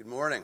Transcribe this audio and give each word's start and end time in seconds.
Good 0.00 0.08
morning. 0.08 0.42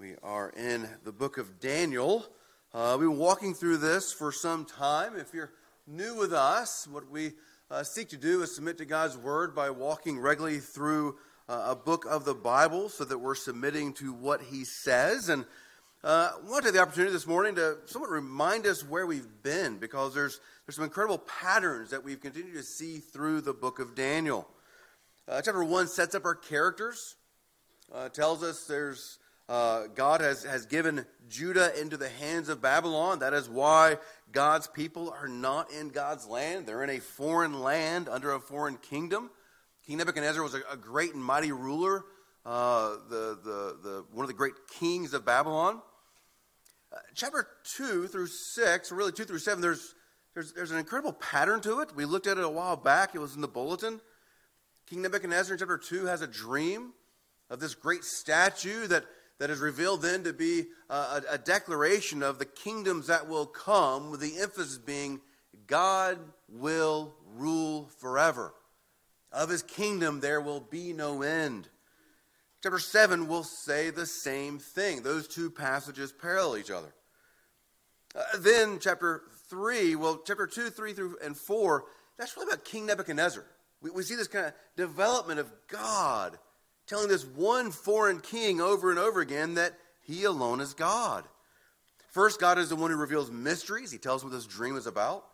We 0.00 0.16
are 0.24 0.52
in 0.56 0.88
the 1.04 1.12
book 1.12 1.38
of 1.38 1.60
Daniel. 1.60 2.26
Uh, 2.74 2.96
we've 2.98 3.08
been 3.08 3.16
walking 3.16 3.54
through 3.54 3.76
this 3.76 4.12
for 4.12 4.32
some 4.32 4.64
time. 4.64 5.16
If 5.16 5.32
you're 5.32 5.52
new 5.86 6.16
with 6.16 6.32
us, 6.32 6.88
what 6.90 7.08
we 7.08 7.30
uh, 7.70 7.84
seek 7.84 8.08
to 8.08 8.16
do 8.16 8.42
is 8.42 8.52
submit 8.52 8.76
to 8.78 8.84
God's 8.84 9.16
word 9.16 9.54
by 9.54 9.70
walking 9.70 10.18
regularly 10.18 10.58
through 10.58 11.18
uh, 11.48 11.66
a 11.68 11.76
book 11.76 12.06
of 12.06 12.24
the 12.24 12.34
Bible 12.34 12.88
so 12.88 13.04
that 13.04 13.16
we're 13.16 13.36
submitting 13.36 13.92
to 13.92 14.12
what 14.14 14.42
he 14.42 14.64
says. 14.64 15.28
And 15.28 15.44
uh, 16.02 16.32
I 16.34 16.50
want 16.50 16.64
to 16.64 16.70
take 16.70 16.74
the 16.74 16.82
opportunity 16.82 17.12
this 17.12 17.28
morning 17.28 17.54
to 17.54 17.78
somewhat 17.84 18.10
remind 18.10 18.66
us 18.66 18.82
where 18.82 19.06
we've 19.06 19.44
been 19.44 19.78
because 19.78 20.12
there's, 20.12 20.40
there's 20.66 20.74
some 20.74 20.84
incredible 20.84 21.18
patterns 21.18 21.90
that 21.90 22.02
we've 22.02 22.20
continued 22.20 22.54
to 22.54 22.64
see 22.64 22.98
through 22.98 23.42
the 23.42 23.54
book 23.54 23.78
of 23.78 23.94
Daniel. 23.94 24.48
Uh, 25.28 25.40
chapter 25.40 25.62
1 25.62 25.86
sets 25.86 26.16
up 26.16 26.24
our 26.24 26.34
characters 26.34 27.14
uh, 27.92 28.08
tells 28.08 28.42
us 28.42 28.64
there's 28.64 29.18
uh, 29.50 29.88
God 29.96 30.20
has, 30.20 30.44
has 30.44 30.64
given 30.66 31.04
Judah 31.28 31.78
into 31.80 31.96
the 31.96 32.08
hands 32.08 32.48
of 32.48 32.62
Babylon. 32.62 33.18
That 33.18 33.34
is 33.34 33.48
why 33.48 33.98
God's 34.30 34.68
people 34.68 35.10
are 35.10 35.26
not 35.26 35.72
in 35.72 35.88
God's 35.88 36.24
land. 36.24 36.66
They're 36.66 36.84
in 36.84 36.90
a 36.90 37.00
foreign 37.00 37.60
land 37.60 38.08
under 38.08 38.32
a 38.32 38.38
foreign 38.38 38.76
kingdom. 38.76 39.28
King 39.88 39.96
Nebuchadnezzar 39.96 40.40
was 40.40 40.54
a, 40.54 40.60
a 40.70 40.76
great 40.76 41.14
and 41.14 41.24
mighty 41.24 41.50
ruler, 41.50 42.04
uh, 42.46 42.90
the, 43.08 43.38
the, 43.42 43.76
the, 43.82 44.04
one 44.12 44.22
of 44.22 44.28
the 44.28 44.34
great 44.34 44.54
kings 44.78 45.14
of 45.14 45.24
Babylon. 45.24 45.82
Uh, 46.92 46.98
chapter 47.16 47.48
2 47.76 48.06
through 48.06 48.28
6, 48.28 48.92
or 48.92 48.94
really 48.94 49.10
2 49.10 49.24
through 49.24 49.40
7, 49.40 49.60
there's, 49.60 49.96
there's, 50.34 50.52
there's 50.52 50.70
an 50.70 50.78
incredible 50.78 51.12
pattern 51.12 51.60
to 51.62 51.80
it. 51.80 51.92
We 51.96 52.04
looked 52.04 52.28
at 52.28 52.38
it 52.38 52.44
a 52.44 52.48
while 52.48 52.76
back, 52.76 53.16
it 53.16 53.18
was 53.18 53.34
in 53.34 53.40
the 53.40 53.48
bulletin. 53.48 54.00
King 54.88 55.02
Nebuchadnezzar 55.02 55.54
in 55.54 55.58
chapter 55.58 55.76
2 55.76 56.06
has 56.06 56.22
a 56.22 56.28
dream 56.28 56.92
of 57.50 57.60
this 57.60 57.74
great 57.74 58.04
statue 58.04 58.86
that, 58.86 59.04
that 59.38 59.50
is 59.50 59.58
revealed 59.58 60.02
then 60.02 60.22
to 60.22 60.32
be 60.32 60.66
a, 60.88 61.22
a 61.30 61.38
declaration 61.38 62.22
of 62.22 62.38
the 62.38 62.44
kingdoms 62.44 63.08
that 63.08 63.28
will 63.28 63.46
come, 63.46 64.10
with 64.10 64.20
the 64.20 64.38
emphasis 64.38 64.78
being 64.78 65.20
God 65.66 66.18
will 66.48 67.14
rule 67.34 67.90
forever. 67.98 68.54
Of 69.32 69.50
his 69.50 69.62
kingdom 69.62 70.20
there 70.20 70.40
will 70.40 70.60
be 70.60 70.92
no 70.92 71.22
end. 71.22 71.68
Chapter 72.62 72.78
7 72.78 73.26
will 73.26 73.44
say 73.44 73.90
the 73.90 74.06
same 74.06 74.58
thing. 74.58 75.02
Those 75.02 75.26
two 75.26 75.50
passages 75.50 76.12
parallel 76.12 76.58
each 76.58 76.70
other. 76.70 76.92
Uh, 78.14 78.22
then, 78.38 78.78
chapter 78.80 79.22
3, 79.48 79.96
well, 79.96 80.20
chapter 80.24 80.46
2, 80.46 80.68
3 80.68 80.92
through 80.92 81.16
and 81.24 81.36
4, 81.36 81.84
that's 82.18 82.36
really 82.36 82.48
about 82.48 82.64
King 82.64 82.86
Nebuchadnezzar. 82.86 83.44
We, 83.80 83.90
we 83.90 84.02
see 84.02 84.16
this 84.16 84.28
kind 84.28 84.46
of 84.46 84.52
development 84.76 85.40
of 85.40 85.50
God 85.68 86.38
telling 86.90 87.08
this 87.08 87.24
one 87.24 87.70
foreign 87.70 88.18
king 88.18 88.60
over 88.60 88.90
and 88.90 88.98
over 88.98 89.20
again 89.20 89.54
that 89.54 89.74
he 90.02 90.24
alone 90.24 90.60
is 90.60 90.74
God. 90.74 91.24
First, 92.08 92.40
God 92.40 92.58
is 92.58 92.68
the 92.68 92.74
one 92.74 92.90
who 92.90 92.96
reveals 92.96 93.30
mysteries. 93.30 93.92
He 93.92 93.98
tells 93.98 94.24
what 94.24 94.32
this 94.32 94.44
dream 94.44 94.76
is 94.76 94.88
about. 94.88 95.24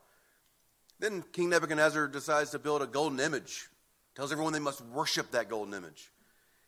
Then 1.01 1.25
King 1.33 1.48
Nebuchadnezzar 1.48 2.09
decides 2.09 2.51
to 2.51 2.59
build 2.59 2.83
a 2.83 2.87
golden 2.87 3.21
image, 3.21 3.69
tells 4.15 4.33
everyone 4.33 4.53
they 4.53 4.59
must 4.59 4.85
worship 4.85 5.31
that 5.31 5.48
golden 5.48 5.73
image. 5.73 6.13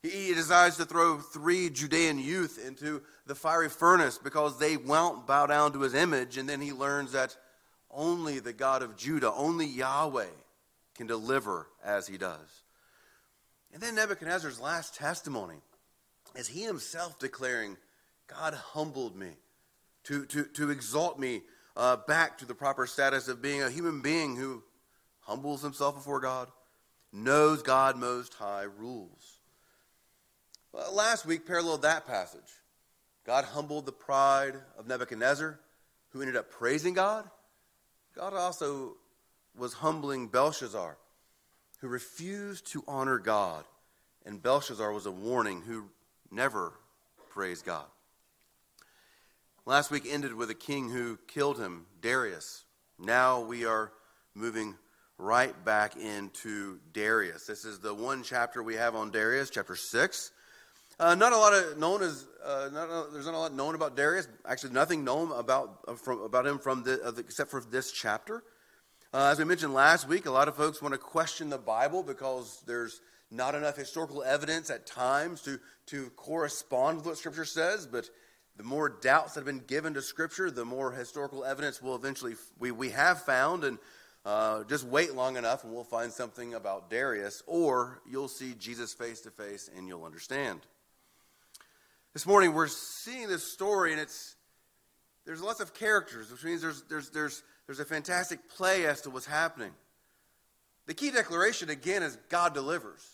He 0.02 0.32
decides 0.32 0.78
to 0.78 0.86
throw 0.86 1.18
three 1.18 1.68
Judean 1.68 2.18
youth 2.18 2.58
into 2.64 3.02
the 3.26 3.34
fiery 3.34 3.68
furnace 3.68 4.16
because 4.16 4.58
they 4.58 4.78
won't 4.78 5.26
bow 5.26 5.46
down 5.46 5.72
to 5.72 5.80
his 5.80 5.92
image. 5.92 6.38
And 6.38 6.48
then 6.48 6.62
he 6.62 6.72
learns 6.72 7.12
that 7.12 7.36
only 7.90 8.38
the 8.38 8.54
God 8.54 8.82
of 8.82 8.96
Judah, 8.96 9.32
only 9.32 9.66
Yahweh, 9.66 10.26
can 10.94 11.06
deliver 11.06 11.66
as 11.84 12.06
he 12.06 12.16
does. 12.16 12.62
And 13.72 13.82
then 13.82 13.94
Nebuchadnezzar's 13.94 14.60
last 14.60 14.94
testimony 14.94 15.56
is 16.34 16.48
he 16.48 16.62
himself 16.62 17.18
declaring, 17.18 17.76
God 18.26 18.54
humbled 18.54 19.16
me 19.16 19.30
to, 20.04 20.24
to, 20.26 20.44
to 20.44 20.70
exalt 20.70 21.18
me 21.18 21.42
uh, 21.76 21.96
back 21.96 22.38
to 22.38 22.46
the 22.46 22.54
proper 22.54 22.86
status 22.86 23.28
of 23.28 23.42
being 23.42 23.62
a 23.62 23.70
human 23.70 24.00
being 24.00 24.36
who 24.36 24.62
humbles 25.20 25.62
himself 25.62 25.94
before 25.94 26.20
God, 26.20 26.48
knows 27.12 27.62
God 27.62 27.96
Most 27.96 28.34
High 28.34 28.64
rules. 28.64 29.38
Well, 30.72 30.94
last 30.94 31.26
week 31.26 31.46
paralleled 31.46 31.82
that 31.82 32.06
passage. 32.06 32.40
God 33.24 33.44
humbled 33.44 33.86
the 33.86 33.92
pride 33.92 34.54
of 34.78 34.86
Nebuchadnezzar, 34.86 35.60
who 36.10 36.20
ended 36.20 36.36
up 36.36 36.50
praising 36.50 36.94
God. 36.94 37.28
God 38.14 38.32
also 38.32 38.96
was 39.56 39.74
humbling 39.74 40.28
Belshazzar 40.28 40.96
who 41.78 41.88
refused 41.88 42.66
to 42.72 42.84
honor 42.88 43.18
God, 43.18 43.64
and 44.26 44.42
Belshazzar 44.42 44.92
was 44.92 45.06
a 45.06 45.12
warning 45.12 45.62
who 45.62 45.84
never 46.30 46.72
praised 47.30 47.64
God. 47.64 47.86
Last 49.64 49.90
week 49.90 50.04
ended 50.08 50.34
with 50.34 50.50
a 50.50 50.54
king 50.54 50.90
who 50.90 51.18
killed 51.28 51.58
him, 51.58 51.86
Darius. 52.00 52.64
Now 52.98 53.40
we 53.40 53.64
are 53.64 53.92
moving 54.34 54.74
right 55.18 55.54
back 55.64 55.96
into 55.96 56.78
Darius. 56.92 57.46
This 57.46 57.64
is 57.64 57.78
the 57.78 57.92
one 57.92 58.22
chapter 58.22 58.62
we 58.62 58.76
have 58.76 58.94
on 58.94 59.10
Darius, 59.10 59.50
chapter 59.50 59.76
6. 59.76 60.32
Uh, 61.00 61.14
not 61.14 61.32
a 61.32 61.36
lot 61.36 61.52
of 61.52 61.78
known 61.78 62.02
as 62.02 62.26
uh, 62.44 62.70
not 62.72 62.88
a, 62.88 63.06
there's 63.12 63.26
not 63.26 63.34
a 63.34 63.38
lot 63.38 63.54
known 63.54 63.74
about 63.76 63.96
Darius. 63.96 64.26
Actually, 64.44 64.72
nothing 64.72 65.04
known 65.04 65.30
about 65.32 65.80
uh, 65.86 65.94
from, 65.94 66.22
about 66.22 66.46
him 66.46 66.58
from 66.58 66.82
the, 66.82 67.00
uh, 67.04 67.12
except 67.18 67.50
for 67.50 67.60
this 67.60 67.92
chapter. 67.92 68.42
Uh, 69.10 69.30
as 69.32 69.38
we 69.38 69.44
mentioned 69.46 69.72
last 69.72 70.06
week, 70.06 70.26
a 70.26 70.30
lot 70.30 70.48
of 70.48 70.54
folks 70.56 70.82
want 70.82 70.92
to 70.92 70.98
question 70.98 71.48
the 71.48 71.56
Bible 71.56 72.02
because 72.02 72.62
there's 72.66 73.00
not 73.30 73.54
enough 73.54 73.74
historical 73.74 74.22
evidence 74.22 74.68
at 74.68 74.84
times 74.84 75.40
to, 75.40 75.58
to 75.86 76.10
correspond 76.10 76.98
with 76.98 77.06
what 77.06 77.16
Scripture 77.16 77.46
says. 77.46 77.86
But 77.86 78.10
the 78.58 78.64
more 78.64 78.90
doubts 78.90 79.32
that 79.32 79.40
have 79.40 79.46
been 79.46 79.64
given 79.66 79.94
to 79.94 80.02
Scripture, 80.02 80.50
the 80.50 80.66
more 80.66 80.92
historical 80.92 81.42
evidence 81.42 81.80
we'll 81.80 81.94
eventually 81.94 82.34
we, 82.58 82.70
we 82.70 82.90
have 82.90 83.22
found. 83.22 83.64
And 83.64 83.78
uh, 84.26 84.64
just 84.64 84.84
wait 84.84 85.14
long 85.14 85.38
enough, 85.38 85.64
and 85.64 85.72
we'll 85.72 85.84
find 85.84 86.12
something 86.12 86.52
about 86.52 86.90
Darius, 86.90 87.42
or 87.46 88.02
you'll 88.06 88.28
see 88.28 88.52
Jesus 88.58 88.92
face 88.92 89.22
to 89.22 89.30
face, 89.30 89.70
and 89.74 89.88
you'll 89.88 90.04
understand. 90.04 90.60
This 92.12 92.26
morning, 92.26 92.52
we're 92.52 92.68
seeing 92.68 93.28
this 93.28 93.50
story, 93.50 93.92
and 93.92 94.02
it's 94.02 94.36
there's 95.24 95.40
lots 95.40 95.60
of 95.60 95.72
characters, 95.72 96.30
which 96.30 96.44
means 96.44 96.60
there's 96.60 96.82
there's 96.90 97.08
there's 97.08 97.42
there's 97.68 97.80
a 97.80 97.84
fantastic 97.84 98.48
play 98.48 98.86
as 98.86 99.02
to 99.02 99.10
what's 99.10 99.26
happening. 99.26 99.72
The 100.86 100.94
key 100.94 101.10
declaration, 101.10 101.68
again, 101.68 102.02
is 102.02 102.16
God 102.30 102.54
delivers. 102.54 103.06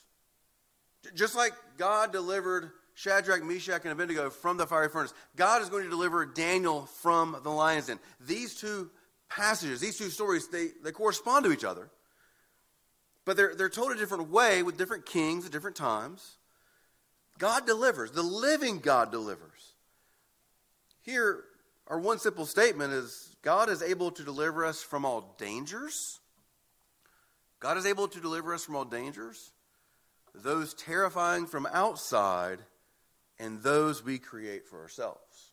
Just 1.13 1.35
like 1.35 1.53
God 1.77 2.13
delivered 2.13 2.71
Shadrach, 2.95 3.43
Meshach, 3.43 3.83
and 3.83 3.91
Abednego 3.91 4.31
from 4.31 4.57
the 4.57 4.65
fiery 4.65 4.89
furnace, 4.89 5.13
God 5.35 5.61
is 5.61 5.69
going 5.69 5.83
to 5.83 5.91
deliver 5.91 6.25
Daniel 6.25 6.87
from 6.87 7.37
the 7.43 7.51
lion's 7.51 7.89
den. 7.89 7.99
These 8.21 8.55
two 8.55 8.93
passages, 9.29 9.81
these 9.81 9.99
two 9.99 10.09
stories, 10.09 10.47
they, 10.47 10.69
they 10.85 10.93
correspond 10.93 11.45
to 11.47 11.53
each 11.53 11.65
other, 11.65 11.91
but 13.25 13.37
they're, 13.37 13.57
they're 13.57 13.69
told 13.69 13.91
a 13.91 13.97
different 13.97 14.31
way 14.31 14.63
with 14.63 14.79
different 14.79 15.05
kings 15.05 15.45
at 15.45 15.51
different 15.51 15.77
times. 15.77 16.37
God 17.39 17.67
delivers. 17.67 18.13
The 18.13 18.23
living 18.23 18.79
God 18.79 19.11
delivers. 19.11 19.73
Here, 21.03 21.43
our 21.89 21.99
one 21.99 22.21
simple 22.21 22.47
statement 22.47 22.93
is 22.93 23.34
God 23.45 23.69
is 23.69 23.83
able 23.83 24.11
to 24.13 24.25
deliver 24.25 24.65
us 24.65 24.83
from 24.83 25.05
all 25.05 25.35
dangers. 25.37 26.19
God 27.61 27.77
is 27.77 27.85
able 27.85 28.09
to 28.09 28.19
deliver 28.19 28.55
us 28.55 28.65
from 28.65 28.75
all 28.75 28.87
dangers, 28.87 29.53
those 30.35 30.73
terrifying 30.73 31.47
from 31.47 31.69
outside, 31.71 32.61
and 33.39 33.63
those 33.63 34.03
we 34.03 34.19
create 34.19 34.67
for 34.67 34.81
ourselves. 34.81 35.53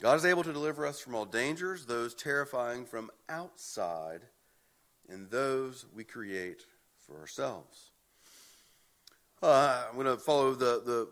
God 0.00 0.14
is 0.14 0.24
able 0.24 0.42
to 0.44 0.52
deliver 0.52 0.86
us 0.86 0.98
from 0.98 1.14
all 1.14 1.26
dangers, 1.26 1.84
those 1.84 2.14
terrifying 2.14 2.86
from 2.86 3.10
outside, 3.28 4.22
and 5.10 5.30
those 5.30 5.84
we 5.94 6.04
create 6.04 6.62
for 7.06 7.20
ourselves. 7.20 7.90
Uh, 9.42 9.84
I'm 9.90 9.94
going 9.94 10.06
to 10.06 10.16
follow 10.16 10.54
the, 10.54 10.82
the, 10.86 11.08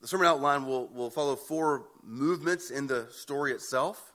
the 0.00 0.08
sermon 0.08 0.26
outline. 0.26 0.66
We'll, 0.66 0.88
we'll 0.90 1.10
follow 1.10 1.36
four 1.36 1.84
movements 2.02 2.70
in 2.70 2.86
the 2.86 3.08
story 3.10 3.52
itself 3.52 4.13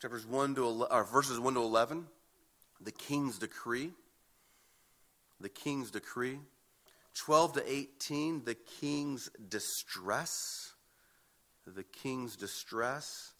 chapters 0.00 0.26
1 0.26 0.54
to 0.54 0.64
11, 0.64 0.96
or 0.96 1.04
verses 1.04 1.38
1 1.38 1.54
to 1.54 1.60
11, 1.60 2.06
the 2.80 2.92
king's 2.92 3.38
decree. 3.38 3.90
The 5.40 5.48
king's 5.48 5.90
decree. 5.90 6.38
12 7.14 7.54
to 7.54 7.72
18, 7.72 8.44
the 8.44 8.54
king's 8.54 9.30
distress. 9.48 10.72
The 11.66 11.82
king's 11.82 12.36
distress. 12.36 13.32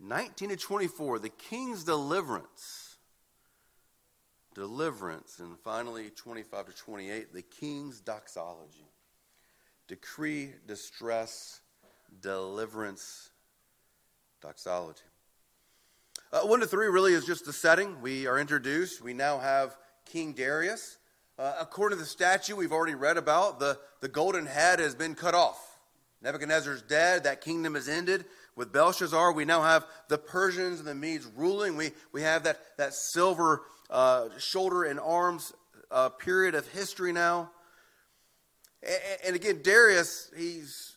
19 0.00 0.50
to 0.50 0.56
24, 0.56 1.18
the 1.18 1.28
king's 1.28 1.82
deliverance. 1.82 2.96
Deliverance. 4.54 5.40
And 5.40 5.58
finally, 5.58 6.10
25 6.10 6.66
to 6.66 6.76
28, 6.76 7.34
the 7.34 7.42
king's 7.42 8.00
doxology. 8.00 8.86
Decree, 9.88 10.50
distress, 10.66 11.60
deliverance, 12.20 13.30
doxology. 14.40 15.02
Uh, 16.30 16.40
one 16.40 16.60
to 16.60 16.66
three 16.66 16.88
really 16.88 17.14
is 17.14 17.24
just 17.24 17.46
the 17.46 17.52
setting. 17.54 18.02
We 18.02 18.26
are 18.26 18.38
introduced. 18.38 19.00
We 19.00 19.14
now 19.14 19.38
have 19.38 19.78
King 20.04 20.34
Darius. 20.34 20.98
Uh, 21.38 21.54
according 21.58 21.96
to 21.96 22.04
the 22.04 22.08
statue 22.08 22.54
we've 22.54 22.72
already 22.72 22.94
read 22.94 23.16
about, 23.16 23.58
the, 23.58 23.78
the 24.02 24.08
golden 24.08 24.44
head 24.44 24.78
has 24.78 24.94
been 24.94 25.14
cut 25.14 25.34
off. 25.34 25.78
Nebuchadnezzar's 26.20 26.82
dead, 26.82 27.24
that 27.24 27.40
kingdom 27.40 27.76
is 27.76 27.88
ended. 27.88 28.26
With 28.56 28.72
Belshazzar, 28.74 29.32
we 29.32 29.46
now 29.46 29.62
have 29.62 29.86
the 30.08 30.18
Persians 30.18 30.80
and 30.80 30.88
the 30.88 30.94
Medes 30.94 31.24
ruling. 31.24 31.76
We, 31.76 31.92
we 32.12 32.20
have 32.20 32.42
that, 32.42 32.60
that 32.76 32.92
silver 32.92 33.62
uh, 33.88 34.28
shoulder 34.36 34.84
and 34.84 35.00
arms 35.00 35.54
uh, 35.90 36.10
period 36.10 36.54
of 36.54 36.68
history 36.68 37.12
now. 37.12 37.52
And, 38.82 38.98
and 39.28 39.36
again, 39.36 39.60
Darius, 39.62 40.30
he's, 40.36 40.96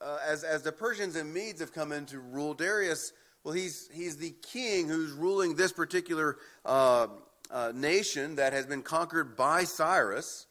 uh, 0.00 0.16
as, 0.26 0.44
as 0.44 0.62
the 0.62 0.72
Persians 0.72 1.14
and 1.16 1.34
Medes 1.34 1.60
have 1.60 1.74
come 1.74 1.92
in 1.92 2.06
to 2.06 2.20
rule, 2.20 2.54
Darius, 2.54 3.12
well, 3.44 3.54
he's, 3.54 3.88
he's 3.92 4.16
the 4.16 4.34
king 4.42 4.88
who's 4.88 5.12
ruling 5.12 5.56
this 5.56 5.72
particular 5.72 6.36
uh, 6.64 7.08
uh, 7.50 7.72
nation 7.74 8.36
that 8.36 8.52
has 8.52 8.66
been 8.66 8.82
conquered 8.82 9.36
by 9.36 9.64
Cyrus. 9.64 10.46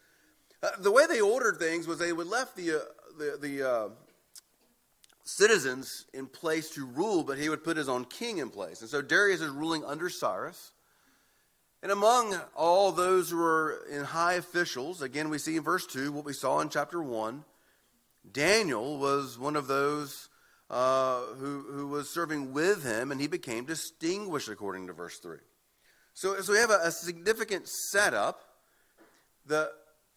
Uh, 0.61 0.69
the 0.79 0.91
way 0.91 1.05
they 1.07 1.21
ordered 1.21 1.57
things 1.57 1.87
was 1.87 1.99
they 1.99 2.13
would 2.13 2.27
left 2.27 2.55
the, 2.55 2.85
the, 3.17 3.37
the 3.41 3.91
citizens 5.23 6.05
in 6.13 6.27
place 6.27 6.69
to 6.71 6.85
rule, 6.85 7.23
but 7.23 7.37
he 7.37 7.49
would 7.49 7.63
put 7.63 7.77
his 7.77 7.89
own 7.89 8.05
king 8.05 8.39
in 8.39 8.49
place. 8.49 8.81
And 8.81 8.89
so 8.89 9.01
Darius 9.01 9.41
is 9.41 9.49
ruling 9.49 9.83
under 9.85 10.09
Cyrus. 10.09 10.71
And 11.83 11.91
among 11.91 12.37
all 12.55 12.91
those 12.91 13.31
who 13.31 13.37
were 13.37 13.79
in 13.89 14.03
high 14.03 14.33
officials, 14.33 15.01
again, 15.01 15.29
we 15.29 15.39
see 15.39 15.55
in 15.55 15.63
verse 15.63 15.87
2 15.87 16.11
what 16.11 16.25
we 16.25 16.33
saw 16.33 16.59
in 16.59 16.69
chapter 16.69 17.01
1. 17.01 17.43
Daniel 18.31 18.99
was 18.99 19.39
one 19.39 19.55
of 19.55 19.65
those 19.67 20.29
uh, 20.71 21.19
who, 21.37 21.65
who 21.69 21.87
was 21.87 22.09
serving 22.09 22.53
with 22.53 22.85
him, 22.85 23.11
and 23.11 23.19
he 23.19 23.27
became 23.27 23.65
distinguished 23.65 24.47
according 24.47 24.87
to 24.87 24.93
verse 24.93 25.19
3. 25.19 25.37
So, 26.13 26.39
so 26.41 26.53
we 26.53 26.59
have 26.59 26.69
a, 26.69 26.79
a 26.83 26.91
significant 26.91 27.67
setup. 27.67 28.41
The 29.45 29.69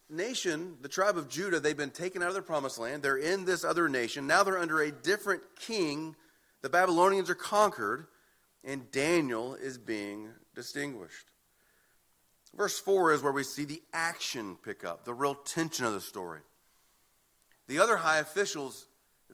nation, 0.09 0.77
the 0.81 0.87
tribe 0.87 1.17
of 1.17 1.27
Judah, 1.27 1.59
they've 1.59 1.75
been 1.75 1.89
taken 1.89 2.23
out 2.23 2.29
of 2.29 2.35
their 2.35 2.41
promised 2.41 2.79
land. 2.79 3.03
They're 3.03 3.17
in 3.17 3.43
this 3.43 3.65
other 3.65 3.89
nation. 3.89 4.27
Now 4.27 4.43
they're 4.43 4.57
under 4.57 4.81
a 4.81 4.93
different 4.93 5.41
king. 5.59 6.15
The 6.61 6.69
Babylonians 6.69 7.29
are 7.29 7.35
conquered, 7.35 8.07
and 8.63 8.89
Daniel 8.91 9.55
is 9.55 9.77
being 9.77 10.29
distinguished. 10.55 11.31
Verse 12.55 12.79
4 12.79 13.11
is 13.11 13.21
where 13.21 13.33
we 13.33 13.43
see 13.43 13.65
the 13.65 13.81
action 13.91 14.57
pick 14.63 14.85
up, 14.85 15.03
the 15.03 15.13
real 15.13 15.35
tension 15.35 15.85
of 15.85 15.91
the 15.91 15.99
story. 15.99 16.39
The 17.67 17.79
other 17.79 17.97
high 17.97 18.19
officials, 18.19 18.87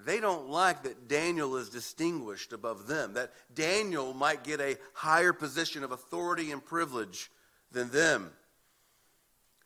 they 0.05 0.19
don't 0.19 0.49
like 0.49 0.83
that 0.83 1.07
Daniel 1.07 1.57
is 1.57 1.69
distinguished 1.69 2.53
above 2.53 2.87
them, 2.87 3.13
that 3.13 3.33
Daniel 3.53 4.13
might 4.13 4.43
get 4.43 4.59
a 4.59 4.77
higher 4.93 5.33
position 5.33 5.83
of 5.83 5.91
authority 5.91 6.51
and 6.51 6.63
privilege 6.63 7.31
than 7.71 7.89
them. 7.89 8.31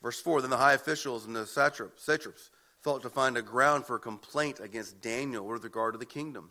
Verse 0.02 0.20
4 0.20 0.40
Then 0.40 0.50
the 0.50 0.56
high 0.56 0.74
officials 0.74 1.26
and 1.26 1.34
the 1.34 1.46
satraps, 1.46 2.04
satraps 2.04 2.50
thought 2.82 3.02
to 3.02 3.10
find 3.10 3.36
a 3.36 3.42
ground 3.42 3.84
for 3.84 3.98
complaint 3.98 4.60
against 4.60 5.00
Daniel 5.00 5.46
with 5.46 5.64
regard 5.64 5.94
to 5.94 5.98
the 5.98 6.06
kingdom. 6.06 6.50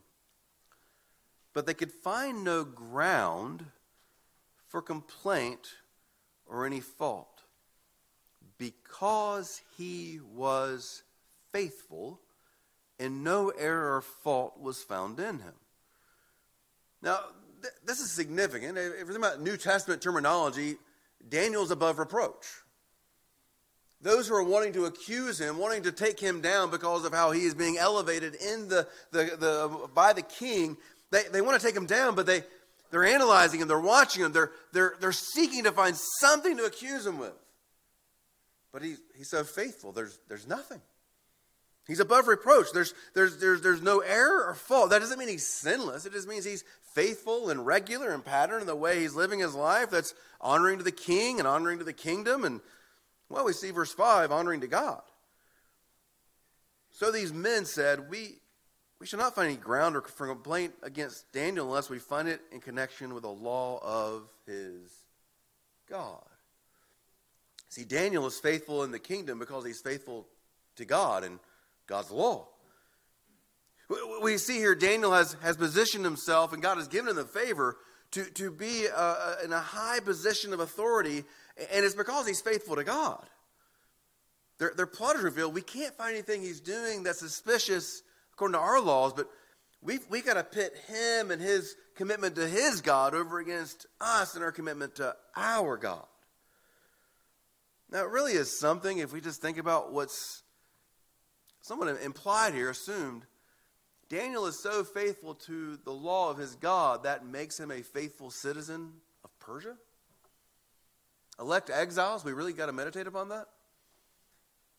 But 1.53 1.65
they 1.65 1.73
could 1.73 1.91
find 1.91 2.43
no 2.43 2.65
ground 2.65 3.65
for 4.67 4.81
complaint 4.81 5.69
or 6.45 6.65
any 6.65 6.81
fault 6.81 7.43
because 8.57 9.61
he 9.77 10.19
was 10.33 11.03
faithful 11.53 12.19
and 12.99 13.23
no 13.23 13.49
error 13.49 13.95
or 13.95 14.01
fault 14.01 14.59
was 14.59 14.83
found 14.83 15.19
in 15.19 15.39
him. 15.39 15.53
Now, 17.01 17.19
th- 17.61 17.73
this 17.85 17.99
is 17.99 18.11
significant. 18.11 18.77
If 18.77 18.99
you 18.99 19.05
think 19.05 19.17
about 19.17 19.41
New 19.41 19.57
Testament 19.57 20.01
terminology, 20.01 20.77
Daniel's 21.27 21.71
above 21.71 21.99
reproach. 21.99 22.45
Those 24.01 24.27
who 24.27 24.35
are 24.35 24.43
wanting 24.43 24.73
to 24.73 24.85
accuse 24.85 25.39
him, 25.39 25.57
wanting 25.57 25.83
to 25.83 25.91
take 25.91 26.19
him 26.19 26.41
down 26.41 26.69
because 26.69 27.05
of 27.05 27.13
how 27.13 27.31
he 27.31 27.45
is 27.45 27.53
being 27.53 27.77
elevated 27.77 28.35
in 28.35 28.67
the, 28.67 28.87
the, 29.11 29.35
the, 29.39 29.87
by 29.93 30.13
the 30.13 30.21
king, 30.21 30.77
they, 31.11 31.23
they 31.31 31.41
want 31.41 31.59
to 31.59 31.65
take 31.65 31.75
him 31.75 31.85
down, 31.85 32.13
but 32.13 32.25
they, 32.25 32.43
they're 32.91 33.05
analyzing 33.05 33.59
him, 33.59 33.67
they're 33.67 33.79
watching 33.79 34.23
him, 34.23 34.31
they're, 34.31 34.51
they're, 34.73 34.93
they're 34.99 35.11
seeking 35.11 35.63
to 35.63 35.71
find 35.71 35.95
something 36.19 36.57
to 36.57 36.65
accuse 36.65 37.05
him 37.05 37.17
with. 37.17 37.33
But 38.71 38.83
he, 38.83 38.95
he's 39.17 39.29
so 39.29 39.43
faithful, 39.43 39.91
there's, 39.91 40.19
there's 40.27 40.47
nothing. 40.47 40.81
He's 41.87 41.99
above 41.99 42.27
reproach. 42.27 42.67
There's, 42.73 42.93
there's, 43.13 43.37
there's, 43.37 43.61
there's 43.61 43.81
no 43.81 43.99
error 43.99 44.45
or 44.47 44.55
fault. 44.55 44.89
That 44.89 44.99
doesn't 44.99 45.19
mean 45.19 45.27
he's 45.27 45.45
sinless. 45.45 46.05
It 46.05 46.13
just 46.13 46.27
means 46.27 46.43
he's 46.43 46.63
faithful 46.93 47.49
and 47.49 47.65
regular 47.65 48.11
and 48.11 48.25
pattern 48.25 48.61
in 48.61 48.67
the 48.67 48.75
way 48.75 49.01
he's 49.01 49.13
living 49.13 49.39
his 49.39 49.53
life 49.53 49.91
that's 49.91 50.15
honoring 50.41 50.79
to 50.79 50.83
the 50.83 50.91
king 50.91 51.39
and 51.39 51.47
honoring 51.47 51.77
to 51.79 51.83
the 51.83 51.93
kingdom 51.93 52.43
and 52.43 52.61
well, 53.29 53.45
we 53.45 53.53
see 53.53 53.71
verse 53.71 53.93
5 53.93 54.31
honoring 54.31 54.61
to 54.61 54.67
God. 54.67 55.01
So 56.91 57.11
these 57.11 57.33
men 57.33 57.65
said, 57.65 58.09
We, 58.09 58.35
we 58.99 59.05
shall 59.05 59.19
not 59.19 59.35
find 59.35 59.47
any 59.47 59.57
ground 59.57 59.95
or 59.95 60.01
for 60.01 60.27
complaint 60.27 60.73
against 60.83 61.31
Daniel 61.33 61.65
unless 61.65 61.89
we 61.89 61.99
find 61.99 62.27
it 62.27 62.41
in 62.51 62.61
connection 62.61 63.13
with 63.13 63.23
the 63.23 63.29
law 63.29 63.79
of 63.83 64.29
his 64.45 64.91
God. 65.89 66.23
See, 67.69 67.83
Daniel 67.83 68.25
is 68.27 68.39
faithful 68.39 68.83
in 68.83 68.91
the 68.91 68.99
kingdom 68.99 69.39
because 69.39 69.65
he's 69.65 69.81
faithful 69.81 70.27
to 70.77 70.85
God 70.85 71.23
and 71.23 71.39
God's 71.87 72.11
law. 72.11 72.47
We 74.21 74.37
see 74.37 74.57
here 74.57 74.73
Daniel 74.73 75.13
has, 75.13 75.37
has 75.43 75.57
positioned 75.57 76.05
himself, 76.05 76.53
and 76.53 76.61
God 76.61 76.77
has 76.77 76.87
given 76.87 77.09
him 77.09 77.17
the 77.17 77.25
favor 77.25 77.77
to, 78.11 78.23
to 78.23 78.51
be 78.51 78.87
uh, 78.93 79.35
in 79.43 79.53
a 79.53 79.59
high 79.59 79.99
position 79.99 80.53
of 80.53 80.59
authority 80.59 81.23
and 81.57 81.85
it's 81.85 81.95
because 81.95 82.27
he's 82.27 82.41
faithful 82.41 82.75
to 82.75 82.83
God. 82.83 83.25
Their, 84.57 84.73
their 84.75 84.85
plot 84.85 85.15
is 85.15 85.23
revealed. 85.23 85.53
We 85.53 85.61
can't 85.61 85.95
find 85.95 86.13
anything 86.13 86.41
he's 86.41 86.59
doing 86.59 87.03
that's 87.03 87.19
suspicious 87.19 88.01
according 88.33 88.53
to 88.53 88.59
our 88.59 88.81
laws, 88.81 89.13
but 89.13 89.29
we've, 89.81 90.05
we 90.09 90.21
got 90.21 90.33
to 90.35 90.43
pit 90.43 90.73
him 90.87 91.31
and 91.31 91.41
his 91.41 91.75
commitment 91.95 92.35
to 92.35 92.47
his 92.47 92.81
God 92.81 93.13
over 93.13 93.39
against 93.39 93.85
us 94.01 94.35
and 94.35 94.43
our 94.43 94.51
commitment 94.51 94.95
to 94.95 95.15
our 95.35 95.77
God. 95.77 96.05
Now, 97.89 98.03
it 98.03 98.09
really 98.09 98.33
is 98.33 98.59
something 98.59 98.97
if 98.97 99.13
we 99.13 99.21
just 99.21 99.41
think 99.41 99.57
about 99.57 99.93
what's 99.93 100.43
someone 101.65 101.89
implied 102.03 102.53
here, 102.53 102.69
assumed. 102.69 103.23
Daniel 104.07 104.45
is 104.45 104.59
so 104.59 104.83
faithful 104.83 105.33
to 105.33 105.77
the 105.83 105.91
law 105.91 106.29
of 106.29 106.37
his 106.37 106.55
God 106.55 107.03
that 107.03 107.25
makes 107.25 107.59
him 107.59 107.71
a 107.71 107.81
faithful 107.81 108.29
citizen 108.29 108.93
of 109.23 109.37
Persia? 109.39 109.75
elect 111.39 111.69
exiles, 111.69 112.23
we 112.23 112.33
really 112.33 112.53
got 112.53 112.67
to 112.67 112.73
meditate 112.73 113.07
upon 113.07 113.29
that? 113.29 113.47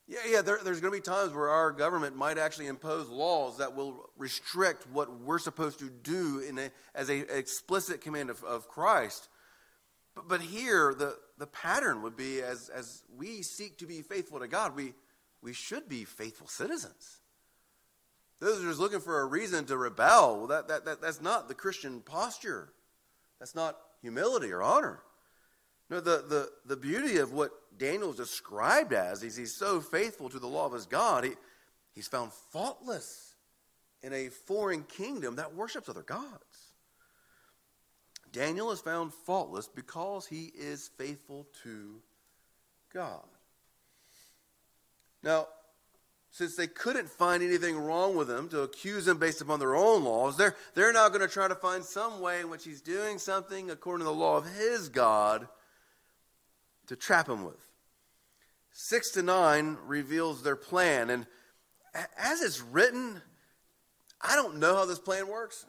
Yeah, 0.08 0.20
yeah, 0.28 0.42
there, 0.42 0.58
there's 0.62 0.80
going 0.80 0.92
to 0.92 0.98
be 0.98 1.02
times 1.02 1.32
where 1.32 1.48
our 1.48 1.72
government 1.72 2.16
might 2.16 2.38
actually 2.38 2.68
impose 2.68 3.08
laws 3.08 3.58
that 3.58 3.74
will 3.74 4.08
restrict 4.16 4.86
what 4.93 5.20
we're 5.20 5.40
supposed 5.40 5.81
to 5.81 5.90
do 5.90 6.38
in 6.38 6.58
a, 6.58 6.70
as 6.94 7.08
an 7.08 7.26
explicit 7.28 8.00
command 8.00 8.31
of, 8.31 8.43
of 8.44 8.69
Christ. 8.69 9.28
But, 10.14 10.28
but 10.28 10.40
here, 10.40 10.94
the, 10.96 11.19
the 11.38 11.48
pattern 11.48 12.02
would 12.02 12.16
be 12.16 12.40
as, 12.40 12.69
as 12.69 13.02
we 13.19 13.43
seek 13.43 13.78
to 13.78 13.86
be 13.86 14.00
faithful 14.00 14.38
to 14.38 14.46
God, 14.46 14.76
we, 14.76 14.94
we 15.46 15.53
should 15.53 15.88
be 15.88 16.03
faithful 16.03 16.48
citizens. 16.48 17.20
Those 18.41 18.60
are 18.60 18.67
just 18.67 18.81
looking 18.81 18.98
for 18.98 19.20
a 19.20 19.26
reason 19.26 19.65
to 19.67 19.76
rebel. 19.76 20.38
Well, 20.38 20.46
that, 20.48 20.67
that, 20.67 20.84
that, 20.86 21.00
that's 21.00 21.22
not 21.22 21.46
the 21.46 21.55
Christian 21.55 22.00
posture. 22.00 22.72
That's 23.38 23.55
not 23.55 23.79
humility 24.03 24.50
or 24.50 24.60
honor. 24.60 25.03
No, 25.88 26.00
the, 26.00 26.24
the, 26.29 26.50
the 26.67 26.76
beauty 26.76 27.19
of 27.19 27.32
what 27.32 27.53
Daniel 27.79 28.10
is 28.10 28.17
described 28.17 28.93
as 28.93 29.22
is 29.22 29.36
he's 29.36 29.55
so 29.55 29.81
faithful 29.81 30.29
to 30.31 30.41
the 30.41 30.48
law 30.48 30.67
of 30.67 30.72
his 30.72 30.86
God, 30.86 31.22
he, 31.22 31.31
he's 31.94 32.08
found 32.08 32.32
faultless 32.32 33.36
in 34.03 34.12
a 34.12 34.31
foreign 34.31 34.82
kingdom 34.82 35.36
that 35.36 35.55
worships 35.55 35.88
other 35.88 36.03
gods. 36.03 36.72
Daniel 38.32 38.72
is 38.72 38.81
found 38.81 39.15
faultless 39.15 39.69
because 39.69 40.26
he 40.26 40.46
is 40.58 40.91
faithful 40.98 41.46
to 41.62 42.00
God. 42.93 43.29
Now, 45.23 45.49
since 46.31 46.55
they 46.55 46.67
couldn't 46.67 47.08
find 47.08 47.43
anything 47.43 47.79
wrong 47.79 48.15
with 48.15 48.29
him 48.29 48.49
to 48.51 48.61
accuse 48.61 49.08
him 49.08 49.17
based 49.17 49.41
upon 49.41 49.58
their 49.58 49.75
own 49.75 50.05
laws, 50.05 50.37
they're, 50.37 50.55
they're 50.75 50.93
now 50.93 51.08
going 51.08 51.23
to 51.23 51.29
try 51.29 51.49
to 51.49 51.55
find 51.55 51.82
some 51.82 52.20
way 52.20 52.41
in 52.41 52.51
which 52.51 52.65
he's 52.65 52.82
doing 52.82 53.19
something 53.19 53.70
according 53.70 54.01
to 54.01 54.13
the 54.13 54.19
law 54.19 54.37
of 54.37 54.44
his 54.56 54.89
God 54.91 55.49
to 56.89 56.96
trap 56.96 57.29
him 57.29 57.44
with. 57.44 57.56
Six 58.73 59.13
to 59.13 59.23
nine 59.23 59.79
reveals 59.87 60.43
their 60.43 60.56
plan. 60.56 61.08
And 61.08 61.27
as 62.19 62.43
it's 62.43 62.61
written, 62.61 63.23
I 64.20 64.37
don't 64.37 64.58
know 64.58 64.77
how 64.77 64.85
this 64.85 64.99
plan 64.99 65.29
works. 65.29 65.65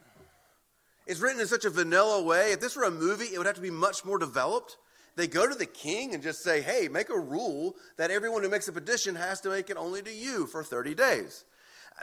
It's 1.06 1.22
written 1.22 1.40
in 1.40 1.48
such 1.48 1.64
a 1.64 1.70
vanilla 1.70 2.22
way. 2.22 2.52
If 2.52 2.60
this 2.60 2.76
were 2.76 2.84
a 2.84 2.92
movie, 2.92 3.34
it 3.34 3.38
would 3.38 3.48
have 3.48 3.56
to 3.56 3.62
be 3.62 3.72
much 3.72 4.04
more 4.04 4.18
developed. 4.18 4.76
They 5.18 5.26
go 5.26 5.50
to 5.50 5.56
the 5.56 5.66
king 5.66 6.14
and 6.14 6.22
just 6.22 6.44
say, 6.44 6.62
hey, 6.62 6.90
make 6.90 7.10
a 7.10 7.20
rule 7.20 7.76
that 7.98 8.12
everyone 8.12 8.44
who 8.44 8.50
makes 8.50 8.68
a 8.68 8.72
petition 8.72 9.16
has 9.16 9.42
to 9.42 9.50
make 9.50 9.72
it 9.72 9.76
only 9.76 10.04
to 10.04 10.14
you 10.14 10.46
for 10.46 10.64
30 10.64 10.94
days. 10.94 11.44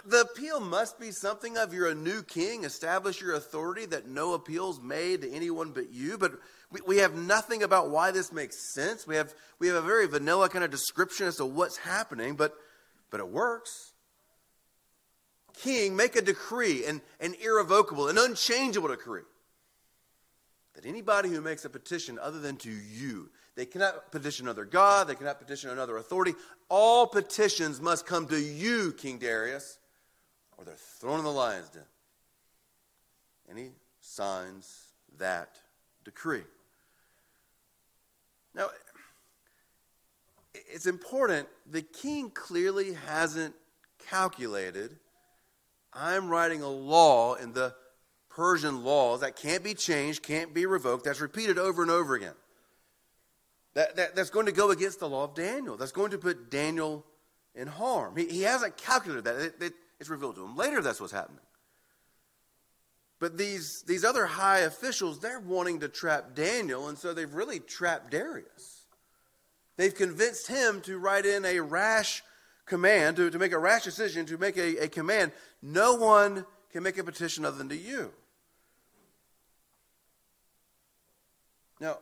The 0.04 0.22
appeal 0.22 0.58
must 0.58 0.98
be 0.98 1.12
something 1.12 1.56
of 1.56 1.72
you're 1.72 1.88
a 1.88 1.94
new 1.94 2.24
king, 2.24 2.64
establish 2.64 3.20
your 3.20 3.34
authority, 3.34 3.86
that 3.86 4.08
no 4.08 4.34
appeals 4.34 4.80
made 4.82 5.22
to 5.22 5.30
anyone 5.30 5.70
but 5.70 5.92
you. 5.92 6.18
But 6.18 6.32
we, 6.72 6.80
we 6.84 6.96
have 6.98 7.14
nothing 7.14 7.62
about 7.62 7.90
why 7.90 8.10
this 8.10 8.32
makes 8.32 8.74
sense. 8.74 9.06
We 9.06 9.14
have, 9.14 9.32
we 9.60 9.68
have 9.68 9.76
a 9.76 9.86
very 9.86 10.08
vanilla 10.08 10.48
kind 10.48 10.64
of 10.64 10.72
description 10.72 11.28
as 11.28 11.36
to 11.36 11.46
what's 11.46 11.76
happening, 11.76 12.34
but, 12.34 12.52
but 13.12 13.20
it 13.20 13.28
works. 13.28 13.92
King, 15.62 15.94
make 15.94 16.16
a 16.16 16.22
decree, 16.22 16.84
an, 16.84 17.00
an 17.20 17.36
irrevocable, 17.40 18.08
an 18.08 18.18
unchangeable 18.18 18.88
decree, 18.88 19.22
that 20.74 20.84
anybody 20.86 21.28
who 21.28 21.40
makes 21.40 21.64
a 21.64 21.70
petition 21.70 22.18
other 22.18 22.40
than 22.40 22.56
to 22.58 22.70
you, 22.70 23.30
they 23.54 23.66
cannot 23.66 24.10
petition 24.10 24.46
another 24.46 24.64
God, 24.64 25.06
they 25.06 25.14
cannot 25.14 25.38
petition 25.38 25.70
another 25.70 25.96
authority. 25.96 26.34
All 26.68 27.06
petitions 27.06 27.80
must 27.80 28.06
come 28.06 28.26
to 28.28 28.40
you, 28.40 28.92
King 28.92 29.18
Darius, 29.18 29.78
or 30.56 30.64
they're 30.64 30.74
thrown 30.74 31.18
in 31.18 31.24
the 31.24 31.30
lion's 31.30 31.68
den. 31.68 31.82
And 33.48 33.58
he 33.58 33.70
signs 34.00 34.88
that 35.18 35.56
decree. 36.04 36.42
Now, 38.54 38.70
it's 40.54 40.86
important. 40.86 41.48
The 41.70 41.82
king 41.82 42.30
clearly 42.30 42.94
hasn't 43.06 43.54
calculated. 44.08 44.96
I'm 45.92 46.28
writing 46.28 46.62
a 46.62 46.68
law 46.68 47.34
in 47.34 47.52
the 47.52 47.74
Persian 48.34 48.84
laws 48.84 49.20
that 49.20 49.36
can't 49.36 49.62
be 49.62 49.74
changed, 49.74 50.22
can't 50.22 50.52
be 50.52 50.66
revoked. 50.66 51.04
That's 51.04 51.20
repeated 51.20 51.58
over 51.58 51.82
and 51.82 51.90
over 51.90 52.14
again. 52.14 52.34
That, 53.74 53.96
that, 53.96 54.16
that's 54.16 54.30
going 54.30 54.46
to 54.46 54.52
go 54.52 54.70
against 54.70 55.00
the 55.00 55.08
law 55.08 55.24
of 55.24 55.34
Daniel. 55.34 55.76
That's 55.76 55.92
going 55.92 56.10
to 56.10 56.18
put 56.18 56.50
Daniel 56.50 57.04
in 57.54 57.68
harm. 57.68 58.16
He, 58.16 58.26
he 58.26 58.42
hasn't 58.42 58.76
calculated 58.76 59.24
that. 59.24 59.36
It, 59.36 59.54
it, 59.60 59.72
it's 60.00 60.10
revealed 60.10 60.36
to 60.36 60.44
him 60.44 60.56
later 60.56 60.82
that's 60.82 61.00
what's 61.00 61.12
happening. 61.12 61.40
But 63.20 63.38
these, 63.38 63.82
these 63.86 64.04
other 64.04 64.26
high 64.26 64.60
officials, 64.60 65.20
they're 65.20 65.40
wanting 65.40 65.80
to 65.80 65.88
trap 65.88 66.34
Daniel, 66.34 66.88
and 66.88 66.98
so 66.98 67.14
they've 67.14 67.32
really 67.32 67.60
trapped 67.60 68.10
Darius. 68.10 68.82
They've 69.76 69.94
convinced 69.94 70.48
him 70.48 70.80
to 70.82 70.98
write 70.98 71.24
in 71.24 71.44
a 71.44 71.60
rash 71.60 72.22
command, 72.66 73.16
to, 73.16 73.30
to 73.30 73.38
make 73.38 73.52
a 73.52 73.58
rash 73.58 73.84
decision, 73.84 74.26
to 74.26 74.38
make 74.38 74.56
a, 74.56 74.84
a 74.84 74.88
command. 74.88 75.32
No 75.62 75.94
one 75.94 76.44
can 76.70 76.82
make 76.82 76.98
a 76.98 77.04
petition 77.04 77.44
other 77.44 77.56
than 77.56 77.68
to 77.68 77.76
you. 77.76 78.12
Now, 81.80 81.98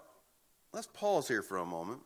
let's 0.73 0.88
pause 0.88 1.29
here 1.29 1.43
for 1.43 1.59
a 1.59 1.64
moment. 1.64 2.00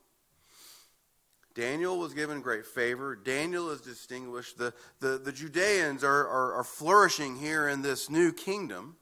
Daniel 1.55 1.99
was 1.99 2.13
given 2.13 2.43
great 2.43 2.67
favor. 2.67 3.17
Daniel 3.17 3.71
is 3.71 3.81
distinguished. 3.81 4.59
The, 4.59 4.75
the, 5.01 5.19
the 5.19 5.33
Judeans 5.33 6.05
are, 6.05 6.29
are, 6.29 6.53
are 6.55 6.65
flourishing 6.65 7.37
here 7.37 7.69
in 7.69 7.81
this 7.81 8.11
new 8.11 8.31
kingdom. 8.31 8.97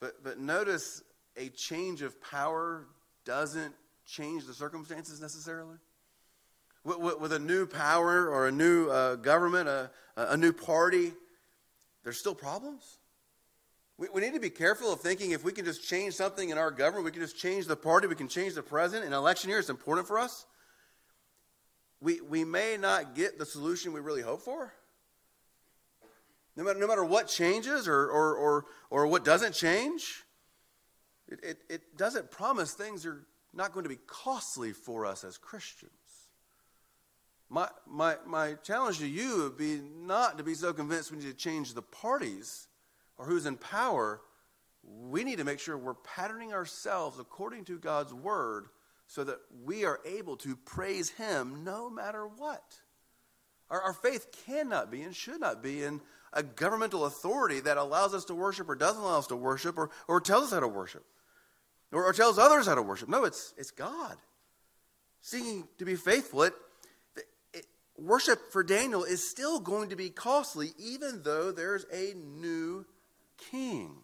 But, 0.00 0.24
but 0.24 0.40
notice 0.40 1.04
a 1.36 1.48
change 1.50 2.02
of 2.02 2.20
power 2.20 2.86
doesn't 3.24 3.72
change 4.04 4.46
the 4.46 4.54
circumstances 4.54 5.20
necessarily. 5.20 5.76
With, 6.82 6.98
with, 6.98 7.20
with 7.20 7.32
a 7.32 7.38
new 7.38 7.66
power 7.66 8.28
or 8.28 8.48
a 8.48 8.52
new 8.52 8.88
uh, 8.88 9.14
government, 9.16 9.68
a, 9.68 9.90
a 10.16 10.36
new 10.36 10.52
party, 10.52 11.12
there's 12.02 12.18
still 12.18 12.34
problems. 12.34 12.98
We, 13.98 14.08
we 14.12 14.20
need 14.20 14.34
to 14.34 14.40
be 14.40 14.50
careful 14.50 14.92
of 14.92 15.00
thinking 15.00 15.30
if 15.30 15.44
we 15.44 15.52
can 15.52 15.64
just 15.64 15.86
change 15.86 16.14
something 16.14 16.50
in 16.50 16.58
our 16.58 16.70
government, 16.70 17.04
we 17.04 17.10
can 17.10 17.22
just 17.22 17.38
change 17.38 17.66
the 17.66 17.76
party, 17.76 18.06
we 18.06 18.14
can 18.14 18.28
change 18.28 18.54
the 18.54 18.62
president. 18.62 19.06
An 19.06 19.12
election 19.12 19.50
year, 19.50 19.58
is 19.58 19.70
important 19.70 20.06
for 20.06 20.18
us. 20.18 20.46
We, 22.00 22.20
we 22.20 22.44
may 22.44 22.76
not 22.76 23.14
get 23.14 23.38
the 23.38 23.46
solution 23.46 23.92
we 23.92 24.00
really 24.00 24.22
hope 24.22 24.42
for. 24.42 24.72
No 26.56 26.64
matter, 26.64 26.78
no 26.78 26.86
matter 26.86 27.04
what 27.04 27.28
changes 27.28 27.88
or, 27.88 28.08
or, 28.08 28.34
or, 28.34 28.64
or 28.90 29.06
what 29.06 29.24
doesn't 29.24 29.54
change, 29.54 30.24
it, 31.28 31.40
it, 31.42 31.58
it 31.68 31.96
doesn't 31.96 32.30
promise 32.30 32.72
things 32.72 33.04
are 33.06 33.26
not 33.52 33.72
going 33.72 33.84
to 33.84 33.88
be 33.88 33.98
costly 34.06 34.72
for 34.72 35.06
us 35.06 35.24
as 35.24 35.38
Christians. 35.38 35.92
My, 37.48 37.68
my, 37.86 38.16
my 38.26 38.54
challenge 38.54 38.98
to 38.98 39.06
you 39.06 39.44
would 39.44 39.56
be 39.56 39.80
not 40.04 40.38
to 40.38 40.44
be 40.44 40.54
so 40.54 40.72
convinced 40.72 41.10
we 41.10 41.18
need 41.18 41.24
to 41.24 41.34
change 41.34 41.74
the 41.74 41.82
parties 41.82 42.68
or 43.18 43.26
who's 43.26 43.46
in 43.46 43.56
power. 43.56 44.20
We 44.82 45.24
need 45.24 45.38
to 45.38 45.44
make 45.44 45.58
sure 45.58 45.76
we're 45.76 45.94
patterning 45.94 46.52
ourselves 46.52 47.18
according 47.18 47.64
to 47.66 47.78
God's 47.78 48.14
word 48.14 48.66
so 49.06 49.24
that 49.24 49.38
we 49.64 49.84
are 49.84 50.00
able 50.04 50.36
to 50.38 50.56
praise 50.56 51.10
Him 51.10 51.64
no 51.64 51.88
matter 51.90 52.26
what. 52.26 52.62
Our, 53.70 53.80
our 53.80 53.92
faith 53.92 54.28
cannot 54.46 54.90
be 54.90 55.02
and 55.02 55.14
should 55.14 55.40
not 55.40 55.62
be 55.62 55.82
in 55.82 56.00
a 56.32 56.42
governmental 56.42 57.06
authority 57.06 57.60
that 57.60 57.76
allows 57.76 58.14
us 58.14 58.24
to 58.26 58.34
worship 58.34 58.68
or 58.68 58.74
doesn't 58.74 59.00
allow 59.00 59.18
us 59.18 59.26
to 59.28 59.36
worship 59.36 59.78
or, 59.78 59.90
or 60.06 60.20
tells 60.20 60.44
us 60.44 60.52
how 60.52 60.60
to 60.60 60.68
worship 60.68 61.04
or, 61.92 62.04
or 62.04 62.12
tells 62.12 62.38
others 62.38 62.66
how 62.66 62.74
to 62.74 62.82
worship. 62.82 63.08
No, 63.08 63.24
it's, 63.24 63.54
it's 63.56 63.70
God. 63.70 64.16
Seeking 65.20 65.66
to 65.78 65.84
be 65.84 65.96
faithful, 65.96 66.42
it, 66.42 66.54
it, 67.54 67.66
worship 67.96 68.52
for 68.52 68.62
Daniel 68.62 69.04
is 69.04 69.28
still 69.28 69.58
going 69.60 69.90
to 69.90 69.96
be 69.96 70.10
costly, 70.10 70.70
even 70.78 71.22
though 71.22 71.50
there's 71.50 71.86
a 71.92 72.14
new 72.14 72.84
king. 73.50 73.96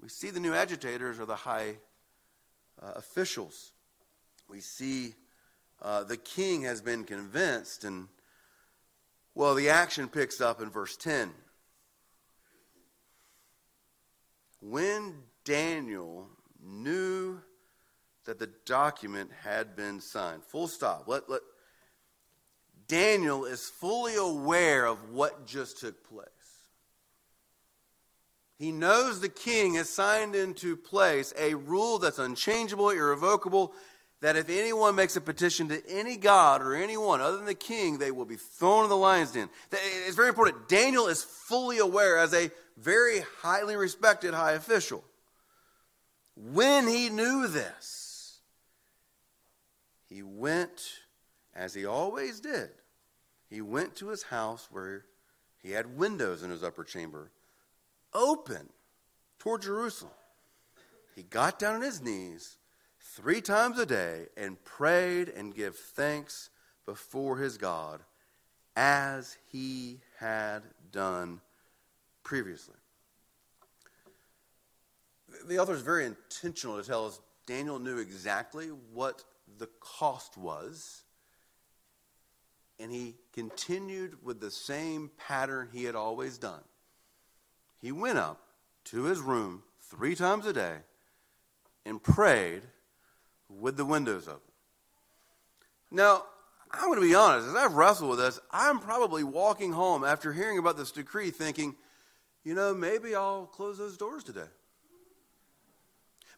We 0.00 0.08
see 0.08 0.30
the 0.30 0.40
new 0.40 0.54
agitators 0.54 1.18
are 1.18 1.26
the 1.26 1.36
high 1.36 1.76
uh, 2.80 2.92
officials. 2.96 3.72
We 4.48 4.60
see 4.60 5.14
uh, 5.82 6.04
the 6.04 6.16
king 6.16 6.62
has 6.62 6.80
been 6.80 7.04
convinced, 7.04 7.84
and 7.84 8.08
well, 9.34 9.54
the 9.54 9.70
action 9.70 10.08
picks 10.08 10.40
up 10.40 10.60
in 10.60 10.70
verse 10.70 10.96
10. 10.96 11.30
When 14.60 15.14
Daniel 15.44 16.28
knew 16.62 17.40
that 18.24 18.38
the 18.38 18.50
document 18.66 19.30
had 19.42 19.76
been 19.76 20.00
signed, 20.00 20.44
full 20.44 20.68
stop. 20.68 21.04
Let, 21.06 21.30
let, 21.30 21.40
Daniel 22.88 23.44
is 23.44 23.68
fully 23.68 24.16
aware 24.16 24.86
of 24.86 25.10
what 25.10 25.46
just 25.46 25.80
took 25.80 26.08
place. 26.08 26.28
He 28.58 28.72
knows 28.72 29.20
the 29.20 29.28
king 29.28 29.74
has 29.74 29.88
signed 29.88 30.34
into 30.34 30.76
place 30.76 31.32
a 31.38 31.54
rule 31.54 31.98
that's 31.98 32.18
unchangeable, 32.18 32.90
irrevocable, 32.90 33.72
that 34.20 34.34
if 34.34 34.50
anyone 34.50 34.96
makes 34.96 35.14
a 35.14 35.20
petition 35.20 35.68
to 35.68 35.80
any 35.88 36.16
god 36.16 36.60
or 36.60 36.74
anyone 36.74 37.20
other 37.20 37.36
than 37.36 37.46
the 37.46 37.54
king, 37.54 37.98
they 37.98 38.10
will 38.10 38.24
be 38.24 38.36
thrown 38.36 38.82
in 38.82 38.90
the 38.90 38.96
lion's 38.96 39.30
den. 39.30 39.48
It's 39.70 40.16
very 40.16 40.28
important. 40.28 40.68
Daniel 40.68 41.06
is 41.06 41.22
fully 41.22 41.78
aware 41.78 42.18
as 42.18 42.34
a 42.34 42.50
very 42.76 43.20
highly 43.42 43.76
respected 43.76 44.34
high 44.34 44.52
official. 44.52 45.04
When 46.34 46.88
he 46.88 47.10
knew 47.10 47.46
this, 47.46 48.40
he 50.08 50.24
went, 50.24 50.82
as 51.54 51.74
he 51.74 51.86
always 51.86 52.40
did, 52.40 52.70
he 53.48 53.60
went 53.60 53.94
to 53.96 54.08
his 54.08 54.24
house 54.24 54.66
where 54.70 55.04
he 55.62 55.70
had 55.70 55.96
windows 55.96 56.42
in 56.42 56.50
his 56.50 56.64
upper 56.64 56.82
chamber 56.82 57.30
open 58.14 58.68
toward 59.38 59.62
Jerusalem. 59.62 60.12
He 61.14 61.22
got 61.22 61.58
down 61.58 61.76
on 61.76 61.82
his 61.82 62.00
knees 62.00 62.58
three 63.00 63.40
times 63.40 63.78
a 63.78 63.86
day 63.86 64.26
and 64.36 64.62
prayed 64.64 65.28
and 65.28 65.54
gave 65.54 65.74
thanks 65.74 66.50
before 66.86 67.38
his 67.38 67.58
God 67.58 68.00
as 68.76 69.36
he 69.50 70.00
had 70.18 70.62
done 70.92 71.40
previously. 72.22 72.76
The 75.46 75.58
author 75.58 75.74
is 75.74 75.82
very 75.82 76.06
intentional 76.06 76.80
to 76.80 76.86
tell 76.86 77.06
us 77.06 77.20
Daniel 77.46 77.78
knew 77.78 77.98
exactly 77.98 78.66
what 78.66 79.24
the 79.58 79.68
cost 79.80 80.36
was, 80.36 81.02
and 82.78 82.92
he 82.92 83.16
continued 83.32 84.22
with 84.22 84.40
the 84.40 84.50
same 84.50 85.10
pattern 85.16 85.68
he 85.72 85.84
had 85.84 85.94
always 85.94 86.38
done 86.38 86.62
he 87.80 87.92
went 87.92 88.18
up 88.18 88.40
to 88.84 89.04
his 89.04 89.20
room 89.20 89.62
three 89.82 90.14
times 90.14 90.46
a 90.46 90.52
day 90.52 90.76
and 91.84 92.02
prayed 92.02 92.62
with 93.48 93.76
the 93.76 93.84
windows 93.84 94.28
open. 94.28 94.40
Now, 95.90 96.24
I'm 96.70 96.88
going 96.88 97.00
to 97.00 97.06
be 97.06 97.14
honest, 97.14 97.48
as 97.48 97.54
I've 97.54 97.74
wrestled 97.74 98.10
with 98.10 98.18
this, 98.18 98.38
I'm 98.50 98.78
probably 98.78 99.24
walking 99.24 99.72
home 99.72 100.04
after 100.04 100.32
hearing 100.32 100.58
about 100.58 100.76
this 100.76 100.90
decree 100.90 101.30
thinking, 101.30 101.74
you 102.44 102.54
know, 102.54 102.74
maybe 102.74 103.14
I'll 103.14 103.46
close 103.46 103.78
those 103.78 103.96
doors 103.96 104.22
today. 104.22 104.48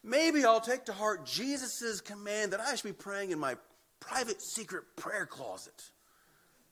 Maybe 0.03 0.45
I'll 0.45 0.61
take 0.61 0.85
to 0.85 0.93
heart 0.93 1.25
Jesus' 1.25 2.01
command 2.01 2.53
that 2.53 2.61
I 2.61 2.75
should 2.75 2.87
be 2.87 2.93
praying 2.93 3.31
in 3.31 3.39
my 3.39 3.55
private 3.99 4.41
secret 4.41 4.83
prayer 4.95 5.25
closet. 5.25 5.91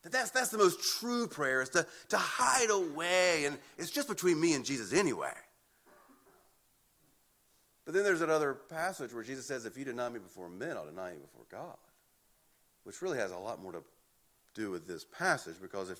That 0.03 0.11
that's, 0.11 0.31
that's 0.31 0.49
the 0.49 0.57
most 0.57 0.99
true 0.99 1.27
prayer, 1.27 1.61
is 1.61 1.69
to, 1.69 1.85
to 2.09 2.17
hide 2.17 2.69
away, 2.69 3.45
and 3.45 3.57
it's 3.77 3.91
just 3.91 4.07
between 4.07 4.39
me 4.39 4.53
and 4.53 4.63
Jesus 4.63 4.93
anyway. 4.93 5.33
But 7.85 7.93
then 7.93 8.03
there's 8.03 8.19
that 8.19 8.29
other 8.29 8.53
passage 8.53 9.13
where 9.13 9.23
Jesus 9.23 9.45
says, 9.45 9.65
If 9.65 9.77
you 9.77 9.83
deny 9.83 10.09
me 10.09 10.19
before 10.19 10.47
men, 10.47 10.77
I'll 10.77 10.85
deny 10.85 11.11
you 11.11 11.19
before 11.19 11.45
God. 11.51 11.77
Which 12.83 13.01
really 13.01 13.17
has 13.17 13.31
a 13.31 13.37
lot 13.37 13.61
more 13.61 13.73
to 13.73 13.83
do 14.53 14.71
with 14.71 14.87
this 14.87 15.03
passage, 15.03 15.55
because 15.61 15.89
if, 15.89 15.99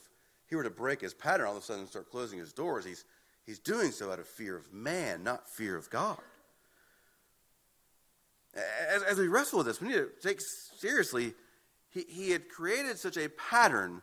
he 0.49 0.55
were 0.55 0.63
to 0.63 0.69
break 0.69 1.01
his 1.01 1.13
pattern, 1.13 1.45
all 1.45 1.55
of 1.55 1.61
a 1.61 1.65
sudden 1.65 1.81
and 1.81 1.89
start 1.89 2.09
closing 2.09 2.39
his 2.39 2.51
doors, 2.51 2.83
he's, 2.83 3.05
he's 3.45 3.59
doing 3.59 3.91
so 3.91 4.11
out 4.11 4.19
of 4.19 4.27
fear 4.27 4.57
of 4.57 4.73
man, 4.73 5.23
not 5.23 5.47
fear 5.47 5.77
of 5.77 5.89
God. 5.89 6.19
As, 8.55 9.03
as 9.03 9.17
we 9.19 9.27
wrestle 9.27 9.59
with 9.59 9.67
this, 9.67 9.79
we 9.79 9.89
need 9.89 9.93
to 9.93 10.09
take 10.21 10.39
seriously, 10.77 11.33
he, 11.89 12.05
he 12.07 12.31
had 12.31 12.49
created 12.49 12.97
such 12.97 13.17
a 13.17 13.29
pattern, 13.29 14.01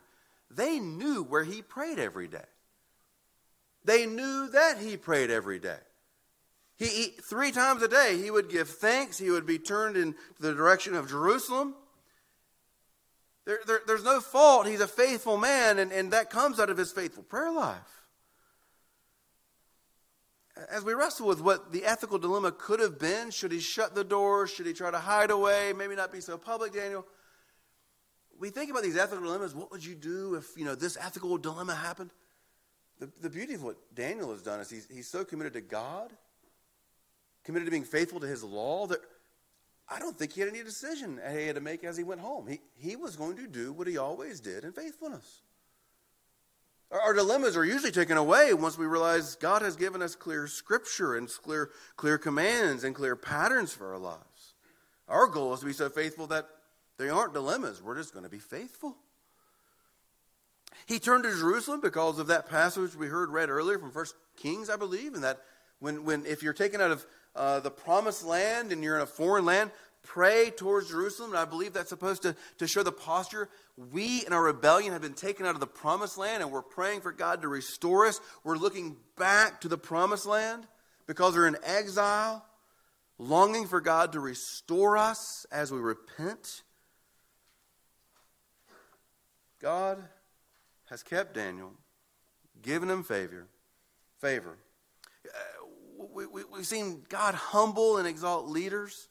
they 0.49 0.79
knew 0.79 1.23
where 1.23 1.43
he 1.43 1.61
prayed 1.61 1.99
every 1.99 2.27
day. 2.27 2.45
They 3.83 4.05
knew 4.05 4.49
that 4.49 4.77
he 4.79 4.97
prayed 4.97 5.31
every 5.31 5.59
day. 5.59 5.79
He, 6.77 6.87
he, 6.87 7.03
three 7.29 7.51
times 7.51 7.81
a 7.81 7.87
day, 7.87 8.17
he 8.21 8.29
would 8.29 8.49
give 8.49 8.69
thanks. 8.69 9.17
He 9.17 9.31
would 9.31 9.45
be 9.45 9.57
turned 9.57 9.97
in 9.97 10.13
the 10.39 10.53
direction 10.53 10.93
of 10.93 11.09
Jerusalem. 11.09 11.73
There, 13.45 13.59
there, 13.65 13.79
there's 13.87 14.03
no 14.03 14.19
fault. 14.19 14.67
He's 14.67 14.81
a 14.81 14.87
faithful 14.87 15.37
man, 15.37 15.79
and, 15.79 15.91
and 15.91 16.11
that 16.11 16.29
comes 16.29 16.59
out 16.59 16.69
of 16.69 16.77
his 16.77 16.91
faithful 16.91 17.23
prayer 17.23 17.51
life. 17.51 18.05
As 20.69 20.83
we 20.83 20.93
wrestle 20.93 21.27
with 21.27 21.39
what 21.41 21.71
the 21.71 21.85
ethical 21.85 22.17
dilemma 22.17 22.51
could 22.51 22.79
have 22.79 22.99
been, 22.99 23.31
should 23.31 23.51
he 23.51 23.59
shut 23.59 23.95
the 23.95 24.03
door? 24.03 24.47
Should 24.47 24.65
he 24.65 24.73
try 24.73 24.91
to 24.91 24.99
hide 24.99 25.31
away? 25.31 25.71
Maybe 25.71 25.95
not 25.95 26.11
be 26.11 26.19
so 26.19 26.37
public, 26.37 26.73
Daniel. 26.73 27.05
We 28.39 28.49
think 28.49 28.69
about 28.69 28.83
these 28.83 28.97
ethical 28.97 29.23
dilemmas. 29.23 29.55
What 29.55 29.71
would 29.71 29.83
you 29.83 29.95
do 29.95 30.35
if 30.35 30.57
you 30.57 30.65
know 30.65 30.75
this 30.75 30.97
ethical 30.99 31.37
dilemma 31.37 31.75
happened? 31.75 32.11
The, 32.99 33.09
the 33.21 33.29
beauty 33.29 33.53
of 33.53 33.63
what 33.63 33.77
Daniel 33.93 34.31
has 34.31 34.41
done 34.41 34.59
is 34.59 34.69
he's, 34.69 34.87
he's 34.89 35.07
so 35.07 35.23
committed 35.23 35.53
to 35.53 35.61
God, 35.61 36.11
committed 37.43 37.65
to 37.65 37.71
being 37.71 37.83
faithful 37.83 38.19
to 38.19 38.27
his 38.27 38.43
law, 38.43 38.87
that 38.87 38.99
I 39.89 39.99
don't 39.99 40.17
think 40.17 40.33
he 40.33 40.41
had 40.41 40.49
any 40.49 40.63
decision 40.63 41.19
he 41.31 41.47
had 41.47 41.55
to 41.55 41.61
make 41.61 41.83
as 41.83 41.97
he 41.97 42.03
went 42.03 42.21
home. 42.21 42.47
He, 42.47 42.59
he 42.75 42.95
was 42.95 43.15
going 43.15 43.37
to 43.37 43.47
do 43.47 43.71
what 43.71 43.87
he 43.87 43.97
always 43.97 44.39
did 44.39 44.63
in 44.63 44.71
faithfulness. 44.71 45.41
Our, 46.91 46.99
our 46.99 47.13
dilemmas 47.13 47.55
are 47.55 47.65
usually 47.65 47.91
taken 47.91 48.17
away 48.17 48.53
once 48.53 48.77
we 48.77 48.85
realize 48.85 49.35
God 49.35 49.61
has 49.61 49.75
given 49.75 50.01
us 50.01 50.15
clear 50.15 50.47
scripture 50.47 51.15
and 51.15 51.29
clear, 51.29 51.69
clear 51.95 52.17
commands 52.17 52.83
and 52.83 52.93
clear 52.93 53.15
patterns 53.15 53.73
for 53.73 53.93
our 53.93 53.99
lives. 53.99 54.53
Our 55.07 55.27
goal 55.27 55.53
is 55.53 55.61
to 55.61 55.65
be 55.65 55.73
so 55.73 55.89
faithful 55.89 56.27
that 56.27 56.49
they 56.97 57.09
aren't 57.09 57.33
dilemmas. 57.33 57.81
We're 57.81 57.97
just 57.97 58.13
going 58.13 58.23
to 58.23 58.29
be 58.29 58.39
faithful. 58.39 58.95
He 60.85 60.99
turned 60.99 61.23
to 61.23 61.31
Jerusalem 61.31 61.81
because 61.81 62.19
of 62.19 62.27
that 62.27 62.49
passage 62.49 62.95
we 62.95 63.07
heard 63.07 63.29
read 63.29 63.49
earlier 63.49 63.79
from 63.79 63.91
First 63.91 64.15
Kings, 64.37 64.69
I 64.69 64.75
believe, 64.77 65.13
and 65.13 65.23
that 65.23 65.41
when, 65.79 66.05
when 66.05 66.25
if 66.25 66.43
you're 66.43 66.53
taken 66.53 66.81
out 66.81 66.91
of 66.91 67.05
uh, 67.35 67.59
the 67.59 67.71
promised 67.71 68.25
land 68.25 68.71
and 68.71 68.83
you're 68.83 68.95
in 68.95 69.01
a 69.01 69.07
foreign 69.07 69.45
land, 69.45 69.71
pray 70.03 70.49
towards 70.49 70.89
Jerusalem. 70.89 71.31
And 71.31 71.39
I 71.39 71.45
believe 71.45 71.73
that's 71.73 71.89
supposed 71.89 72.23
to, 72.23 72.35
to 72.57 72.67
show 72.67 72.83
the 72.83 72.91
posture. 72.91 73.49
We 73.91 74.25
in 74.25 74.33
our 74.33 74.43
rebellion 74.43 74.93
have 74.93 75.01
been 75.01 75.13
taken 75.13 75.45
out 75.45 75.53
of 75.53 75.59
the 75.59 75.67
promised 75.67 76.17
land 76.17 76.41
and 76.41 76.51
we're 76.51 76.61
praying 76.61 77.01
for 77.01 77.11
God 77.11 77.41
to 77.41 77.47
restore 77.47 78.05
us. 78.05 78.19
We're 78.43 78.57
looking 78.57 78.95
back 79.17 79.61
to 79.61 79.67
the 79.67 79.77
promised 79.77 80.25
land 80.25 80.65
because 81.05 81.35
we're 81.35 81.47
in 81.47 81.57
exile, 81.63 82.45
longing 83.17 83.67
for 83.67 83.81
God 83.81 84.13
to 84.13 84.19
restore 84.19 84.97
us 84.97 85.45
as 85.51 85.71
we 85.71 85.79
repent. 85.79 86.63
God 89.61 90.03
has 90.89 91.03
kept 91.03 91.33
Daniel, 91.33 91.71
given 92.61 92.89
him 92.89 93.03
favor. 93.03 93.47
Favor. 94.19 94.57
Uh, 95.25 95.65
we, 96.13 96.25
we, 96.25 96.43
we've 96.45 96.65
seen 96.65 97.03
God 97.09 97.35
humble 97.35 97.97
and 97.97 98.07
exalt 98.07 98.47
leaders. 98.47 99.09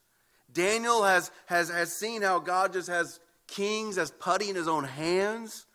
Daniel 0.53 1.03
has, 1.03 1.31
has, 1.47 1.69
has 1.69 1.93
seen 1.93 2.23
how 2.23 2.39
God 2.39 2.73
just 2.73 2.89
has 2.89 3.21
kings 3.47 3.99
as 3.99 4.11
putty 4.11 4.49
in 4.49 4.57
his 4.57 4.69
own 4.69 4.85
hands. 4.85 5.67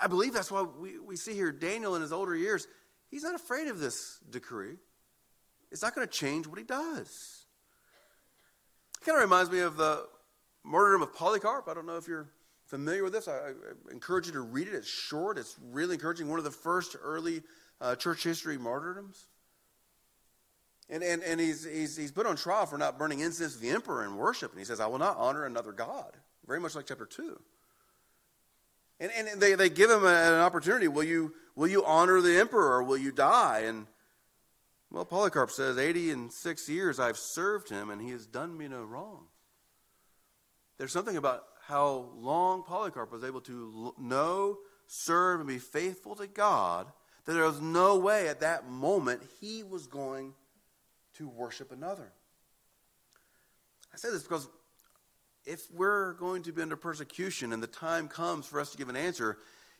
I 0.00 0.06
believe 0.06 0.32
that's 0.32 0.50
why 0.50 0.62
we, 0.62 0.98
we 0.98 1.16
see 1.16 1.34
here 1.34 1.52
Daniel 1.52 1.94
in 1.94 2.02
his 2.02 2.12
older 2.12 2.34
years, 2.34 2.66
he's 3.10 3.22
not 3.22 3.34
afraid 3.34 3.68
of 3.68 3.78
this 3.78 4.18
decree. 4.30 4.76
It's 5.70 5.82
not 5.82 5.94
going 5.94 6.06
to 6.06 6.12
change 6.12 6.46
what 6.46 6.58
he 6.58 6.64
does. 6.64 7.46
It 9.00 9.04
kind 9.04 9.16
of 9.16 9.22
reminds 9.22 9.50
me 9.50 9.60
of 9.60 9.76
the 9.76 10.06
martyrdom 10.64 11.02
of 11.02 11.14
Polycarp. 11.14 11.68
I 11.68 11.74
don't 11.74 11.86
know 11.86 11.96
if 11.96 12.06
you're 12.06 12.28
familiar 12.72 13.04
with 13.04 13.12
this, 13.12 13.28
I, 13.28 13.32
I, 13.32 13.92
encourage 13.92 14.26
you 14.26 14.32
to 14.32 14.40
read 14.40 14.66
it. 14.66 14.72
It's 14.72 14.88
short, 14.88 15.36
it's 15.36 15.56
really 15.72 15.94
encouraging. 15.94 16.30
One 16.30 16.38
of 16.38 16.44
the 16.44 16.50
first 16.50 16.96
early 17.02 17.42
uh, 17.82 17.96
church 17.96 18.24
history 18.24 18.56
martyrdoms. 18.56 19.26
And, 20.88 21.02
and, 21.02 21.22
and 21.22 21.38
he's, 21.38 21.64
he's, 21.64 21.98
he's 21.98 22.10
put 22.10 22.26
on 22.26 22.34
trial 22.36 22.64
for 22.64 22.78
not 22.78 22.98
burning 22.98 23.20
incense 23.20 23.56
to 23.56 23.60
the 23.60 23.68
emperor 23.68 24.04
in 24.04 24.16
worship. 24.16 24.52
And 24.52 24.58
he 24.58 24.64
says, 24.64 24.80
I 24.80 24.86
will 24.86 24.98
not 24.98 25.18
honor 25.18 25.44
another 25.44 25.72
God. 25.72 26.16
Very 26.46 26.60
much 26.60 26.74
like 26.74 26.86
chapter 26.86 27.04
2. 27.04 27.38
And, 29.00 29.12
and 29.18 29.40
they, 29.40 29.54
they 29.54 29.68
give 29.68 29.90
him 29.90 30.06
an 30.06 30.34
opportunity. 30.34 30.88
Will 30.88 31.04
you, 31.04 31.34
will 31.54 31.68
you 31.68 31.84
honor 31.84 32.22
the 32.22 32.38
emperor 32.40 32.76
or 32.76 32.82
will 32.82 32.96
you 32.96 33.12
die? 33.12 33.64
And, 33.66 33.86
well, 34.90 35.04
Polycarp 35.04 35.50
says, 35.50 35.76
80 35.76 36.10
and 36.10 36.32
six 36.32 36.70
years 36.70 36.98
I've 36.98 37.18
served 37.18 37.68
him 37.68 37.90
and 37.90 38.00
he 38.00 38.12
has 38.12 38.26
done 38.26 38.56
me 38.56 38.66
no 38.66 38.82
wrong. 38.82 39.26
There's 40.78 40.92
something 40.92 41.18
about 41.18 41.44
how 41.66 42.10
long 42.16 42.64
Polycarp 42.64 43.12
was 43.12 43.24
able 43.24 43.40
to 43.42 43.94
know, 43.98 44.58
serve, 44.86 45.40
and 45.40 45.48
be 45.48 45.58
faithful 45.58 46.14
to 46.16 46.26
God, 46.26 46.86
that 47.24 47.32
there 47.32 47.44
was 47.44 47.60
no 47.60 47.98
way 47.98 48.28
at 48.28 48.40
that 48.40 48.68
moment 48.68 49.22
he 49.40 49.62
was 49.62 49.86
going 49.86 50.34
to 51.14 51.28
worship 51.28 51.70
another. 51.70 52.12
I 53.92 53.96
say 53.96 54.10
this 54.10 54.22
because 54.22 54.48
if 55.44 55.62
we're 55.72 56.14
going 56.14 56.42
to 56.44 56.52
be 56.52 56.62
under 56.62 56.76
persecution 56.76 57.52
and 57.52 57.62
the 57.62 57.68
time 57.68 58.08
comes 58.08 58.46
for 58.46 58.60
us 58.60 58.70
to 58.70 58.78
give 58.78 58.88
an 58.88 58.96
answer, 58.96 59.38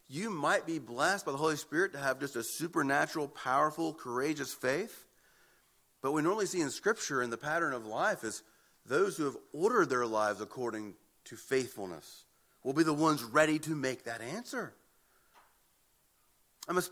you 0.08 0.30
might 0.30 0.66
be 0.66 0.78
blessed 0.78 1.24
by 1.24 1.32
the 1.32 1.38
Holy 1.38 1.56
Spirit 1.56 1.92
to 1.92 1.98
have 1.98 2.20
just 2.20 2.36
a 2.36 2.42
supernatural, 2.42 3.28
powerful, 3.28 3.94
courageous 3.94 4.52
faith. 4.52 5.06
But 6.02 6.12
we 6.12 6.22
normally 6.22 6.46
see 6.46 6.60
in 6.60 6.70
Scripture, 6.70 7.22
in 7.22 7.30
the 7.30 7.36
pattern 7.36 7.72
of 7.72 7.86
life, 7.86 8.22
is 8.24 8.42
those 8.84 9.16
who 9.16 9.24
have 9.24 9.36
ordered 9.52 9.88
their 9.88 10.06
lives 10.06 10.40
according 10.40 10.94
to 11.24 11.36
faithfulness 11.36 12.24
will 12.62 12.72
be 12.72 12.82
the 12.82 12.92
ones 12.92 13.22
ready 13.22 13.58
to 13.60 13.70
make 13.70 14.04
that 14.04 14.20
answer. 14.20 14.72
I'm, 16.68 16.78
a, 16.78 16.82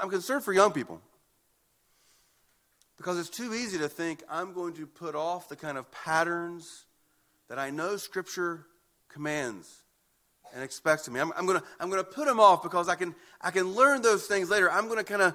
I'm 0.00 0.10
concerned 0.10 0.44
for 0.44 0.52
young 0.52 0.72
people 0.72 1.00
because 2.96 3.18
it's 3.18 3.30
too 3.30 3.54
easy 3.54 3.78
to 3.78 3.88
think 3.88 4.22
I'm 4.28 4.52
going 4.52 4.74
to 4.74 4.86
put 4.86 5.14
off 5.14 5.48
the 5.48 5.56
kind 5.56 5.78
of 5.78 5.90
patterns 5.90 6.84
that 7.48 7.58
I 7.58 7.70
know 7.70 7.96
Scripture 7.96 8.66
commands 9.08 9.82
and 10.54 10.62
expects 10.62 11.06
of 11.06 11.14
me. 11.14 11.20
I'm, 11.20 11.32
I'm 11.36 11.46
going 11.46 11.58
to 11.58 11.64
I'm 11.80 11.90
to 11.90 12.04
put 12.04 12.26
them 12.26 12.38
off 12.38 12.62
because 12.62 12.88
I 12.88 12.94
can, 12.94 13.14
I 13.40 13.50
can 13.50 13.72
learn 13.72 14.02
those 14.02 14.26
things 14.26 14.50
later. 14.50 14.70
I'm 14.70 14.86
going 14.86 14.98
to 14.98 15.04
kind 15.04 15.22
of 15.22 15.34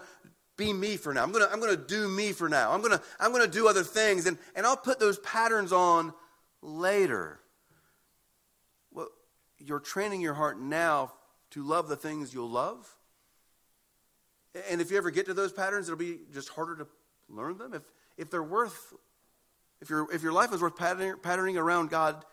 be 0.58 0.74
me 0.74 0.98
for 0.98 1.14
now. 1.14 1.24
I'm 1.24 1.32
going 1.32 1.46
to, 1.46 1.52
I'm 1.52 1.60
to 1.62 1.78
do 1.78 2.08
me 2.08 2.32
for 2.32 2.50
now. 2.50 2.72
I'm 2.72 2.82
going 2.82 2.98
to, 2.98 3.04
I'm 3.20 3.34
to 3.34 3.48
do 3.48 3.68
other 3.68 3.84
things, 3.84 4.26
and, 4.26 4.38
and 4.56 4.66
I'll 4.66 4.78
put 4.78 5.00
those 5.00 5.20
patterns 5.20 5.72
on 5.72 6.14
later 6.62 7.40
you're 9.60 9.80
training 9.80 10.22
your 10.22 10.34
heart 10.34 10.60
now 10.60 11.14
to 11.52 11.64
love 11.64 11.88
the 11.88 11.96
things 11.96 12.34
you'll 12.34 12.50
love. 12.50 12.88
And 14.70 14.82
if 14.82 14.92
you 14.92 14.98
ever 14.98 15.12
get 15.12 15.26
to 15.28 15.34
those 15.34 15.52
patterns, 15.52 15.88
it'll 15.88 15.98
be 15.98 16.20
just 16.34 16.50
harder 16.50 16.76
to 16.78 16.88
learn 17.30 17.58
them. 17.58 17.74
If, 17.74 17.84
if 18.18 18.30
they're 18.30 18.44
worth, 18.44 18.94
if, 19.82 19.90
your 19.90 20.12
if 20.14 20.24
your 20.24 20.32
life 20.32 20.54
is 20.54 20.62
worth 20.62 20.76
patterning, 20.76 21.16
patterning 21.22 21.58
around 21.58 21.90
God 21.90 22.26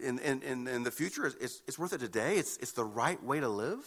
in, 0.00 0.18
in, 0.20 0.42
in, 0.42 0.66
in 0.66 0.82
the 0.82 0.90
future, 0.90 1.26
it's, 1.26 1.62
it's 1.66 1.78
worth 1.78 1.92
it 1.92 2.00
today. 2.00 2.36
It's, 2.36 2.56
it's 2.58 2.72
the 2.72 2.84
right 2.84 3.22
way 3.22 3.40
to 3.40 3.48
live. 3.48 3.84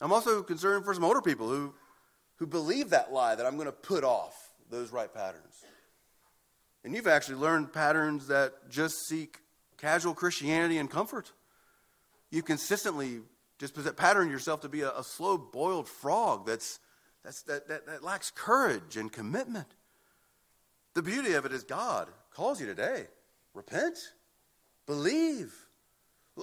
I'm 0.00 0.12
also 0.12 0.42
concerned 0.42 0.84
for 0.84 0.94
some 0.94 1.04
older 1.04 1.22
people 1.22 1.48
who, 1.48 1.74
who 2.36 2.46
believe 2.46 2.90
that 2.90 3.12
lie 3.12 3.34
that 3.34 3.46
I'm 3.46 3.54
going 3.54 3.66
to 3.66 3.72
put 3.72 4.04
off 4.04 4.50
those 4.70 4.92
right 4.92 5.12
patterns. 5.12 5.64
And 6.84 6.94
you've 6.94 7.08
actually 7.08 7.36
learned 7.36 7.72
patterns 7.72 8.28
that 8.28 8.70
just 8.70 9.06
seek 9.06 9.38
casual 9.78 10.14
Christianity 10.14 10.78
and 10.78 10.90
comfort. 10.90 11.32
You 12.30 12.42
consistently 12.42 13.20
just 13.58 13.74
pattern 13.96 14.30
yourself 14.30 14.60
to 14.60 14.68
be 14.68 14.82
a, 14.82 14.92
a 14.92 15.02
slow 15.02 15.38
boiled 15.38 15.88
frog 15.88 16.46
that's, 16.46 16.78
that's, 17.24 17.42
that, 17.42 17.68
that, 17.68 17.86
that 17.86 18.04
lacks 18.04 18.30
courage 18.30 18.96
and 18.96 19.10
commitment. 19.10 19.66
The 20.94 21.02
beauty 21.02 21.32
of 21.34 21.46
it 21.46 21.52
is 21.52 21.62
God 21.62 22.08
calls 22.32 22.60
you 22.60 22.66
today. 22.66 23.06
Repent, 23.54 23.98
believe, 24.86 25.54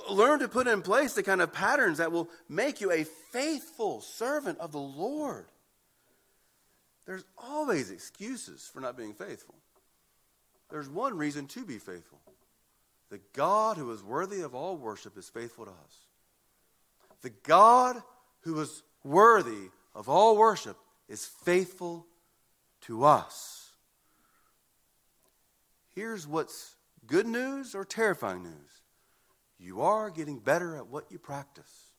learn 0.10 0.40
to 0.40 0.48
put 0.48 0.68
in 0.68 0.82
place 0.82 1.14
the 1.14 1.24
kind 1.24 1.42
of 1.42 1.54
patterns 1.54 2.00
that 2.00 2.12
will 2.12 2.30
make 2.50 2.82
you 2.82 2.92
a 2.92 3.06
faithful 3.32 4.02
servant 4.02 4.60
of 4.60 4.72
the 4.72 4.80
Lord. 4.80 5.46
There's 7.06 7.24
always 7.38 7.92
excuses 7.92 8.70
for 8.74 8.80
not 8.80 8.98
being 8.98 9.14
faithful. 9.14 9.56
There's 10.72 10.90
one 10.90 11.16
reason 11.16 11.48
to 11.48 11.64
be 11.64 11.78
faithful 11.78 12.20
the 13.16 13.22
God 13.32 13.78
who 13.78 13.90
is 13.94 14.04
worthy 14.04 14.42
of 14.42 14.54
all 14.54 14.76
worship 14.76 15.18
is 15.18 15.30
faithful 15.30 15.64
to 15.64 15.72
us. 15.72 15.96
The 17.22 17.30
God 17.44 18.04
who 18.42 18.60
is 18.60 18.84
worthy 19.06 19.70
of 19.96 20.10
all 20.10 20.36
worship 20.38 20.76
is 21.08 21.26
faithful 21.26 22.06
to 22.82 23.06
us. 23.06 23.70
Here's 25.94 26.28
what's 26.28 26.76
good 27.08 27.26
news 27.26 27.74
or 27.74 27.86
terrifying 27.86 28.44
news 28.44 28.82
you 29.58 29.80
are 29.80 30.10
getting 30.10 30.40
better 30.40 30.76
at 30.76 30.88
what 30.88 31.10
you 31.10 31.18
practice. 31.18 31.94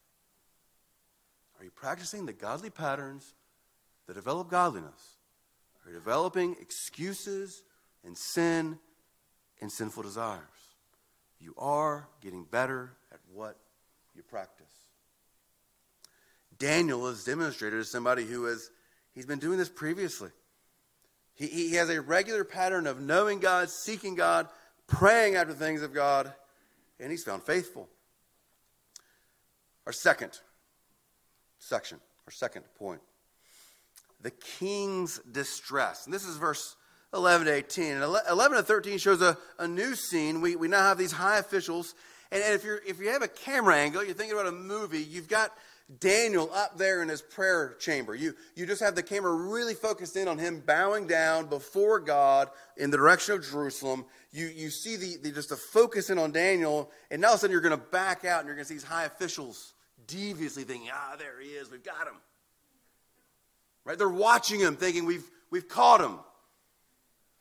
Are 1.58 1.64
you 1.64 1.70
practicing 1.70 2.26
the 2.26 2.34
godly 2.34 2.68
patterns 2.68 3.32
that 4.06 4.12
develop 4.12 4.50
godliness? 4.50 5.16
Are 5.82 5.90
you 5.90 5.96
developing 5.96 6.56
excuses 6.60 7.62
and 8.04 8.18
sin 8.18 8.78
and 9.62 9.72
sinful 9.72 10.02
desires? 10.02 10.55
You 11.46 11.54
are 11.58 12.08
getting 12.20 12.42
better 12.42 12.90
at 13.12 13.20
what 13.32 13.56
you 14.16 14.24
practice. 14.24 14.66
Daniel 16.58 17.06
is 17.06 17.22
demonstrated 17.22 17.78
as 17.78 17.88
somebody 17.88 18.24
who 18.24 18.46
has 18.46 18.68
he's 19.14 19.26
been 19.26 19.38
doing 19.38 19.56
this 19.56 19.68
previously. 19.68 20.30
He, 21.36 21.46
he 21.46 21.74
has 21.74 21.88
a 21.88 22.00
regular 22.00 22.42
pattern 22.42 22.88
of 22.88 23.00
knowing 23.00 23.38
God, 23.38 23.70
seeking 23.70 24.16
God, 24.16 24.48
praying 24.88 25.36
after 25.36 25.52
things 25.52 25.82
of 25.82 25.94
God, 25.94 26.32
and 26.98 27.12
he's 27.12 27.22
found 27.22 27.44
faithful. 27.44 27.88
Our 29.86 29.92
second 29.92 30.40
section, 31.60 32.00
our 32.26 32.32
second 32.32 32.64
point 32.76 33.00
the 34.20 34.32
king's 34.32 35.20
distress. 35.30 36.06
And 36.06 36.12
this 36.12 36.24
is 36.24 36.38
verse 36.38 36.74
11 37.16 37.46
to 37.46 37.54
18. 37.54 37.92
And 37.92 38.02
11 38.30 38.58
to 38.58 38.62
13 38.62 38.98
shows 38.98 39.22
a, 39.22 39.36
a 39.58 39.66
new 39.66 39.94
scene. 39.94 40.40
We, 40.40 40.54
we 40.56 40.68
now 40.68 40.82
have 40.82 40.98
these 40.98 41.12
high 41.12 41.38
officials. 41.38 41.94
And, 42.30 42.42
and 42.42 42.54
if, 42.54 42.64
you're, 42.64 42.80
if 42.86 43.00
you 43.00 43.08
have 43.08 43.22
a 43.22 43.28
camera 43.28 43.76
angle, 43.76 44.04
you're 44.04 44.14
thinking 44.14 44.38
about 44.38 44.48
a 44.48 44.56
movie, 44.56 45.02
you've 45.02 45.28
got 45.28 45.52
Daniel 46.00 46.50
up 46.52 46.76
there 46.76 47.02
in 47.02 47.08
his 47.08 47.22
prayer 47.22 47.76
chamber. 47.78 48.14
You, 48.14 48.34
you 48.56 48.66
just 48.66 48.82
have 48.82 48.96
the 48.96 49.02
camera 49.02 49.32
really 49.32 49.74
focused 49.74 50.16
in 50.16 50.26
on 50.26 50.36
him 50.36 50.60
bowing 50.66 51.06
down 51.06 51.46
before 51.46 52.00
God 52.00 52.50
in 52.76 52.90
the 52.90 52.96
direction 52.96 53.36
of 53.36 53.48
Jerusalem. 53.48 54.04
You, 54.32 54.46
you 54.46 54.70
see 54.70 54.96
the, 54.96 55.16
the 55.22 55.30
just 55.30 55.50
the 55.50 55.56
focus 55.56 56.10
in 56.10 56.18
on 56.18 56.32
Daniel, 56.32 56.90
and 57.10 57.20
now 57.20 57.28
all 57.28 57.34
of 57.34 57.38
a 57.38 57.40
sudden 57.42 57.52
you're 57.52 57.60
going 57.60 57.78
to 57.78 57.86
back 57.90 58.24
out 58.24 58.40
and 58.40 58.48
you're 58.48 58.56
going 58.56 58.64
to 58.64 58.68
see 58.68 58.74
these 58.74 58.84
high 58.84 59.04
officials 59.04 59.74
deviously 60.08 60.64
thinking, 60.64 60.90
ah, 60.92 61.16
there 61.18 61.40
he 61.40 61.50
is, 61.50 61.70
we've 61.70 61.84
got 61.84 62.06
him. 62.06 62.14
Right? 63.84 63.96
They're 63.96 64.08
watching 64.08 64.58
him 64.58 64.76
thinking, 64.76 65.04
we've, 65.06 65.28
we've 65.50 65.68
caught 65.68 66.00
him. 66.00 66.18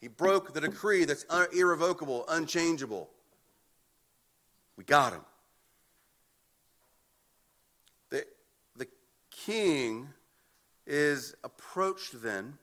He 0.06 0.10
broke 0.10 0.54
the 0.54 0.60
decree 0.60 1.04
that's 1.04 1.26
irrevocable, 1.52 2.24
unchangeable. 2.28 3.10
We 4.76 4.84
got 4.84 5.12
him. 5.12 5.22
The, 8.10 8.24
the 8.76 8.86
king 9.32 10.06
is 10.86 11.34
approached 11.42 12.22
then, 12.22 12.56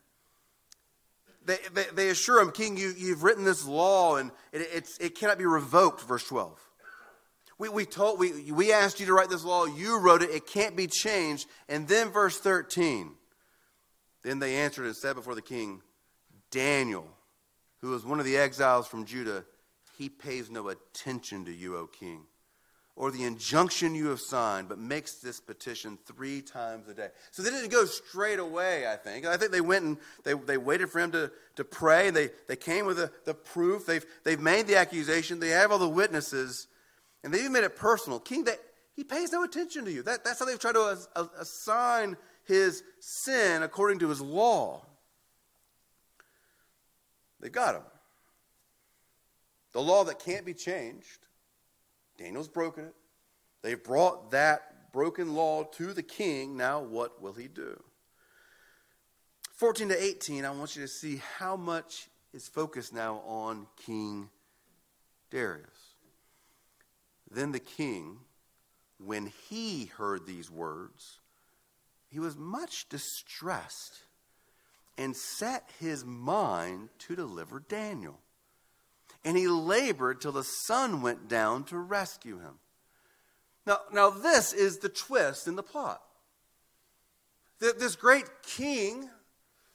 they, 1.45 1.57
they, 1.73 1.83
they 1.93 2.09
assure 2.11 2.41
him, 2.41 2.53
King, 2.53 2.77
you, 2.77 2.93
you've 2.97 3.23
written 3.23 3.43
this 3.43 3.65
law 3.65 4.15
and 4.15 4.31
it, 4.53 4.87
it 5.01 5.15
cannot 5.15 5.37
be 5.37 5.45
revoked, 5.45 6.03
verse 6.03 6.25
12. 6.25 6.57
We, 7.57 7.67
we, 7.67 7.83
told, 7.83 8.19
we, 8.19 8.53
we 8.53 8.71
asked 8.71 9.01
you 9.01 9.05
to 9.07 9.13
write 9.13 9.29
this 9.29 9.43
law, 9.43 9.65
you 9.65 9.99
wrote 9.99 10.21
it, 10.21 10.29
it 10.29 10.47
can't 10.47 10.77
be 10.77 10.87
changed. 10.87 11.49
And 11.67 11.89
then 11.89 12.09
verse 12.09 12.39
13, 12.39 13.11
then 14.21 14.39
they 14.39 14.55
answered 14.55 14.85
and 14.85 14.95
said 14.95 15.17
before 15.17 15.35
the 15.35 15.41
king, 15.41 15.81
Daniel, 16.49 17.05
who 17.83 17.91
was 17.91 18.03
one 18.03 18.19
of 18.19 18.25
the 18.25 18.37
exiles 18.37 18.87
from 18.87 19.05
Judah, 19.05 19.45
he 19.99 20.09
pays 20.09 20.49
no 20.49 20.69
attention 20.69 21.45
to 21.45 21.51
you, 21.53 21.77
O 21.77 21.85
king 21.85 22.23
or 22.95 23.09
the 23.09 23.23
injunction 23.23 23.95
you 23.95 24.07
have 24.07 24.19
signed, 24.19 24.69
but 24.69 24.77
makes 24.77 25.15
this 25.15 25.39
petition 25.39 25.97
three 26.05 26.41
times 26.41 26.87
a 26.87 26.93
day. 26.93 27.07
So 27.31 27.41
they 27.41 27.49
didn't 27.49 27.71
go 27.71 27.85
straight 27.85 28.37
away, 28.37 28.87
I 28.87 28.95
think. 28.95 29.25
I 29.25 29.35
think 29.35 29.51
they 29.51 29.61
went 29.61 29.83
and 29.83 29.97
they, 30.23 30.33
they 30.33 30.57
waited 30.57 30.89
for 30.89 30.99
him 30.99 31.11
to, 31.13 31.31
to 31.55 31.63
pray. 31.63 32.11
They, 32.11 32.29
they 32.47 32.55
came 32.55 32.85
with 32.85 32.97
the, 32.97 33.11
the 33.25 33.33
proof. 33.33 33.87
They've, 33.87 34.05
they've 34.23 34.39
made 34.39 34.67
the 34.67 34.75
accusation. 34.75 35.39
They 35.39 35.49
have 35.49 35.71
all 35.71 35.79
the 35.79 35.89
witnesses. 35.89 36.67
And 37.23 37.33
they 37.33 37.39
even 37.39 37.53
made 37.53 37.63
it 37.63 37.75
personal. 37.75 38.19
King, 38.19 38.43
they, 38.43 38.57
he 38.95 39.03
pays 39.03 39.31
no 39.31 39.43
attention 39.43 39.85
to 39.85 39.91
you. 39.91 40.03
That, 40.03 40.23
that's 40.23 40.37
how 40.37 40.45
they've 40.45 40.59
tried 40.59 40.73
to 40.73 40.99
assign 41.39 42.15
his 42.45 42.83
sin 42.99 43.63
according 43.63 43.99
to 43.99 44.09
his 44.09 44.21
law. 44.21 44.85
They've 47.43 47.51
got 47.51 47.75
him. 47.75 47.83
The 49.73 49.81
law 49.81 50.05
that 50.05 50.17
can't 50.17 50.45
be 50.45 50.53
changed 50.53 51.27
Daniel's 52.17 52.47
broken 52.47 52.85
it. 52.85 52.95
They've 53.61 53.83
brought 53.83 54.31
that 54.31 54.91
broken 54.93 55.33
law 55.33 55.63
to 55.63 55.93
the 55.93 56.03
king. 56.03 56.55
Now, 56.55 56.81
what 56.81 57.21
will 57.21 57.33
he 57.33 57.47
do? 57.47 57.81
14 59.55 59.89
to 59.89 60.01
18, 60.01 60.45
I 60.45 60.51
want 60.51 60.75
you 60.75 60.83
to 60.83 60.87
see 60.87 61.21
how 61.37 61.55
much 61.55 62.07
is 62.33 62.47
focused 62.47 62.93
now 62.93 63.21
on 63.25 63.67
King 63.85 64.29
Darius. 65.29 65.95
Then 67.29 67.51
the 67.51 67.59
king, 67.59 68.19
when 68.99 69.31
he 69.49 69.85
heard 69.85 70.25
these 70.25 70.51
words, 70.51 71.19
he 72.07 72.19
was 72.19 72.37
much 72.37 72.87
distressed 72.89 74.03
and 74.97 75.15
set 75.15 75.69
his 75.79 76.05
mind 76.05 76.89
to 76.99 77.15
deliver 77.15 77.59
Daniel 77.59 78.19
and 79.25 79.37
he 79.37 79.47
labored 79.47 80.21
till 80.21 80.31
the 80.31 80.43
sun 80.43 81.01
went 81.01 81.27
down 81.27 81.63
to 81.65 81.77
rescue 81.77 82.39
him. 82.39 82.59
Now, 83.65 83.79
now 83.91 84.09
this 84.09 84.51
is 84.51 84.79
the 84.79 84.89
twist 84.89 85.47
in 85.47 85.55
the 85.55 85.63
plot. 85.63 86.01
This 87.59 87.95
great 87.95 88.25
king, 88.43 89.09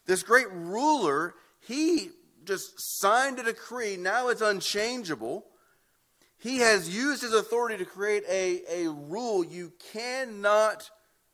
this 0.05 0.23
great 0.23 0.51
ruler, 0.53 1.35
he 1.61 2.11
just 2.45 2.75
signed 3.01 3.39
a 3.39 3.43
decree. 3.43 3.97
Now 3.97 4.29
it's 4.29 4.43
unchangeable. 4.43 5.47
He 6.39 6.59
has 6.59 6.95
used 6.95 7.23
his 7.23 7.33
authority 7.33 7.79
to 7.79 7.87
create 7.87 8.25
a, 8.29 8.63
a 8.71 8.91
rule. 8.91 9.43
You 9.43 9.73
cannot 9.93 10.91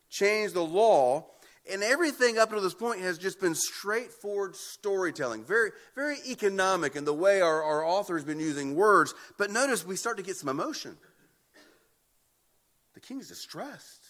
change 0.08 0.52
the 0.52 0.64
law. 0.64 1.26
And 1.70 1.82
everything 1.82 2.38
up 2.38 2.50
to 2.50 2.60
this 2.60 2.74
point 2.74 3.00
has 3.00 3.16
just 3.16 3.40
been 3.40 3.54
straightforward 3.54 4.54
storytelling, 4.54 5.44
very, 5.44 5.70
very 5.94 6.18
economic 6.28 6.94
in 6.94 7.06
the 7.06 7.14
way 7.14 7.40
our, 7.40 7.62
our 7.62 7.84
author 7.84 8.16
has 8.16 8.24
been 8.24 8.40
using 8.40 8.74
words. 8.74 9.14
But 9.38 9.50
notice 9.50 9.86
we 9.86 9.96
start 9.96 10.18
to 10.18 10.22
get 10.22 10.36
some 10.36 10.50
emotion. 10.50 10.98
The 12.92 13.00
king 13.00 13.18
is 13.18 13.28
distressed. 13.28 14.00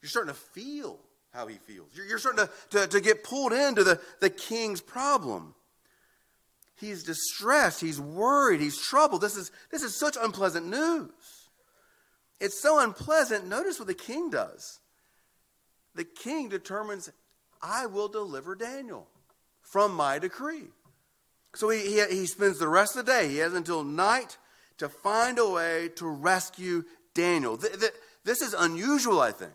You're 0.00 0.08
starting 0.08 0.32
to 0.32 0.40
feel 0.40 1.00
how 1.32 1.48
he 1.48 1.56
feels. 1.56 1.88
You're, 1.94 2.06
you're 2.06 2.18
starting 2.18 2.46
to, 2.46 2.78
to, 2.78 2.86
to 2.86 3.00
get 3.00 3.24
pulled 3.24 3.52
into 3.52 3.82
the, 3.82 4.00
the 4.20 4.30
king's 4.30 4.80
problem. 4.80 5.54
He's 6.76 7.02
distressed. 7.02 7.80
He's 7.80 8.00
worried. 8.00 8.60
He's 8.60 8.80
troubled. 8.80 9.20
This 9.20 9.36
is, 9.36 9.50
this 9.70 9.82
is 9.82 9.96
such 9.96 10.16
unpleasant 10.20 10.66
news. 10.66 11.10
It's 12.40 12.60
so 12.60 12.80
unpleasant. 12.80 13.46
Notice 13.46 13.80
what 13.80 13.88
the 13.88 13.94
king 13.94 14.30
does 14.30 14.78
the 15.94 16.04
king 16.04 16.48
determines, 16.48 17.10
I 17.60 17.86
will 17.86 18.08
deliver 18.08 18.54
Daniel 18.54 19.06
from 19.60 19.94
my 19.94 20.18
decree. 20.18 20.68
So 21.54 21.68
he, 21.68 21.80
he, 21.80 22.04
he, 22.08 22.26
spends 22.26 22.58
the 22.58 22.68
rest 22.68 22.96
of 22.96 23.04
the 23.04 23.12
day, 23.12 23.28
he 23.28 23.38
has 23.38 23.54
until 23.54 23.84
night 23.84 24.38
to 24.78 24.88
find 24.88 25.38
a 25.38 25.48
way 25.48 25.90
to 25.96 26.06
rescue 26.06 26.84
Daniel. 27.14 27.58
Th- 27.58 27.78
th- 27.78 27.92
this 28.24 28.40
is 28.40 28.54
unusual, 28.54 29.20
I 29.20 29.32
think. 29.32 29.52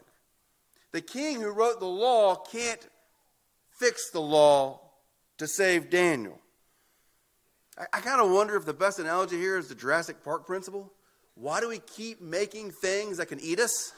The 0.91 1.01
king 1.01 1.41
who 1.41 1.49
wrote 1.49 1.79
the 1.79 1.85
law 1.85 2.35
can't 2.35 2.87
fix 3.79 4.11
the 4.11 4.21
law 4.21 4.79
to 5.37 5.47
save 5.47 5.89
Daniel. 5.89 6.39
I, 7.77 7.85
I 7.93 8.01
kind 8.01 8.21
of 8.21 8.31
wonder 8.31 8.55
if 8.55 8.65
the 8.65 8.73
best 8.73 8.99
analogy 8.99 9.37
here 9.37 9.57
is 9.57 9.67
the 9.67 9.75
Jurassic 9.75 10.23
Park 10.23 10.45
principle. 10.45 10.93
Why 11.35 11.59
do 11.59 11.69
we 11.69 11.79
keep 11.79 12.21
making 12.21 12.71
things 12.71 13.17
that 13.17 13.27
can 13.27 13.39
eat 13.39 13.59
us? 13.59 13.93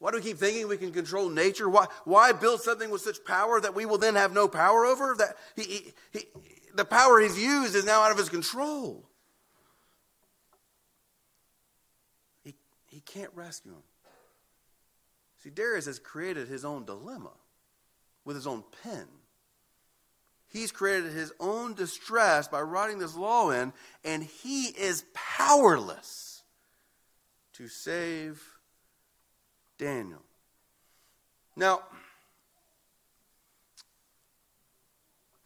Why 0.00 0.10
do 0.10 0.16
we 0.16 0.22
keep 0.22 0.38
thinking 0.38 0.66
we 0.66 0.78
can 0.78 0.92
control 0.92 1.28
nature? 1.28 1.68
Why, 1.68 1.86
why 2.04 2.32
build 2.32 2.62
something 2.62 2.90
with 2.90 3.02
such 3.02 3.22
power 3.24 3.60
that 3.60 3.74
we 3.74 3.84
will 3.84 3.98
then 3.98 4.14
have 4.14 4.32
no 4.32 4.48
power 4.48 4.86
over? 4.86 5.14
That 5.18 5.36
he, 5.54 5.62
he, 5.62 5.92
he, 6.10 6.24
the 6.74 6.86
power 6.86 7.20
he's 7.20 7.38
used 7.38 7.74
is 7.74 7.84
now 7.84 8.00
out 8.00 8.10
of 8.10 8.16
his 8.16 8.30
control. 8.30 9.06
He, 12.42 12.54
he 12.86 13.00
can't 13.00 13.30
rescue 13.34 13.72
him. 13.72 13.82
See, 15.44 15.50
Darius 15.50 15.84
has 15.84 15.98
created 15.98 16.48
his 16.48 16.64
own 16.64 16.86
dilemma 16.86 17.32
with 18.24 18.36
his 18.36 18.46
own 18.46 18.64
pen. 18.82 19.06
He's 20.48 20.72
created 20.72 21.12
his 21.12 21.32
own 21.38 21.74
distress 21.74 22.48
by 22.48 22.62
writing 22.62 22.98
this 22.98 23.14
law 23.14 23.50
in, 23.50 23.74
and 24.02 24.24
he 24.24 24.64
is 24.68 25.04
powerless 25.12 26.42
to 27.52 27.68
save 27.68 28.42
Daniel. 29.80 30.20
Now, 31.56 31.80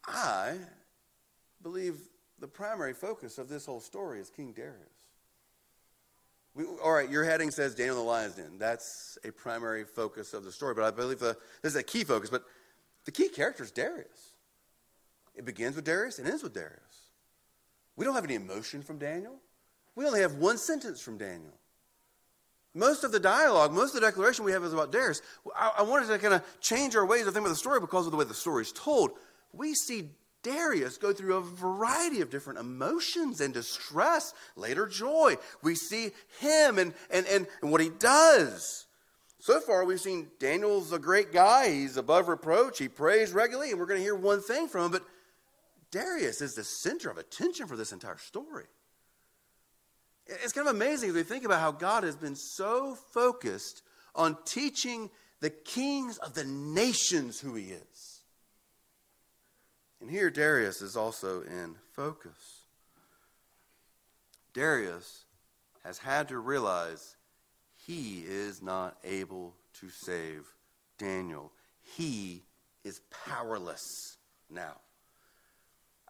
I 0.09 0.57
believe 1.63 1.95
the 2.41 2.49
primary 2.49 2.95
focus 2.95 3.39
of 3.39 3.49
this 3.49 3.65
whole 3.65 3.79
story 3.79 4.19
is 4.19 4.31
King 4.31 4.53
Darius. 4.53 4.75
We, 6.57 6.65
all 6.65 6.93
right, 6.93 7.09
your 7.09 7.23
heading 7.25 7.53
says 7.53 7.77
Daniel 7.77 7.97
the 7.97 8.03
Lion's 8.03 8.35
Den. 8.35 8.59
That's 8.59 9.19
a 9.25 9.31
primary 9.31 9.85
focus 9.85 10.35
of 10.35 10.45
the 10.45 10.51
story, 10.51 10.75
but 10.75 10.83
I 10.83 10.91
believe 10.91 11.21
the, 11.21 11.37
this 11.63 11.73
is 11.75 11.77
a 11.77 11.85
key 11.85 12.03
focus. 12.03 12.29
But 12.29 12.43
the 13.05 13.13
key 13.13 13.29
character 13.29 13.63
is 13.63 13.71
Darius. 13.71 14.35
It 15.37 15.45
begins 15.45 15.77
with 15.77 15.85
Darius 15.85 16.19
and 16.19 16.27
ends 16.27 16.43
with 16.43 16.55
Darius. 16.55 16.81
We 17.95 18.05
don't 18.05 18.15
have 18.17 18.25
any 18.25 18.35
emotion 18.35 18.83
from 18.83 18.99
Daniel. 18.99 19.37
We 19.95 20.05
only 20.07 20.21
have 20.23 20.35
one 20.35 20.59
sentence 20.59 21.01
from 21.01 21.19
Daniel. 21.19 21.55
Most 22.75 23.05
of 23.05 23.13
the 23.13 23.21
dialogue, 23.21 23.73
most 23.73 23.95
of 23.95 24.01
the 24.01 24.07
declaration 24.07 24.45
we 24.45 24.53
have 24.53 24.65
is 24.65 24.73
about 24.73 24.91
Darius. 24.91 25.23
I, 25.57 25.73
I 25.79 25.83
wanted 25.83 26.09
to 26.09 26.19
kind 26.19 26.35
of 26.35 26.61
change 26.61 26.97
our 26.97 27.07
ways 27.07 27.27
of 27.27 27.35
thinking 27.35 27.47
about 27.47 27.51
the 27.51 27.57
story 27.57 27.79
because 27.79 28.07
of 28.07 28.11
the 28.13 28.19
way 28.19 28.25
the 28.25 28.35
story 28.35 28.63
is 28.63 28.73
told. 28.73 29.13
We 29.53 29.75
see 29.75 30.11
Darius 30.43 30.99
go 30.99 31.13
through 31.13 31.37
a 31.37 31.41
variety 31.41 32.21
of 32.21 32.31
different 32.31 32.59
emotions 32.59 33.41
and 33.41 33.55
distress, 33.55 34.35
later 34.57 34.89
joy. 34.89 35.37
We 35.63 35.77
see 35.77 36.11
him 36.41 36.79
and, 36.79 36.93
and, 37.11 37.27
and, 37.29 37.47
and 37.63 37.71
what 37.71 37.81
he 37.81 37.91
does. 37.91 38.87
So 39.39 39.61
far, 39.61 39.85
we've 39.85 40.01
seen 40.01 40.29
Daniel's 40.41 40.93
a 40.93 40.99
great 40.99 41.33
guy. 41.33 41.71
He's 41.71 41.97
above 41.97 42.29
reproach. 42.29 42.79
He 42.79 42.89
prays 42.89 43.33
regularly, 43.33 43.71
and 43.71 43.79
we're 43.79 43.87
going 43.87 44.01
to 44.01 44.05
hear 44.05 44.15
one 44.15 44.43
thing 44.43 44.69
from 44.69 44.87
him. 44.87 44.91
But 44.91 45.05
Darius 45.91 46.41
is 46.41 46.55
the 46.55 46.65
center 46.65 47.11
of 47.11 47.19
attention 47.19 47.67
for 47.67 47.77
this 47.77 47.93
entire 47.93 48.19
story. 48.19 48.65
It's 50.27 50.53
kind 50.53 50.67
of 50.67 50.75
amazing 50.75 51.11
if 51.11 51.15
we 51.15 51.23
think 51.23 51.45
about 51.45 51.61
how 51.61 51.71
God 51.71 52.05
has 52.05 52.17
been 52.17 52.37
so 52.37 52.95
focused 53.13 53.83
on 54.15 54.37
teaching 54.45 55.11
the 55.41 55.51
kings 55.51 56.17
of 56.19 56.35
the 56.35 56.45
nations 56.45 57.41
who 57.41 57.55
he 57.55 57.65
is. 57.65 58.21
And 60.01 60.11
here, 60.11 60.31
Darius 60.31 60.83
is 60.83 60.97
also 60.97 61.43
in 61.43 61.77
focus. 61.93 62.63
Darius 64.53 65.25
has 65.85 65.99
had 65.99 66.29
to 66.29 66.39
realize 66.39 67.17
he 67.77 68.25
is 68.27 68.63
not 68.63 68.97
able 69.05 69.55
to 69.81 69.91
save 69.91 70.47
Daniel. 70.99 71.53
He 71.83 72.43
is 72.85 73.01
powerless 73.27 74.17
now. 74.49 74.77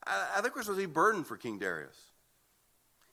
I, 0.07 0.35
I 0.37 0.40
think 0.40 0.55
we're 0.55 0.62
supposed 0.62 0.81
to 0.81 0.87
be 0.87 0.92
burdened 0.92 1.27
for 1.27 1.37
King 1.37 1.59
Darius. 1.59 1.96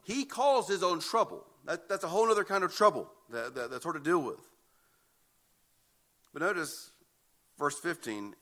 He 0.03 0.25
caused 0.25 0.69
his 0.69 0.83
own 0.83 0.99
trouble. 0.99 1.45
That, 1.65 1.87
that's 1.87 2.03
a 2.03 2.07
whole 2.07 2.29
other 2.31 2.43
kind 2.43 2.63
of 2.63 2.75
trouble 2.75 3.11
that, 3.29 3.55
that, 3.55 3.71
that's 3.71 3.83
hard 3.83 3.95
to 3.95 4.01
deal 4.01 4.21
with. 4.21 4.39
But 6.33 6.41
notice 6.41 6.91
verse 7.57 7.77
15 7.79 8.35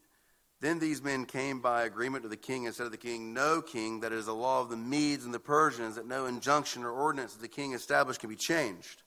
then 0.62 0.80
these 0.80 1.02
men 1.02 1.26
came 1.26 1.62
by 1.62 1.84
agreement 1.84 2.24
to 2.24 2.30
the 2.30 2.36
king 2.36 2.66
and 2.66 2.76
said 2.76 2.84
to 2.84 2.90
the 2.90 2.98
king, 2.98 3.34
No, 3.34 3.62
king, 3.62 4.02
that 4.02 4.12
is 4.12 4.28
a 4.28 4.34
law 4.34 4.62
of 4.62 4.70
the 4.70 4.76
Medes 4.76 5.24
and 5.24 5.34
the 5.34 5.40
Persians 5.40 5.96
that 5.96 6.06
no 6.06 6.26
injunction 6.26 6.84
or 6.84 6.92
ordinance 6.92 7.34
that 7.34 7.42
the 7.42 7.48
king 7.48 7.74
established 7.74 8.20
can 8.20 8.30
be 8.30 8.36
changed. 8.36 9.04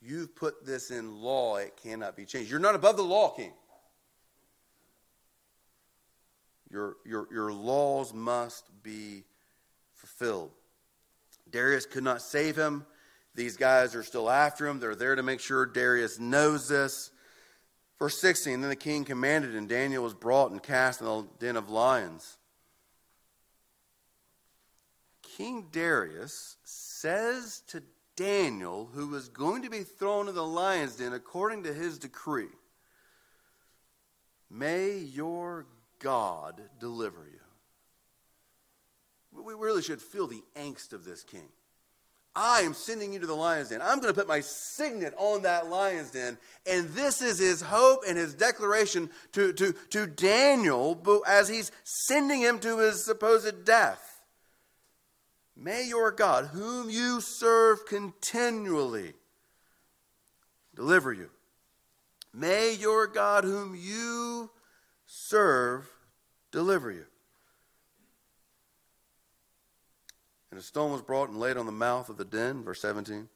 You've 0.00 0.36
put 0.36 0.64
this 0.64 0.90
in 0.90 1.20
law, 1.20 1.56
it 1.56 1.76
cannot 1.82 2.14
be 2.14 2.26
changed. 2.26 2.50
You're 2.50 2.60
not 2.60 2.74
above 2.74 2.96
the 2.96 3.02
law, 3.02 3.30
king. 3.30 3.52
Your, 6.70 6.96
your, 7.04 7.26
your 7.32 7.52
laws 7.52 8.12
must 8.12 8.70
be 8.82 9.24
fulfilled. 9.94 10.50
Darius 11.54 11.86
could 11.86 12.02
not 12.02 12.20
save 12.20 12.56
him. 12.56 12.84
These 13.36 13.56
guys 13.56 13.94
are 13.94 14.02
still 14.02 14.28
after 14.28 14.66
him. 14.66 14.80
They're 14.80 14.96
there 14.96 15.14
to 15.14 15.22
make 15.22 15.38
sure 15.38 15.64
Darius 15.64 16.18
knows 16.18 16.68
this. 16.68 17.12
Verse 17.96 18.18
16 18.18 18.60
Then 18.60 18.70
the 18.70 18.74
king 18.74 19.04
commanded, 19.04 19.54
and 19.54 19.68
Daniel 19.68 20.02
was 20.02 20.14
brought 20.14 20.50
and 20.50 20.60
cast 20.60 21.00
in 21.00 21.06
the 21.06 21.28
den 21.38 21.56
of 21.56 21.70
lions. 21.70 22.38
King 25.22 25.68
Darius 25.70 26.56
says 26.64 27.62
to 27.68 27.84
Daniel, 28.16 28.90
who 28.92 29.06
was 29.06 29.28
going 29.28 29.62
to 29.62 29.70
be 29.70 29.84
thrown 29.84 30.28
in 30.28 30.34
the 30.34 30.44
lion's 30.44 30.96
den 30.96 31.12
according 31.12 31.62
to 31.62 31.72
his 31.72 32.00
decree, 32.00 32.48
May 34.50 34.98
your 34.98 35.66
God 36.00 36.60
deliver 36.80 37.28
you. 37.32 37.43
We 39.34 39.54
really 39.54 39.82
should 39.82 40.00
feel 40.00 40.26
the 40.26 40.44
angst 40.56 40.92
of 40.92 41.04
this 41.04 41.24
king. 41.24 41.48
I 42.36 42.62
am 42.62 42.74
sending 42.74 43.12
you 43.12 43.20
to 43.20 43.26
the 43.26 43.34
lion's 43.34 43.68
den. 43.68 43.80
I'm 43.80 44.00
going 44.00 44.12
to 44.12 44.18
put 44.18 44.26
my 44.26 44.40
signet 44.40 45.14
on 45.16 45.42
that 45.42 45.68
lion's 45.68 46.10
den. 46.10 46.36
And 46.66 46.88
this 46.90 47.22
is 47.22 47.38
his 47.38 47.62
hope 47.62 48.00
and 48.08 48.18
his 48.18 48.34
declaration 48.34 49.08
to, 49.32 49.52
to, 49.52 49.72
to 49.90 50.06
Daniel 50.06 51.22
as 51.28 51.48
he's 51.48 51.70
sending 51.84 52.40
him 52.40 52.58
to 52.60 52.78
his 52.78 53.04
supposed 53.04 53.64
death. 53.64 54.22
May 55.56 55.86
your 55.86 56.10
God, 56.10 56.46
whom 56.46 56.90
you 56.90 57.20
serve 57.20 57.86
continually, 57.86 59.14
deliver 60.74 61.12
you. 61.12 61.30
May 62.32 62.74
your 62.74 63.06
God, 63.06 63.44
whom 63.44 63.76
you 63.76 64.50
serve, 65.06 65.88
deliver 66.50 66.90
you. 66.90 67.04
And 70.54 70.60
a 70.60 70.64
stone 70.64 70.92
was 70.92 71.02
brought 71.02 71.30
and 71.30 71.40
laid 71.40 71.56
on 71.56 71.66
the 71.66 71.72
mouth 71.72 72.08
of 72.08 72.16
the 72.16 72.24
den, 72.24 72.62
verse 72.62 72.80
17. 72.80 73.28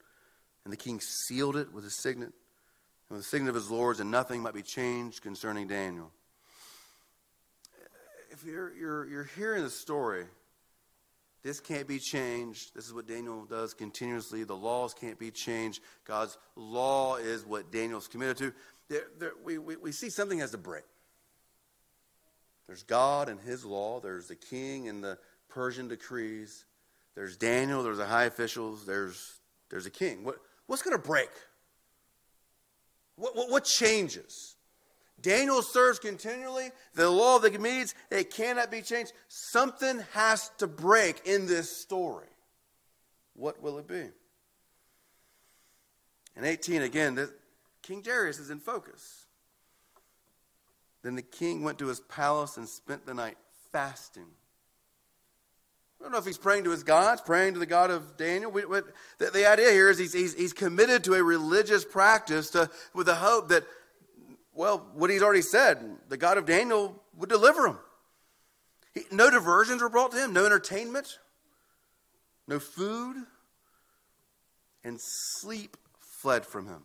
And 0.62 0.72
the 0.72 0.76
king 0.76 1.00
sealed 1.00 1.56
it 1.56 1.72
with 1.72 1.82
his 1.82 2.00
signet 2.00 2.28
and 2.28 3.16
with 3.16 3.22
the 3.22 3.28
signet 3.28 3.48
of 3.48 3.56
his 3.56 3.68
lords, 3.68 3.98
and 3.98 4.08
nothing 4.08 4.40
might 4.40 4.54
be 4.54 4.62
changed 4.62 5.20
concerning 5.20 5.66
Daniel. 5.66 6.12
If 8.30 8.44
you're, 8.44 8.72
you're, 8.72 9.08
you're 9.08 9.28
hearing 9.36 9.64
the 9.64 9.70
story, 9.70 10.26
this 11.42 11.58
can't 11.58 11.88
be 11.88 11.98
changed. 11.98 12.72
This 12.76 12.86
is 12.86 12.94
what 12.94 13.08
Daniel 13.08 13.44
does 13.46 13.74
continuously. 13.74 14.44
The 14.44 14.54
laws 14.54 14.94
can't 14.94 15.18
be 15.18 15.32
changed. 15.32 15.82
God's 16.04 16.38
law 16.54 17.16
is 17.16 17.44
what 17.44 17.72
Daniel's 17.72 18.06
committed 18.06 18.36
to. 18.36 18.52
There, 18.88 19.02
there, 19.18 19.32
we, 19.44 19.58
we, 19.58 19.74
we 19.74 19.90
see 19.90 20.08
something 20.08 20.38
has 20.38 20.52
to 20.52 20.58
break. 20.58 20.84
There's 22.68 22.84
God 22.84 23.28
and 23.28 23.40
his 23.40 23.64
law, 23.64 23.98
there's 23.98 24.28
the 24.28 24.36
king 24.36 24.86
and 24.86 25.02
the 25.02 25.18
Persian 25.48 25.88
decrees. 25.88 26.64
There's 27.18 27.36
Daniel, 27.36 27.82
there's 27.82 27.98
the 27.98 28.06
high 28.06 28.26
officials, 28.26 28.86
there's, 28.86 29.40
there's 29.70 29.86
a 29.86 29.90
king. 29.90 30.22
What, 30.22 30.36
what's 30.68 30.82
going 30.82 30.96
to 30.96 31.02
break? 31.04 31.30
What, 33.16 33.34
what, 33.34 33.50
what, 33.50 33.64
changes? 33.64 34.54
Daniel 35.20 35.60
serves 35.62 35.98
continually. 35.98 36.70
The 36.94 37.10
law 37.10 37.34
of 37.34 37.42
the 37.42 37.50
Medes, 37.58 37.96
it 38.12 38.30
cannot 38.32 38.70
be 38.70 38.82
changed. 38.82 39.14
Something 39.26 40.04
has 40.12 40.52
to 40.58 40.68
break 40.68 41.22
in 41.26 41.46
this 41.46 41.76
story. 41.76 42.28
What 43.34 43.60
will 43.60 43.78
it 43.78 43.88
be? 43.88 44.10
In 46.36 46.44
18, 46.44 46.82
again, 46.82 47.16
the, 47.16 47.32
King 47.82 48.00
Darius 48.00 48.38
is 48.38 48.50
in 48.50 48.60
focus. 48.60 49.26
Then 51.02 51.16
the 51.16 51.22
king 51.22 51.64
went 51.64 51.80
to 51.80 51.88
his 51.88 51.98
palace 51.98 52.58
and 52.58 52.68
spent 52.68 53.06
the 53.06 53.14
night 53.14 53.38
fasting 53.72 54.28
I 55.98 56.04
don't 56.04 56.12
know 56.12 56.18
if 56.18 56.26
he's 56.26 56.38
praying 56.38 56.64
to 56.64 56.70
his 56.70 56.84
gods, 56.84 57.20
praying 57.20 57.54
to 57.54 57.58
the 57.58 57.66
God 57.66 57.90
of 57.90 58.16
Daniel. 58.16 58.52
We, 58.52 58.64
we, 58.64 58.80
the, 59.18 59.30
the, 59.30 59.50
idea 59.50 59.70
here 59.70 59.90
is 59.90 59.98
he's, 59.98 60.12
he's, 60.12 60.34
he's 60.34 60.52
committed 60.52 61.02
to 61.04 61.14
a 61.14 61.22
religious 61.22 61.84
practice 61.84 62.50
to, 62.50 62.70
with 62.94 63.06
the 63.06 63.16
hope 63.16 63.48
that, 63.48 63.64
well, 64.54 64.86
what 64.94 65.10
he's 65.10 65.22
already 65.22 65.42
said, 65.42 65.78
the 66.08 66.16
God 66.16 66.38
of 66.38 66.46
Daniel 66.46 67.02
would 67.16 67.28
deliver 67.28 67.66
him. 67.66 67.78
He, 68.94 69.02
no 69.10 69.28
diversions 69.28 69.82
were 69.82 69.88
brought 69.88 70.12
to 70.12 70.18
him, 70.18 70.32
no 70.32 70.46
entertainment, 70.46 71.18
no 72.46 72.60
food, 72.60 73.16
and 74.84 74.98
sleep 75.00 75.76
fled 75.98 76.46
from 76.46 76.66
him. 76.66 76.84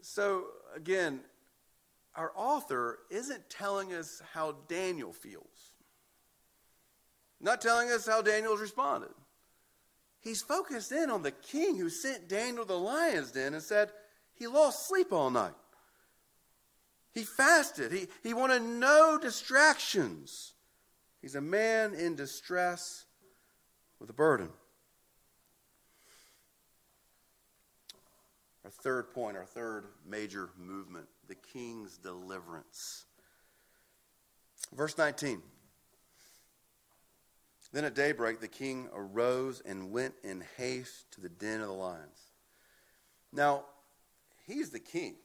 So, 0.00 0.44
again, 0.74 1.20
our 2.14 2.32
author 2.34 3.00
isn't 3.10 3.50
telling 3.50 3.92
us 3.92 4.22
how 4.32 4.56
Daniel 4.68 5.12
feels 5.12 5.73
not 7.40 7.60
telling 7.60 7.90
us 7.90 8.06
how 8.06 8.22
Daniel's 8.22 8.60
responded. 8.60 9.10
He's 10.20 10.42
focused 10.42 10.90
in 10.90 11.10
on 11.10 11.22
the 11.22 11.30
king 11.30 11.76
who 11.76 11.90
sent 11.90 12.28
Daniel 12.28 12.64
to 12.64 12.68
the 12.68 12.78
lion's 12.78 13.32
den 13.32 13.52
and 13.52 13.62
said 13.62 13.90
he 14.34 14.46
lost 14.46 14.88
sleep 14.88 15.12
all 15.12 15.30
night. 15.30 15.54
He 17.12 17.22
fasted. 17.22 17.92
He, 17.92 18.08
he 18.22 18.34
wanted 18.34 18.62
no 18.62 19.18
distractions. 19.20 20.54
He's 21.22 21.34
a 21.34 21.40
man 21.40 21.94
in 21.94 22.16
distress 22.16 23.04
with 24.00 24.10
a 24.10 24.14
burden. 24.14 24.48
Our 28.64 28.70
third 28.70 29.12
point, 29.12 29.36
our 29.36 29.44
third 29.44 29.84
major 30.08 30.50
movement, 30.58 31.06
the 31.28 31.34
king's 31.34 31.98
deliverance. 31.98 33.04
Verse 34.74 34.96
19. 34.96 35.42
Then 37.74 37.84
at 37.84 37.96
daybreak, 37.96 38.40
the 38.40 38.46
king 38.46 38.88
arose 38.94 39.60
and 39.66 39.90
went 39.90 40.14
in 40.22 40.44
haste 40.56 41.10
to 41.10 41.20
the 41.20 41.28
den 41.28 41.60
of 41.60 41.66
the 41.66 41.74
lions. 41.74 42.30
Now, 43.32 43.64
he's 44.46 44.70
the 44.70 44.78
king. 44.78 45.16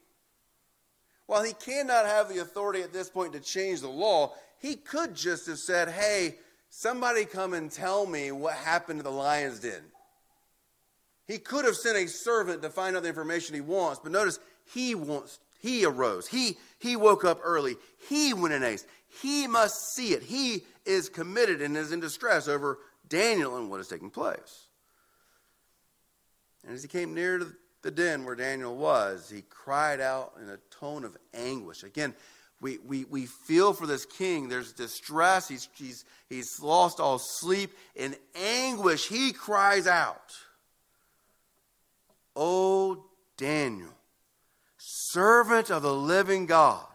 While 1.28 1.44
he 1.44 1.54
cannot 1.54 2.08
have 2.08 2.28
the 2.28 2.40
authority 2.40 2.82
at 2.82 2.92
this 2.92 3.08
point 3.08 3.34
to 3.34 3.40
change 3.40 3.82
the 3.82 3.88
law, 3.88 4.34
he 4.58 4.76
could 4.78 5.14
just 5.14 5.46
have 5.46 5.60
said, 5.60 5.90
Hey, 5.90 6.38
somebody 6.72 7.24
come 7.24 7.54
and 7.54 7.72
tell 7.72 8.08
me 8.08 8.32
what 8.32 8.56
happened 8.56 8.98
to 8.98 9.04
the 9.04 9.12
lion's 9.12 9.60
den. 9.60 9.84
He 11.28 11.38
could 11.38 11.66
have 11.66 11.76
sent 11.76 11.98
a 11.98 12.08
servant 12.08 12.64
to 12.64 12.72
find 12.72 12.98
out 12.98 13.04
the 13.04 13.10
information 13.10 13.54
he 13.54 13.62
wants, 13.62 14.00
but 14.02 14.12
notice 14.12 14.40
he 14.74 14.96
wants 14.96 15.38
he 15.60 15.86
arose. 15.86 16.28
He 16.28 16.58
he 16.80 16.96
woke 16.96 17.26
up 17.26 17.42
early. 17.44 17.76
He 18.08 18.34
went 18.34 18.54
in 18.54 18.62
haste. 18.62 18.88
He 19.22 19.48
must 19.48 19.94
see 19.96 20.14
it. 20.14 20.24
He 20.24 20.64
is 20.86 21.10
committed 21.10 21.62
and 21.62 21.76
is 21.76 21.92
in 21.92 22.00
distress 22.00 22.48
over 22.48 22.80
Daniel 23.08 23.58
and 23.58 23.70
what 23.70 23.80
is 23.80 23.88
taking 23.88 24.10
place. 24.10 24.68
And 26.64 26.74
as 26.74 26.82
he 26.82 26.88
came 26.88 27.14
near 27.14 27.40
to 27.40 27.54
the 27.82 27.92
den 27.92 28.26
where 28.26 28.36
Daniel 28.36 28.76
was, 28.76 29.30
he 29.30 29.42
cried 29.42 30.00
out 30.02 30.34
in 30.42 30.50
a 30.50 30.58
tone 30.70 31.04
of 31.04 31.18
anguish. 31.34 31.84
Again, 31.84 32.14
we, 32.62 32.78
we, 32.80 33.06
we 33.06 33.26
feel 33.26 33.74
for 33.74 33.88
this 33.88 34.06
king. 34.06 34.50
There's 34.50 34.74
distress. 34.74 35.48
He's, 35.48 35.70
he's, 35.76 36.06
he's 36.28 36.60
lost 36.62 37.00
all 37.00 37.18
sleep. 37.18 37.72
In 37.96 38.16
anguish, 38.36 39.08
he 39.08 39.32
cries 39.32 39.88
out, 39.88 40.34
O 42.36 43.06
Daniel, 43.38 43.94
servant 44.78 45.72
of 45.72 45.82
the 45.82 45.94
living 45.94 46.46
God, 46.46 46.86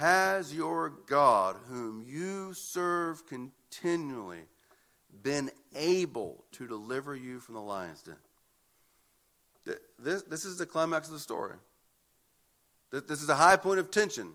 has 0.00 0.54
your 0.54 0.94
God, 1.06 1.56
whom 1.68 2.02
you 2.08 2.54
serve 2.54 3.26
continually, 3.26 4.40
been 5.22 5.50
able 5.76 6.42
to 6.52 6.66
deliver 6.66 7.14
you 7.14 7.38
from 7.38 7.54
the 7.54 7.60
lion's 7.60 8.00
den? 8.00 8.16
This, 9.98 10.22
this 10.22 10.46
is 10.46 10.56
the 10.56 10.64
climax 10.64 11.08
of 11.08 11.12
the 11.12 11.20
story. 11.20 11.56
This 12.90 13.22
is 13.22 13.28
a 13.28 13.34
high 13.34 13.56
point 13.56 13.78
of 13.78 13.90
tension. 13.90 14.32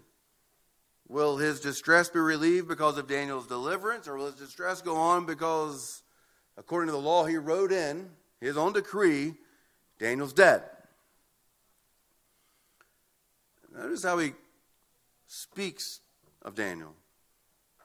Will 1.08 1.38
his 1.38 1.60
distress 1.60 2.10
be 2.10 2.20
relieved 2.20 2.68
because 2.68 3.00
of 3.00 3.08
Daniel's 3.08 3.48
deliverance, 3.48 4.08
or 4.08 4.18
will 4.18 4.28
his 4.28 4.36
distress 4.36 4.84
go 4.84 4.96
on 4.96 5.26
because, 5.26 6.04
according 6.58 6.90
to 6.90 6.92
the 6.92 7.00
law 7.00 7.26
he 7.26 7.38
wrote 7.38 7.72
in, 7.72 8.12
his 8.40 8.56
own 8.56 8.72
decree, 8.72 9.34
Daniel's 9.98 10.34
dead? 10.34 10.62
Notice 13.76 14.04
how 14.04 14.20
he 14.20 14.34
speaks 15.28 16.02
of 16.42 16.56
Daniel. 16.56 16.94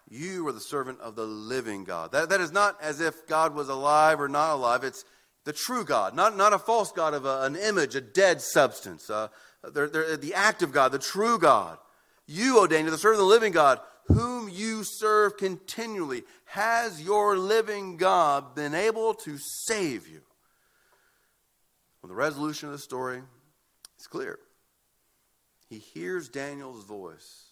You 0.09 0.47
are 0.49 0.53
the 0.53 0.61
servant 0.61 1.01
of 1.01 1.15
the 1.15 1.25
living 1.25 1.85
God. 1.85 2.13
That, 2.13 2.31
that 2.31 2.41
is 2.41 2.51
not 2.51 2.77
as 2.83 3.01
if 3.01 3.27
God 3.27 3.55
was 3.55 3.69
alive 3.69 4.21
or 4.21 4.29
not 4.29 4.55
alive. 4.55 4.83
It's 4.83 5.05
the 5.45 5.53
true 5.53 5.85
God, 5.85 6.15
not, 6.15 6.37
not 6.37 6.53
a 6.53 6.59
false 6.59 6.93
God 6.93 7.15
of 7.15 7.25
a, 7.25 7.43
an 7.43 7.57
image, 7.57 7.95
a 7.95 8.01
dead 8.01 8.41
substance. 8.41 9.09
Uh, 9.09 9.29
they're, 9.73 9.89
they're 9.89 10.17
the 10.17 10.35
active 10.35 10.73
God, 10.73 10.93
the 10.93 10.99
true 10.99 11.39
God. 11.39 11.79
You, 12.27 12.59
O 12.61 12.67
Daniel, 12.67 12.91
the 12.91 12.99
servant 12.99 13.21
of 13.21 13.27
the 13.27 13.35
living 13.35 13.53
God, 13.53 13.81
whom 14.07 14.49
you 14.49 14.83
serve 14.85 15.37
continually, 15.37 16.25
has 16.45 17.01
your 17.01 17.39
living 17.39 17.97
God 17.97 18.55
been 18.55 18.75
able 18.75 19.15
to 19.15 19.39
save 19.39 20.09
you? 20.09 20.21
Well, 22.03 22.09
the 22.09 22.15
resolution 22.15 22.69
of 22.69 22.73
the 22.73 22.79
story 22.79 23.23
is 23.99 24.07
clear. 24.07 24.39
He 25.71 25.79
hears 25.79 26.29
Daniel's 26.29 26.85
voice. 26.85 27.45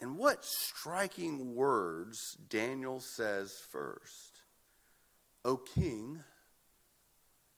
And 0.00 0.16
what 0.16 0.44
striking 0.44 1.56
words 1.56 2.38
Daniel 2.48 3.00
says 3.00 3.60
first. 3.70 4.40
O 5.44 5.56
king, 5.56 6.20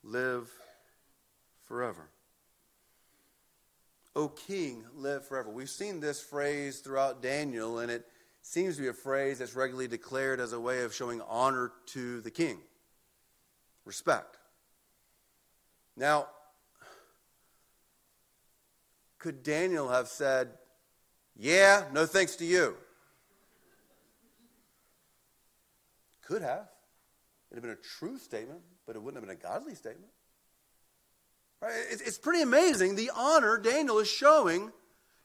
live 0.03 0.49
forever. 1.67 2.09
O 4.15 4.29
king, 4.29 4.83
live 4.95 5.27
forever. 5.27 5.51
We've 5.51 5.69
seen 5.69 5.99
this 5.99 6.21
phrase 6.21 6.79
throughout 6.79 7.21
Daniel, 7.21 7.79
and 7.79 7.91
it 7.91 8.07
seems 8.41 8.77
to 8.77 8.81
be 8.81 8.87
a 8.87 8.93
phrase 8.93 9.39
that's 9.39 9.55
regularly 9.55 9.87
declared 9.87 10.39
as 10.39 10.53
a 10.53 10.59
way 10.59 10.83
of 10.83 10.93
showing 10.93 11.21
honor 11.21 11.71
to 11.87 12.21
the 12.21 12.31
king, 12.31 12.57
respect. 13.85 14.37
Now, 15.95 16.27
could 19.25 19.41
Daniel 19.41 19.89
have 19.89 20.07
said, 20.07 20.49
Yeah, 21.35 21.85
no 21.91 22.05
thanks 22.05 22.35
to 22.35 22.45
you? 22.45 22.75
Could 26.21 26.43
have. 26.43 26.67
It'd 27.49 27.55
have 27.55 27.63
been 27.63 27.71
a 27.71 27.97
true 27.97 28.19
statement, 28.19 28.59
but 28.85 28.95
it 28.95 29.01
wouldn't 29.01 29.19
have 29.19 29.27
been 29.27 29.35
a 29.35 29.41
godly 29.41 29.73
statement. 29.73 30.11
Right? 31.59 31.73
It's 31.89 32.19
pretty 32.19 32.43
amazing 32.43 32.93
the 32.93 33.09
honor 33.15 33.57
Daniel 33.57 33.97
is 33.97 34.07
showing 34.07 34.71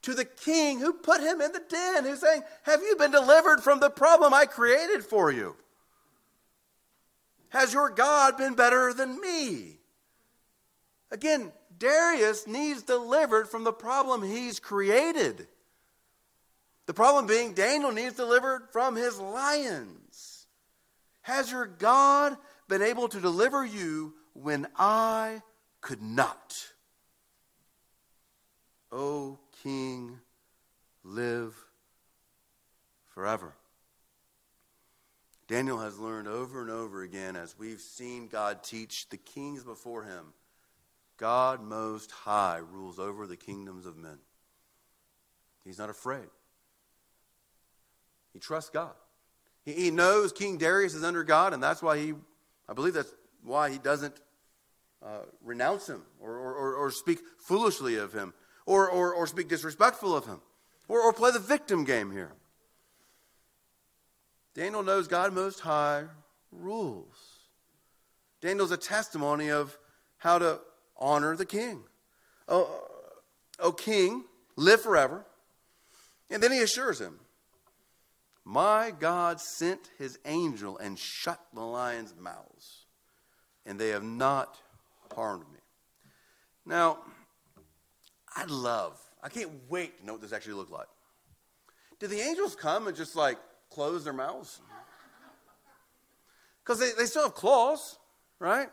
to 0.01 0.15
the 0.15 0.25
king 0.25 0.81
who 0.81 0.95
put 0.95 1.21
him 1.21 1.43
in 1.43 1.53
the 1.53 1.63
den, 1.69 2.07
who's 2.07 2.23
saying, 2.23 2.41
Have 2.63 2.81
you 2.81 2.97
been 2.97 3.11
delivered 3.11 3.61
from 3.61 3.81
the 3.81 3.91
problem 3.91 4.33
I 4.33 4.47
created 4.47 5.05
for 5.05 5.31
you? 5.31 5.57
Has 7.51 7.75
your 7.75 7.91
God 7.91 8.39
been 8.39 8.55
better 8.55 8.95
than 8.95 9.21
me? 9.21 9.77
Again, 11.11 11.53
Darius 11.81 12.47
needs 12.47 12.83
delivered 12.83 13.49
from 13.49 13.65
the 13.65 13.73
problem 13.73 14.23
he's 14.23 14.61
created. 14.61 15.49
The 16.87 16.95
problem 16.95 17.27
being, 17.27 17.55
Daniel 17.55 17.91
needs 17.91 18.15
delivered 18.15 18.69
from 18.71 18.95
his 18.95 19.19
lions. 19.19 20.47
Has 21.23 21.51
your 21.51 21.67
God 21.67 22.37
been 22.69 22.83
able 22.83 23.09
to 23.09 23.21
deliver 23.21 23.65
you 23.65 24.15
when 24.33 24.67
I 24.77 25.43
could 25.81 26.03
not. 26.03 26.69
O 28.93 29.39
King, 29.63 30.19
live 31.05 31.55
forever. 33.09 33.55
Daniel 35.49 35.79
has 35.79 35.99
learned 35.99 36.29
over 36.29 36.61
and 36.61 36.71
over 36.71 37.03
again, 37.03 37.35
as 37.35 37.59
we've 37.59 37.81
seen 37.81 38.29
God 38.29 38.63
teach 38.63 39.09
the 39.09 39.17
kings 39.17 39.65
before 39.65 40.05
him, 40.05 40.33
God 41.21 41.63
Most 41.63 42.11
High 42.11 42.63
rules 42.73 42.99
over 42.99 43.27
the 43.27 43.37
kingdoms 43.37 43.85
of 43.85 43.95
men. 43.95 44.19
He's 45.67 45.79
not 45.79 45.91
afraid. 45.91 46.27
He 48.33 48.39
trusts 48.39 48.71
God. 48.71 48.95
He, 49.63 49.73
he 49.75 49.91
knows 49.91 50.33
King 50.33 50.57
Darius 50.57 50.95
is 50.95 51.05
under 51.05 51.23
God, 51.23 51.53
and 51.53 51.63
that's 51.63 51.83
why 51.83 51.99
he, 51.99 52.15
I 52.67 52.73
believe 52.73 52.95
that's 52.95 53.15
why 53.45 53.71
he 53.71 53.77
doesn't 53.77 54.19
uh, 55.05 55.25
renounce 55.45 55.87
him 55.87 56.03
or, 56.21 56.31
or, 56.37 56.75
or, 56.75 56.91
speak 56.91 57.21
foolishly 57.39 57.97
of 57.97 58.13
him 58.13 58.35
or, 58.67 58.91
or, 58.91 59.15
or 59.15 59.27
speak 59.27 59.49
disrespectful 59.49 60.15
of 60.15 60.27
him 60.27 60.41
or, 60.89 61.01
or 61.01 61.13
play 61.13 61.31
the 61.31 61.39
victim 61.39 61.85
game 61.85 62.11
here. 62.11 62.33
Daniel 64.55 64.83
knows 64.83 65.09
God 65.09 65.33
Most 65.33 65.61
High 65.61 66.05
rules. 66.53 67.17
Daniel's 68.41 68.73
a 68.73 68.77
testimony 68.77 69.51
of 69.51 69.79
how 70.19 70.39
to 70.39 70.61
honor 71.01 71.37
the 71.37 71.47
king. 71.47 71.83
Oh, 72.49 72.69
oh, 72.69 72.89
oh, 73.61 73.73
king, 73.73 74.25
live 74.57 74.81
forever. 74.81 75.25
And 76.31 76.43
then 76.43 76.53
he 76.53 76.61
assures 76.61 77.01
him, 77.01 77.19
My 78.45 78.93
God 78.99 79.41
sent 79.41 79.91
his 79.99 80.19
angel 80.25 80.79
and 80.79 80.99
shut 80.99 81.41
the 81.55 81.61
lions' 81.61 82.15
mouths, 82.19 82.87
and 83.67 83.79
they 83.79 83.89
have 83.91 84.05
not 84.05 84.57
harmed 85.15 85.47
me. 85.53 85.61
Now, 86.67 86.99
I 88.35 88.45
love, 88.45 88.99
I 89.23 89.29
can't 89.29 89.51
wait 89.69 89.99
to 89.99 90.07
know 90.07 90.13
what 90.13 90.23
this 90.23 90.33
actually 90.33 90.55
looked 90.55 90.73
like. 90.73 90.89
Did 91.99 92.11
the 92.11 92.21
angels 92.21 92.57
come 92.57 92.87
and 92.87 92.97
just 92.97 93.17
like 93.17 93.39
close 93.71 94.05
their 94.05 94.13
mouths? 94.13 94.61
Because 96.63 96.79
they, 96.79 96.93
they 96.97 97.07
still 97.07 97.25
have 97.25 97.35
claws, 97.35 97.99
right? 98.39 98.69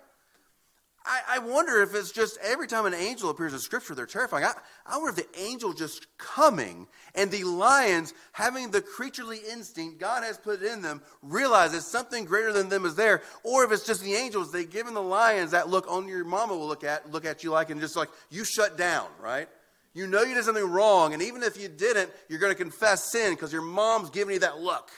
I, 1.08 1.36
I, 1.36 1.40
wonder 1.40 1.82
if 1.82 1.96
it's 1.96 2.12
just 2.12 2.38
every 2.44 2.68
time 2.68 2.86
an 2.86 2.94
angel 2.94 3.30
appears 3.30 3.54
in 3.54 3.60
Scripture, 3.60 3.96
they're 3.96 4.06
terrifying. 4.06 4.44
I, 4.44 4.54
I 4.86 4.98
wonder 4.98 5.10
if 5.10 5.16
the 5.16 5.40
angel 5.42 5.72
just 5.72 6.06
coming 6.18 6.88
and 7.16 7.32
the 7.32 7.46
lions 7.46 8.14
having 8.34 8.72
the 8.72 8.82
creaturely 8.82 9.40
instinct 9.50 10.00
God 10.00 10.24
has 10.24 10.38
put 10.38 10.62
in 10.62 10.82
them 10.82 11.02
realizes 11.22 11.90
something 11.90 12.26
greater 12.26 12.52
than 12.52 12.68
them 12.68 12.86
is 12.86 12.96
there, 12.96 13.22
or 13.44 13.64
if 13.64 13.72
it's 13.72 13.86
just 13.86 14.04
the 14.04 14.14
angels, 14.14 14.52
they 14.52 14.66
given 14.66 14.94
the 14.94 15.02
lions 15.02 15.52
that 15.52 15.70
look 15.70 15.86
only 15.88 16.12
your 16.12 16.26
mama 16.26 16.56
will 16.56 16.68
look 16.68 16.84
at 16.84 17.10
look 17.12 17.26
at 17.26 17.44
you 17.44 17.52
like 17.52 17.70
and 17.70 17.80
just 17.80 17.96
like 17.96 18.10
you 18.30 18.44
shut 18.44 18.78
down, 18.78 19.08
right? 19.22 19.48
You 19.94 20.08
know 20.08 20.22
you 20.22 20.36
did 20.36 20.44
something 20.44 20.70
wrong, 20.70 21.14
and 21.14 21.24
even 21.24 21.42
if 21.42 21.60
you 21.60 21.70
didn't, 21.70 22.12
you're 22.28 22.40
going 22.40 22.52
to 22.52 22.62
confess 22.62 23.12
sin 23.12 23.34
because 23.34 23.54
your 23.54 23.64
mom's 23.64 24.10
giving 24.10 24.34
you 24.34 24.40
that 24.42 24.60
look. 24.60 24.90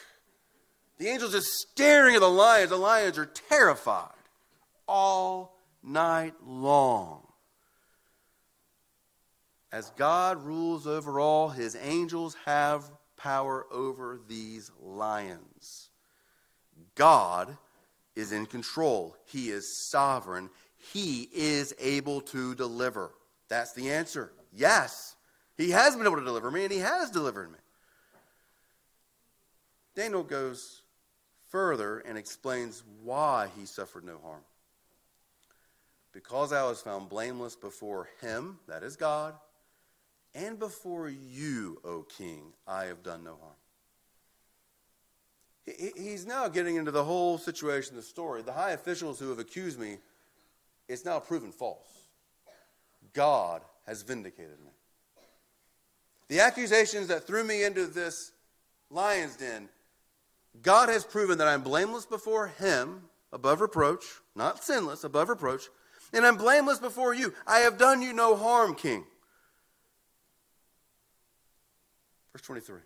The 0.97 1.09
angel's 1.09 1.31
just 1.31 1.47
staring 1.47 2.15
at 2.15 2.21
the 2.21 2.29
lions. 2.29 2.71
The 2.71 2.77
lions 2.77 3.17
are 3.17 3.25
terrified. 3.25 4.09
All 4.87 5.55
night 5.83 6.33
long. 6.45 7.25
As 9.71 9.91
God 9.91 10.43
rules 10.43 10.87
over 10.87 11.19
all, 11.19 11.49
his 11.49 11.75
angels 11.79 12.35
have 12.45 12.89
power 13.17 13.65
over 13.71 14.19
these 14.27 14.71
lions. 14.81 15.89
God 16.95 17.57
is 18.15 18.31
in 18.31 18.45
control, 18.45 19.15
he 19.25 19.49
is 19.49 19.73
sovereign, 19.73 20.49
he 20.93 21.29
is 21.33 21.73
able 21.79 22.21
to 22.21 22.55
deliver. 22.55 23.11
That's 23.47 23.73
the 23.73 23.91
answer. 23.91 24.31
Yes, 24.53 25.15
he 25.57 25.71
has 25.71 25.95
been 25.95 26.05
able 26.05 26.17
to 26.17 26.25
deliver 26.25 26.49
me, 26.49 26.63
and 26.63 26.71
he 26.71 26.79
has 26.79 27.11
delivered 27.11 27.51
me. 27.51 27.59
Daniel 29.95 30.23
goes 30.23 30.81
further 31.49 31.99
and 31.99 32.17
explains 32.17 32.83
why 33.03 33.49
he 33.57 33.65
suffered 33.65 34.03
no 34.03 34.17
harm. 34.23 34.41
Because 36.21 36.51
I 36.51 36.63
was 36.63 36.81
found 36.81 37.07
blameless 37.07 37.55
before 37.55 38.09
him, 38.19 38.59
that 38.67 38.83
is 38.83 38.97
God, 38.97 39.35
and 40.35 40.59
before 40.59 41.07
you, 41.07 41.79
O 41.85 42.01
king, 42.01 42.51
I 42.67 42.85
have 42.85 43.03
done 43.03 43.23
no 43.23 43.37
harm. 43.41 43.53
He's 45.95 46.25
now 46.25 46.49
getting 46.49 46.75
into 46.75 46.91
the 46.91 47.05
whole 47.05 47.37
situation, 47.37 47.95
the 47.95 48.01
story. 48.01 48.41
The 48.41 48.51
high 48.51 48.71
officials 48.71 49.17
who 49.17 49.29
have 49.29 49.39
accused 49.39 49.79
me 49.79 49.99
it's 50.89 51.05
now 51.05 51.19
proven 51.19 51.53
false. 51.53 51.87
God 53.13 53.61
has 53.87 54.01
vindicated 54.01 54.59
me. 54.59 54.71
The 56.27 56.41
accusations 56.41 57.07
that 57.07 57.25
threw 57.25 57.45
me 57.45 57.63
into 57.63 57.85
this 57.85 58.33
lion's 58.89 59.37
den, 59.37 59.69
God 60.61 60.89
has 60.89 61.05
proven 61.05 61.37
that 61.37 61.47
I'm 61.47 61.61
blameless 61.61 62.05
before 62.05 62.47
Him, 62.47 63.03
above 63.31 63.61
reproach, 63.61 64.03
not 64.35 64.65
sinless, 64.65 65.05
above 65.05 65.29
reproach, 65.29 65.69
and 66.13 66.25
I'm 66.25 66.37
blameless 66.37 66.79
before 66.79 67.13
you. 67.13 67.33
I 67.45 67.59
have 67.59 67.77
done 67.77 68.01
you 68.01 68.13
no 68.13 68.35
harm, 68.35 68.75
King. 68.75 69.05
Verse 72.33 72.41
23. 72.41 72.79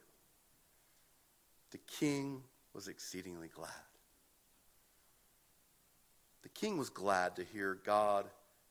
The 1.72 1.78
king 2.00 2.44
was 2.74 2.88
exceedingly 2.88 3.48
glad. 3.48 3.70
The 6.44 6.50
king 6.50 6.78
was 6.78 6.90
glad 6.90 7.36
to 7.38 7.44
hear 7.44 7.80
God 7.86 8.26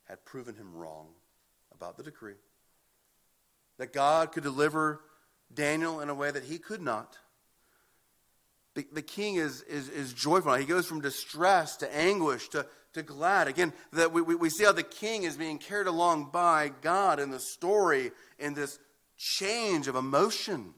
had 0.05 0.25
proven 0.25 0.55
him 0.55 0.75
wrong 0.75 1.09
about 1.75 1.97
the 1.97 2.03
decree, 2.03 2.35
that 3.79 3.93
God 3.93 4.33
could 4.33 4.43
deliver 4.43 5.01
Daniel 5.53 6.01
in 6.01 6.09
a 6.09 6.15
way 6.15 6.31
that 6.31 6.45
he 6.45 6.59
could 6.59 6.83
not. 6.83 7.19
The, 8.75 8.87
the 8.93 9.03
king 9.03 9.37
is, 9.37 9.63
is, 9.63 9.89
is 9.89 10.13
joyful. 10.13 10.55
He 10.55 10.65
goes 10.65 10.87
from 10.87 11.01
distress 11.01 11.77
to 11.79 11.97
anguish 11.97 12.49
to, 12.51 12.67
to 12.95 13.03
glad. 13.03 13.49
Again, 13.49 13.73
that 13.93 14.13
we, 14.13 14.23
we, 14.23 14.35
we 14.35 14.51
see 14.51 14.65
how 14.65 14.73
the 14.73 14.83
king 14.83 15.25
is 15.25 15.37
being 15.37 15.59
carried 15.59 15.87
along 15.87 16.31
by 16.33 16.73
God 16.81 17.21
in 17.21 17.31
the 17.31 17.41
story 17.41 18.13
in 18.39 18.55
this 18.55 18.79
change 19.17 19.89
of 19.89 19.97
emotion. 19.97 20.75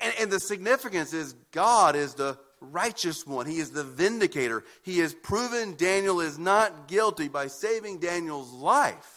And, 0.00 0.14
and 0.20 0.30
the 0.30 0.40
significance 0.40 1.12
is 1.12 1.34
God 1.52 1.96
is 1.96 2.14
the 2.14 2.38
righteous 2.60 3.26
one. 3.26 3.46
He 3.46 3.58
is 3.58 3.70
the 3.70 3.84
vindicator. 3.84 4.64
He 4.82 4.98
has 5.00 5.14
proven 5.14 5.76
Daniel 5.76 6.20
is 6.20 6.38
not 6.38 6.88
guilty 6.88 7.28
by 7.28 7.48
saving 7.48 7.98
Daniel's 7.98 8.52
life. 8.52 9.15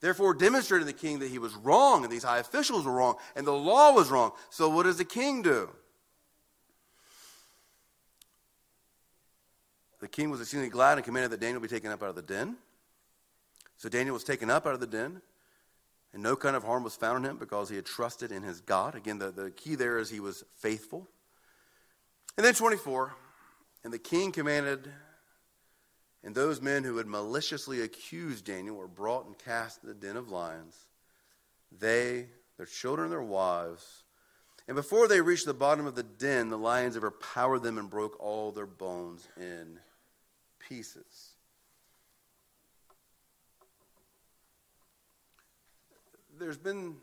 Therefore, 0.00 0.32
demonstrating 0.32 0.86
the 0.86 0.92
king 0.92 1.18
that 1.18 1.30
he 1.30 1.38
was 1.38 1.54
wrong 1.54 2.04
and 2.04 2.12
these 2.12 2.22
high 2.22 2.38
officials 2.38 2.84
were 2.84 2.92
wrong 2.92 3.16
and 3.36 3.46
the 3.46 3.52
law 3.52 3.92
was 3.92 4.10
wrong. 4.10 4.32
So, 4.48 4.68
what 4.68 4.84
does 4.84 4.96
the 4.96 5.04
king 5.04 5.42
do? 5.42 5.68
The 10.00 10.08
king 10.08 10.30
was 10.30 10.40
exceedingly 10.40 10.70
glad 10.70 10.96
and 10.96 11.04
commanded 11.04 11.32
that 11.32 11.40
Daniel 11.40 11.60
be 11.60 11.68
taken 11.68 11.90
up 11.90 12.02
out 12.02 12.08
of 12.08 12.16
the 12.16 12.22
den. 12.22 12.56
So, 13.76 13.90
Daniel 13.90 14.14
was 14.14 14.24
taken 14.24 14.48
up 14.48 14.66
out 14.66 14.72
of 14.72 14.80
the 14.80 14.86
den. 14.86 15.20
And 16.12 16.22
no 16.22 16.34
kind 16.34 16.56
of 16.56 16.64
harm 16.64 16.82
was 16.82 16.96
found 16.96 17.24
in 17.24 17.30
him 17.30 17.36
because 17.36 17.68
he 17.68 17.76
had 17.76 17.86
trusted 17.86 18.32
in 18.32 18.42
his 18.42 18.60
God. 18.60 18.94
Again, 18.94 19.18
the, 19.18 19.30
the 19.30 19.50
key 19.50 19.76
there 19.76 19.98
is 19.98 20.10
he 20.10 20.18
was 20.18 20.44
faithful. 20.58 21.08
And 22.36 22.44
then 22.44 22.54
24, 22.54 23.14
and 23.84 23.92
the 23.92 23.98
king 23.98 24.32
commanded, 24.32 24.90
and 26.22 26.34
those 26.34 26.60
men 26.60 26.84
who 26.84 26.96
had 26.96 27.06
maliciously 27.06 27.80
accused 27.80 28.44
Daniel 28.44 28.76
were 28.76 28.88
brought 28.88 29.26
and 29.26 29.38
cast 29.38 29.82
in 29.82 29.88
the 29.88 29.94
den 29.94 30.16
of 30.16 30.30
lions. 30.30 30.86
They, 31.72 32.26
their 32.56 32.66
children, 32.66 33.10
their 33.10 33.22
wives. 33.22 34.04
And 34.68 34.76
before 34.76 35.08
they 35.08 35.20
reached 35.20 35.46
the 35.46 35.54
bottom 35.54 35.86
of 35.86 35.94
the 35.94 36.02
den, 36.02 36.50
the 36.50 36.58
lions 36.58 36.96
overpowered 36.96 37.60
them 37.60 37.78
and 37.78 37.88
broke 37.88 38.20
all 38.20 38.52
their 38.52 38.66
bones 38.66 39.26
in 39.36 39.78
pieces. 40.58 41.34
there's 46.40 46.58
been 46.58 46.96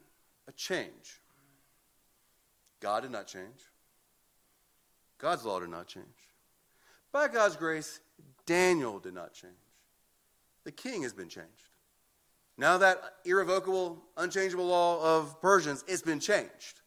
a 0.47 0.51
change. 0.51 1.21
God 2.81 3.03
did 3.03 3.11
not 3.11 3.27
change. 3.27 3.71
God's 5.19 5.45
law 5.45 5.59
did 5.59 5.69
not 5.69 5.87
change. 5.87 6.05
By 7.11 7.27
God's 7.27 7.55
grace, 7.55 7.99
Daniel 8.47 8.97
did 8.97 9.13
not 9.13 9.33
change. 9.33 9.53
The 10.63 10.71
king 10.71 11.03
has 11.03 11.13
been 11.13 11.29
changed. 11.29 11.51
Now 12.57 12.79
that 12.79 12.99
irrevocable, 13.23 14.03
unchangeable 14.17 14.65
law 14.65 15.17
of 15.17 15.39
Persians, 15.39 15.83
it's 15.87 16.01
been 16.01 16.19
changed. 16.19 16.81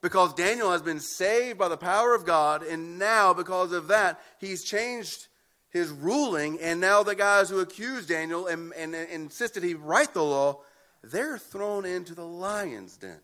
Because 0.00 0.32
Daniel 0.34 0.70
has 0.70 0.82
been 0.82 1.00
saved 1.00 1.58
by 1.58 1.66
the 1.66 1.76
power 1.76 2.14
of 2.14 2.24
God, 2.24 2.62
and 2.62 3.00
now 3.00 3.34
because 3.34 3.72
of 3.72 3.88
that, 3.88 4.20
he's 4.38 4.62
changed 4.62 5.26
his 5.70 5.90
ruling, 5.90 6.60
and 6.60 6.80
now 6.80 7.02
the 7.02 7.16
guys 7.16 7.50
who 7.50 7.58
accused 7.58 8.08
Daniel 8.08 8.46
and, 8.46 8.72
and, 8.74 8.94
and 8.94 9.10
insisted 9.10 9.64
he 9.64 9.74
write 9.74 10.14
the 10.14 10.22
law, 10.22 10.60
they're 11.02 11.38
thrown 11.38 11.84
into 11.84 12.14
the 12.14 12.24
lion's 12.24 12.96
den 12.96 13.20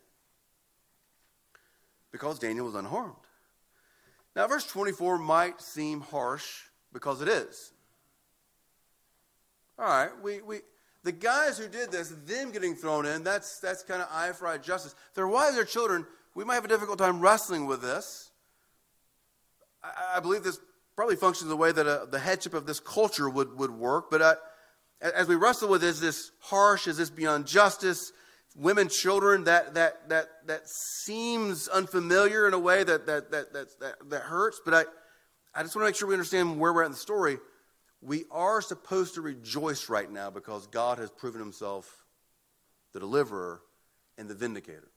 because 2.11 2.39
Daniel 2.39 2.65
was 2.65 2.75
unharmed. 2.75 3.15
Now, 4.35 4.47
verse 4.47 4.65
24 4.67 5.17
might 5.17 5.61
seem 5.61 6.01
harsh 6.01 6.63
because 6.95 7.21
it 7.21 7.27
is. 7.27 7.73
All 9.77 9.85
right, 9.85 10.11
we, 10.23 10.41
we, 10.41 10.59
the 11.03 11.11
guys 11.11 11.57
who 11.57 11.67
did 11.67 11.91
this, 11.91 12.13
them 12.25 12.51
getting 12.51 12.73
thrown 12.73 13.05
in, 13.05 13.21
that's, 13.21 13.59
that's 13.59 13.83
kind 13.83 14.01
of 14.01 14.07
eye 14.09 14.31
for 14.31 14.47
eye 14.47 14.57
justice. 14.57 14.95
Their 15.13 15.27
wives, 15.27 15.55
their 15.55 15.65
children, 15.65 16.05
we 16.35 16.45
might 16.45 16.55
have 16.55 16.63
a 16.63 16.69
difficult 16.69 16.97
time 16.97 17.19
wrestling 17.19 17.65
with 17.65 17.81
this. 17.81 18.31
I, 19.83 20.13
I 20.15 20.19
believe 20.21 20.43
this 20.43 20.57
probably 20.95 21.17
functions 21.17 21.49
the 21.49 21.57
way 21.57 21.73
that 21.73 21.85
a, 21.85 22.07
the 22.09 22.17
headship 22.17 22.53
of 22.53 22.65
this 22.65 22.79
culture 22.79 23.29
would, 23.29 23.59
would 23.59 23.71
work, 23.71 24.09
but 24.09 24.21
uh, 24.21 24.35
I, 25.03 25.09
as 25.09 25.27
we 25.27 25.35
wrestle 25.35 25.67
with 25.67 25.83
is 25.83 25.99
this 25.99 26.31
harsh, 26.39 26.87
is 26.87 26.95
this 26.95 27.09
beyond 27.09 27.45
justice? 27.45 28.13
Women, 28.55 28.87
children, 28.87 29.43
that, 29.43 29.73
that, 29.73 30.07
that, 30.07 30.29
that 30.45 30.61
seems 30.69 31.67
unfamiliar 31.67 32.47
in 32.47 32.53
a 32.53 32.59
way 32.59 32.85
that, 32.85 33.05
that, 33.05 33.31
that, 33.31 33.51
that, 33.51 33.67
that, 33.81 34.09
that 34.09 34.21
hurts. 34.21 34.61
But 34.63 34.73
I, 34.73 34.83
I 35.55 35.63
just 35.63 35.73
want 35.73 35.85
to 35.85 35.87
make 35.87 35.95
sure 35.95 36.09
we 36.09 36.13
understand 36.13 36.59
where 36.59 36.73
we're 36.73 36.83
at 36.83 36.87
in 36.87 36.91
the 36.91 36.97
story. 36.97 37.37
We 38.01 38.25
are 38.29 38.61
supposed 38.61 39.13
to 39.15 39.21
rejoice 39.21 39.89
right 39.89 40.11
now 40.11 40.29
because 40.29 40.67
God 40.67 40.97
has 40.97 41.09
proven 41.09 41.39
himself 41.39 42.03
the 42.91 42.99
deliverer 42.99 43.61
and 44.17 44.29
the 44.29 44.35
vindicator. 44.35 44.91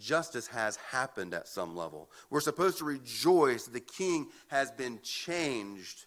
Justice 0.00 0.48
has 0.48 0.76
happened 0.76 1.32
at 1.32 1.46
some 1.46 1.76
level. 1.76 2.10
We're 2.28 2.40
supposed 2.40 2.78
to 2.78 2.84
rejoice 2.84 3.66
the 3.66 3.78
king 3.78 4.28
has 4.48 4.72
been 4.72 4.98
changed 5.02 6.06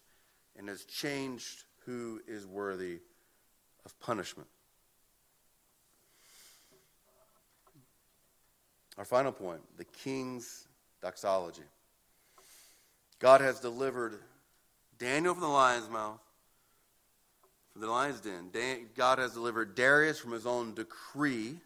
and 0.54 0.68
has 0.68 0.84
changed 0.84 1.64
who 1.86 2.20
is 2.28 2.46
worthy 2.46 2.98
of 3.86 3.98
punishment. 4.00 4.48
Our 8.98 9.04
final 9.04 9.32
point 9.32 9.60
the 9.78 9.84
king's 9.84 10.68
doxology. 11.00 11.62
God 13.18 13.40
has 13.40 13.60
delivered 13.60 14.18
Daniel 14.98 15.34
from 15.34 15.42
the 15.42 15.48
lion's 15.48 15.88
mouth, 15.88 16.20
from 17.72 17.82
the 17.82 17.90
lion's 17.90 18.20
den. 18.20 18.50
God 18.94 19.18
has 19.18 19.32
delivered 19.32 19.74
Darius 19.74 20.18
from 20.18 20.32
his 20.32 20.46
own 20.46 20.74
decree. 20.74 21.56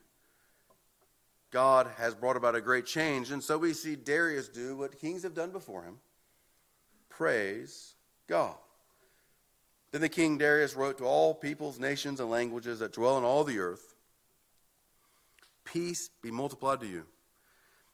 God 1.51 1.89
has 1.97 2.15
brought 2.15 2.37
about 2.37 2.55
a 2.55 2.61
great 2.61 2.87
change. 2.87 3.31
And 3.31 3.43
so 3.43 3.59
we 3.59 3.73
see 3.73 3.97
Darius 3.97 4.49
do 4.49 4.77
what 4.77 5.01
kings 5.01 5.25
have 5.25 5.35
done 5.35 5.51
before 5.51 5.83
him 5.83 5.99
praise 7.09 7.95
God. 8.29 8.55
Then 9.93 10.01
the 10.01 10.09
king 10.09 10.39
Darius 10.39 10.75
wrote 10.75 10.99
to 10.99 11.05
all 11.05 11.35
peoples, 11.35 11.79
nations, 11.79 12.21
and 12.21 12.31
languages 12.31 12.79
that 12.79 12.93
dwell 12.93 13.19
in 13.19 13.25
all 13.25 13.45
the 13.45 13.59
earth 13.59 13.95
Peace 15.65 16.11
be 16.23 16.31
multiplied 16.31 16.81
to 16.81 16.87
you. 16.87 17.05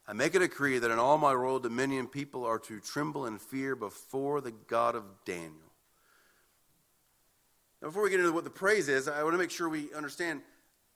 I 0.07 0.13
make 0.13 0.35
a 0.35 0.39
decree 0.39 0.79
that 0.79 0.89
in 0.89 0.99
all 0.99 1.17
my 1.17 1.33
royal 1.33 1.59
dominion 1.59 2.07
people 2.07 2.45
are 2.45 2.59
to 2.59 2.79
tremble 2.79 3.25
and 3.25 3.41
fear 3.41 3.75
before 3.75 4.39
the 4.41 4.51
God 4.51 4.95
of 4.95 5.03
Daniel. 5.25 5.51
Now, 7.81 7.89
before 7.89 8.03
we 8.03 8.09
get 8.09 8.19
into 8.19 8.31
what 8.31 8.43
the 8.43 8.49
praise 8.49 8.87
is, 8.87 9.07
I 9.07 9.21
want 9.23 9.33
to 9.33 9.37
make 9.37 9.51
sure 9.51 9.69
we 9.69 9.93
understand 9.93 10.41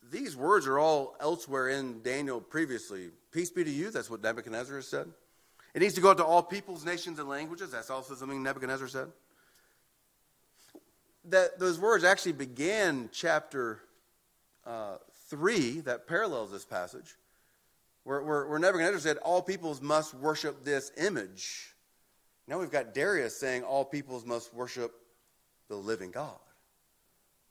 these 0.10 0.36
words 0.36 0.66
are 0.66 0.80
all 0.80 1.16
elsewhere 1.20 1.70
in 1.70 2.02
Daniel 2.02 2.42
previously. 2.42 3.10
Peace 3.32 3.50
be 3.50 3.64
to 3.64 3.70
you, 3.70 3.92
that's 3.92 4.10
what 4.10 4.24
Nebuchadnezzar 4.24 4.78
has 4.78 4.88
said. 4.88 5.08
It 5.74 5.80
needs 5.80 5.94
to 5.96 6.02
go 6.02 6.10
out 6.10 6.18
to 6.18 6.26
all 6.26 6.42
peoples, 6.42 6.84
nations, 6.84 7.20
and 7.20 7.30
languages. 7.30 7.72
That's 7.72 7.90
also 7.90 8.16
something 8.16 8.42
Nebuchadnezzar 8.42 8.88
said 8.88 9.08
that 11.26 11.60
those 11.60 11.80
words 11.80 12.04
actually 12.04 12.32
began 12.34 13.10
chapter 13.12 13.80
uh, 14.66 14.96
3 15.30 15.82
that 15.82 16.08
parallels 16.08 16.52
this 16.52 16.66
passage, 16.66 17.16
where, 18.04 18.22
where, 18.24 18.48
where 18.48 18.60
Nebuchadnezzar 18.60 19.00
said, 19.00 19.18
All 19.18 19.42
peoples 19.42 19.82
must 19.82 20.14
worship 20.14 20.64
this 20.64 20.92
image. 20.98 21.74
Now 22.48 22.60
we've 22.60 22.72
got 22.72 22.94
Darius 22.94 23.38
saying, 23.38 23.64
All 23.64 23.86
peoples 23.86 24.26
must 24.26 24.54
worship 24.54 24.94
the 25.70 25.76
living 25.76 26.12
God. 26.12 26.38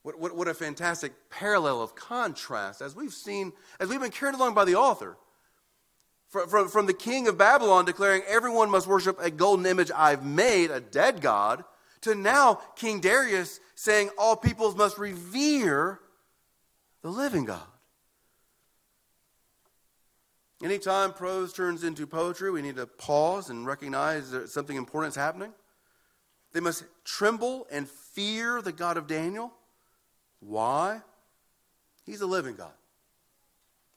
What, 0.03 0.19
what, 0.19 0.35
what 0.35 0.49
a 0.49 0.55
fantastic 0.55 1.13
parallel 1.31 1.83
of 1.83 1.95
contrast 1.95 2.81
as 2.81 2.97
we've 2.97 3.13
seen, 3.13 3.53
as 3.79 3.89
we've 3.89 4.01
been 4.01 4.11
carried 4.11 4.35
along 4.35 4.55
by 4.55 4.65
the 4.65 4.77
author. 4.77 5.17
From, 6.29 6.49
from, 6.49 6.69
from 6.69 6.87
the 6.87 6.95
king 6.95 7.29
of 7.29 7.37
Babylon 7.37 7.85
declaring, 7.85 8.23
Everyone 8.27 8.71
must 8.71 8.87
worship 8.87 9.19
a 9.21 9.31
golden 9.31 9.67
image 9.67 9.91
I've 9.95 10.25
made, 10.25 10.71
a 10.71 10.81
dead 10.81 11.21
God 11.21 11.65
to 12.03 12.15
now 12.15 12.61
King 12.77 13.01
Darius 13.01 13.61
saying 13.75 14.11
all 14.19 14.37
peoples 14.37 14.75
must 14.75 14.99
revere 14.99 16.01
the 17.03 17.11
living 17.11 17.45
God. 17.45 17.61
Anytime 20.63 21.15
prose 21.15 21.53
turns 21.53 21.85
into 21.85 22.07
poetry, 22.07 22.51
we 22.51 22.61
need 22.61 22.77
to 22.77 22.87
pause 22.87 23.49
and 23.49 23.67
recognize 23.67 24.31
that 24.31 24.51
something 24.51 24.77
important 24.77 25.13
is 25.13 25.17
happening. 25.17 25.53
They 26.53 26.61
must 26.61 26.85
tremble 27.05 27.67
and 27.71 27.89
fear 27.89 28.61
the 28.61 28.73
God 28.73 28.97
of 28.97 29.07
Daniel. 29.07 29.53
Why? 30.41 31.01
He's 32.05 32.21
a 32.21 32.27
living 32.27 32.57
God. 32.57 32.73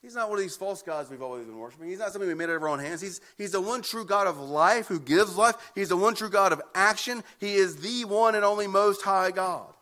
He's 0.02 0.16
not 0.16 0.30
one 0.30 0.38
of 0.38 0.44
these 0.44 0.58
false 0.58 0.82
gods 0.82 1.10
we've 1.10 1.22
always 1.22 1.46
been 1.46 1.58
worshiping. 1.58 1.90
He's 1.90 2.00
not 2.00 2.12
something 2.12 2.28
we 2.28 2.34
made 2.34 2.50
out 2.50 2.58
of 2.58 2.64
our 2.64 2.70
own 2.70 2.80
hands. 2.80 3.00
He's, 3.00 3.22
he's 3.38 3.54
the 3.54 3.62
one 3.62 3.82
true 3.82 4.06
God 4.06 4.28
of 4.28 4.38
life 4.38 4.88
who 4.88 5.00
gives 5.00 5.38
life. 5.38 5.56
He's 5.76 5.90
the 5.90 5.98
one 5.98 6.14
true 6.14 6.30
God 6.30 6.52
of 6.52 6.62
action. 6.76 7.24
He 7.40 7.56
is 7.56 7.78
the 7.78 8.04
one 8.06 8.36
and 8.36 8.44
only 8.44 8.68
Most 8.68 9.02
High 9.02 9.32
God. 9.32 9.74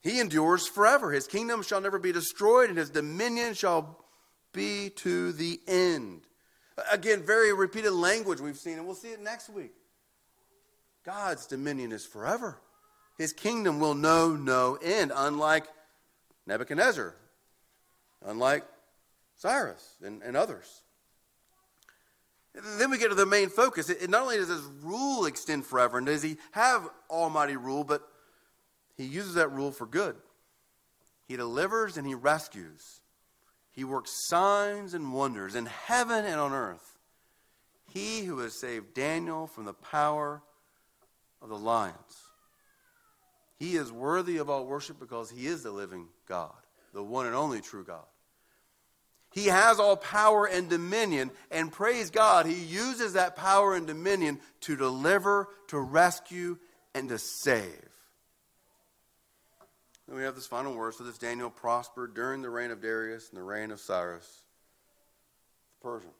He 0.00 0.18
endures 0.18 0.66
forever. 0.66 1.12
His 1.12 1.26
kingdom 1.26 1.62
shall 1.62 1.82
never 1.82 1.98
be 1.98 2.10
destroyed, 2.10 2.70
and 2.70 2.78
his 2.78 2.88
dominion 2.88 3.52
shall 3.52 4.02
be 4.52 4.90
to 4.96 5.32
the 5.32 5.60
end. 5.66 6.22
Again, 6.90 7.22
very 7.22 7.52
repeated 7.52 7.92
language 7.92 8.40
we've 8.40 8.56
seen, 8.56 8.78
and 8.78 8.86
we'll 8.86 8.94
see 8.94 9.08
it 9.08 9.20
next 9.20 9.50
week. 9.50 9.72
God's 11.04 11.46
dominion 11.46 11.92
is 11.92 12.06
forever. 12.06 12.58
His 13.18 13.32
kingdom 13.32 13.80
will 13.80 13.94
know 13.94 14.34
no 14.34 14.78
end, 14.82 15.12
unlike 15.14 15.66
Nebuchadnezzar, 16.46 17.14
unlike 18.24 18.64
Cyrus 19.36 19.96
and, 20.02 20.22
and 20.22 20.36
others. 20.36 20.82
Then 22.54 22.90
we 22.90 22.98
get 22.98 23.08
to 23.08 23.14
the 23.14 23.26
main 23.26 23.48
focus. 23.48 23.90
It, 23.90 24.10
not 24.10 24.22
only 24.22 24.36
does 24.36 24.48
his 24.48 24.62
rule 24.82 25.26
extend 25.26 25.66
forever, 25.66 25.98
and 25.98 26.06
does 26.06 26.22
he 26.22 26.36
have 26.52 26.88
almighty 27.08 27.56
rule, 27.56 27.84
but 27.84 28.02
he 28.96 29.04
uses 29.04 29.34
that 29.34 29.52
rule 29.52 29.70
for 29.70 29.86
good. 29.86 30.16
He 31.28 31.36
delivers 31.36 31.96
and 31.96 32.06
he 32.06 32.14
rescues. 32.14 33.00
He 33.80 33.84
works 33.84 34.10
signs 34.28 34.92
and 34.92 35.14
wonders 35.14 35.54
in 35.54 35.64
heaven 35.64 36.26
and 36.26 36.38
on 36.38 36.52
earth. 36.52 36.98
He 37.94 38.24
who 38.24 38.40
has 38.40 38.60
saved 38.60 38.92
Daniel 38.92 39.46
from 39.46 39.64
the 39.64 39.72
power 39.72 40.42
of 41.40 41.48
the 41.48 41.56
lions. 41.56 41.96
He 43.58 43.76
is 43.76 43.90
worthy 43.90 44.36
of 44.36 44.50
all 44.50 44.66
worship 44.66 45.00
because 45.00 45.30
he 45.30 45.46
is 45.46 45.62
the 45.62 45.70
living 45.70 46.08
God, 46.28 46.52
the 46.92 47.02
one 47.02 47.24
and 47.24 47.34
only 47.34 47.62
true 47.62 47.82
God. 47.82 48.04
He 49.32 49.46
has 49.46 49.80
all 49.80 49.96
power 49.96 50.44
and 50.44 50.68
dominion, 50.68 51.30
and 51.50 51.72
praise 51.72 52.10
God, 52.10 52.44
he 52.44 52.62
uses 52.62 53.14
that 53.14 53.34
power 53.34 53.74
and 53.74 53.86
dominion 53.86 54.40
to 54.60 54.76
deliver, 54.76 55.48
to 55.68 55.80
rescue, 55.80 56.58
and 56.94 57.08
to 57.08 57.16
save. 57.16 57.89
And 60.10 60.18
we 60.18 60.24
have 60.24 60.34
this 60.34 60.46
final 60.48 60.74
word. 60.74 60.94
So 60.94 61.04
this 61.04 61.18
Daniel 61.18 61.50
prospered 61.50 62.14
during 62.14 62.42
the 62.42 62.50
reign 62.50 62.72
of 62.72 62.82
Darius 62.82 63.28
and 63.30 63.38
the 63.38 63.44
reign 63.44 63.70
of 63.70 63.78
Cyrus, 63.78 64.42
the 65.80 65.88
Persian. 65.88 66.10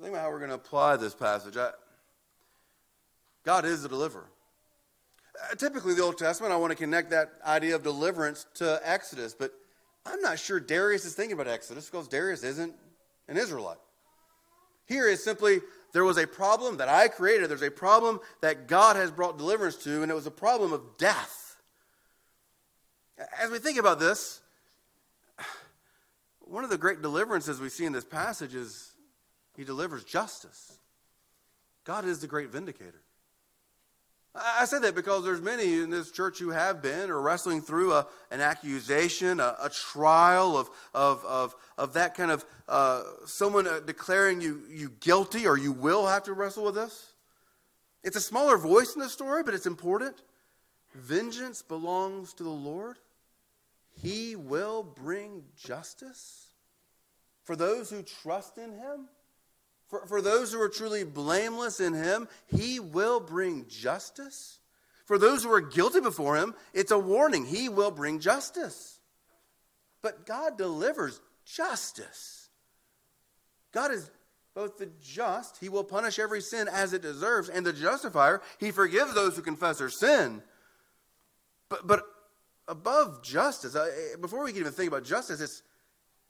Think 0.00 0.10
about 0.10 0.22
how 0.22 0.30
we're 0.30 0.40
going 0.40 0.50
to 0.50 0.56
apply 0.56 0.96
this 0.96 1.14
passage. 1.14 1.56
I, 1.56 1.70
God 3.44 3.64
is 3.64 3.82
the 3.82 3.88
deliverer. 3.88 4.26
Uh, 5.40 5.54
typically, 5.54 5.94
the 5.94 6.02
Old 6.02 6.18
Testament, 6.18 6.52
I 6.52 6.56
want 6.56 6.72
to 6.72 6.76
connect 6.76 7.10
that 7.10 7.34
idea 7.46 7.76
of 7.76 7.84
deliverance 7.84 8.46
to 8.54 8.80
Exodus, 8.82 9.32
but 9.32 9.52
I'm 10.04 10.20
not 10.20 10.40
sure 10.40 10.58
Darius 10.58 11.04
is 11.04 11.14
thinking 11.14 11.34
about 11.34 11.46
Exodus 11.46 11.88
because 11.88 12.08
Darius 12.08 12.42
isn't 12.42 12.74
an 13.28 13.36
Israelite. 13.36 13.78
Here 14.86 15.08
is 15.08 15.22
simply 15.22 15.60
there 15.92 16.04
was 16.04 16.18
a 16.18 16.26
problem 16.26 16.78
that 16.78 16.88
I 16.88 17.06
created, 17.06 17.48
there's 17.48 17.62
a 17.62 17.70
problem 17.70 18.18
that 18.40 18.66
God 18.66 18.96
has 18.96 19.12
brought 19.12 19.38
deliverance 19.38 19.76
to, 19.84 20.02
and 20.02 20.10
it 20.10 20.14
was 20.14 20.26
a 20.26 20.32
problem 20.32 20.72
of 20.72 20.82
death. 20.98 21.43
As 23.40 23.50
we 23.50 23.58
think 23.58 23.78
about 23.78 23.98
this, 23.98 24.40
one 26.40 26.64
of 26.64 26.70
the 26.70 26.78
great 26.78 27.02
deliverances 27.02 27.60
we 27.60 27.68
see 27.68 27.84
in 27.84 27.92
this 27.92 28.04
passage 28.04 28.54
is 28.54 28.92
he 29.56 29.64
delivers 29.64 30.04
justice. 30.04 30.78
God 31.84 32.04
is 32.04 32.20
the 32.20 32.26
great 32.26 32.50
vindicator. 32.50 33.02
I 34.34 34.64
say 34.64 34.80
that 34.80 34.96
because 34.96 35.22
there's 35.22 35.40
many 35.40 35.74
in 35.74 35.90
this 35.90 36.10
church 36.10 36.40
who 36.40 36.50
have 36.50 36.82
been 36.82 37.08
or 37.08 37.20
wrestling 37.20 37.62
through 37.62 37.92
a, 37.92 38.06
an 38.32 38.40
accusation, 38.40 39.38
a, 39.38 39.56
a 39.62 39.70
trial 39.70 40.56
of, 40.56 40.70
of, 40.92 41.24
of, 41.24 41.54
of, 41.78 41.92
that 41.92 42.16
kind 42.16 42.32
of 42.32 42.44
uh, 42.68 43.02
someone 43.26 43.68
uh, 43.68 43.78
declaring 43.78 44.40
you, 44.40 44.62
you 44.68 44.90
guilty 44.98 45.46
or 45.46 45.56
you 45.56 45.70
will 45.70 46.06
have 46.06 46.24
to 46.24 46.32
wrestle 46.32 46.64
with 46.64 46.74
this. 46.74 47.12
It's 48.02 48.16
a 48.16 48.20
smaller 48.20 48.58
voice 48.58 48.94
in 48.96 49.00
the 49.00 49.08
story, 49.08 49.44
but 49.44 49.54
it's 49.54 49.66
important. 49.66 50.16
Vengeance 50.94 51.62
belongs 51.62 52.34
to 52.34 52.42
the 52.42 52.50
Lord. 52.50 52.98
He 54.02 54.36
will 54.36 54.82
bring 54.82 55.44
justice 55.56 56.48
for 57.44 57.56
those 57.56 57.90
who 57.90 58.02
trust 58.02 58.58
in 58.58 58.72
Him. 58.72 59.08
For, 59.86 60.06
for 60.06 60.22
those 60.22 60.52
who 60.52 60.60
are 60.60 60.68
truly 60.68 61.04
blameless 61.04 61.80
in 61.80 61.92
Him, 61.92 62.28
He 62.46 62.80
will 62.80 63.20
bring 63.20 63.66
justice. 63.68 64.58
For 65.04 65.18
those 65.18 65.44
who 65.44 65.52
are 65.52 65.60
guilty 65.60 66.00
before 66.00 66.36
Him, 66.36 66.54
it's 66.72 66.90
a 66.90 66.98
warning. 66.98 67.44
He 67.44 67.68
will 67.68 67.90
bring 67.90 68.20
justice. 68.20 68.98
But 70.02 70.26
God 70.26 70.58
delivers 70.58 71.20
justice. 71.44 72.48
God 73.72 73.92
is 73.92 74.10
both 74.54 74.78
the 74.78 74.88
just, 75.02 75.58
He 75.58 75.68
will 75.68 75.84
punish 75.84 76.18
every 76.18 76.40
sin 76.40 76.68
as 76.68 76.92
it 76.92 77.02
deserves, 77.02 77.48
and 77.48 77.66
the 77.66 77.72
justifier, 77.72 78.40
He 78.58 78.70
forgives 78.70 79.14
those 79.14 79.36
who 79.36 79.42
confess 79.42 79.78
their 79.78 79.90
sin. 79.90 80.42
But, 81.68 81.86
but 81.86 82.04
above 82.68 83.22
justice, 83.22 83.74
eh, 83.76 84.16
before 84.20 84.44
we 84.44 84.52
can 84.52 84.60
even 84.60 84.72
think 84.72 84.88
about 84.88 85.04
justice, 85.04 85.40
it's 85.40 85.62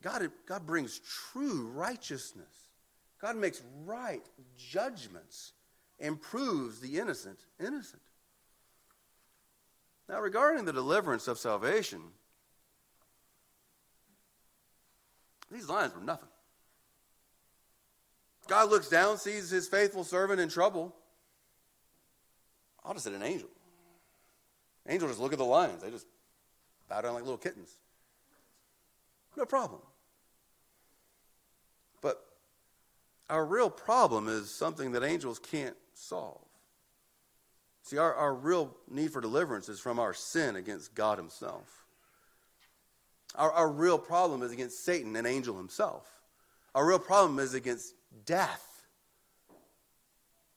God, 0.01 0.29
God 0.45 0.65
brings 0.65 0.99
true 0.99 1.67
righteousness. 1.73 2.69
God 3.21 3.37
makes 3.37 3.61
right 3.85 4.23
judgments 4.57 5.53
and 5.99 6.21
proves 6.21 6.79
the 6.79 6.99
innocent 6.99 7.39
innocent. 7.59 8.01
Now, 10.07 10.21
regarding 10.21 10.65
the 10.65 10.73
deliverance 10.73 11.27
of 11.27 11.39
salvation, 11.39 12.01
these 15.51 15.67
lines 15.67 15.95
were 15.95 16.01
nothing. 16.01 16.29
God 18.47 18.69
looks 18.69 18.89
down, 18.89 19.17
sees 19.17 19.49
his 19.49 19.67
faithful 19.67 20.03
servant 20.03 20.39
in 20.39 20.49
trouble. 20.49 20.95
I'll 22.83 22.93
just 22.93 23.05
say 23.05 23.15
an 23.15 23.23
angel. 23.23 23.49
Angel 24.87 25.07
just 25.07 25.19
look 25.19 25.33
at 25.33 25.39
the 25.39 25.45
lions. 25.45 25.81
They 25.81 25.89
just 25.89 26.05
bow 26.89 27.01
down 27.01 27.13
like 27.13 27.23
little 27.23 27.37
kittens. 27.37 27.77
No 29.37 29.45
problem. 29.45 29.81
But 32.01 32.23
our 33.29 33.45
real 33.45 33.69
problem 33.69 34.27
is 34.27 34.49
something 34.49 34.93
that 34.93 35.03
angels 35.03 35.39
can't 35.39 35.75
solve. 35.93 36.41
See, 37.83 37.97
our, 37.97 38.13
our 38.13 38.33
real 38.33 38.75
need 38.89 39.11
for 39.11 39.21
deliverance 39.21 39.69
is 39.69 39.79
from 39.79 39.99
our 39.99 40.13
sin 40.13 40.55
against 40.55 40.95
God 40.95 41.17
Himself. 41.17 41.85
Our, 43.37 43.51
our 43.51 43.69
real 43.69 43.99
problem 43.99 44.41
is 44.41 44.51
against 44.51 44.83
Satan, 44.83 45.15
an 45.15 45.25
angel 45.25 45.57
himself. 45.57 46.07
Our 46.73 46.85
real 46.87 46.99
problem 46.99 47.39
is 47.39 47.53
against 47.53 47.93
death. 48.25 48.85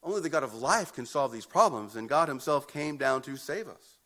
Only 0.03 0.20
the 0.20 0.29
God 0.29 0.45
of 0.45 0.55
life 0.55 0.93
can 0.93 1.07
solve 1.07 1.33
these 1.33 1.47
problems, 1.47 1.97
and 1.97 2.09
God 2.09 2.29
Himself 2.29 2.68
came 2.68 2.97
down 2.97 3.22
to 3.22 3.37
save 3.37 3.68
us. 3.68 3.98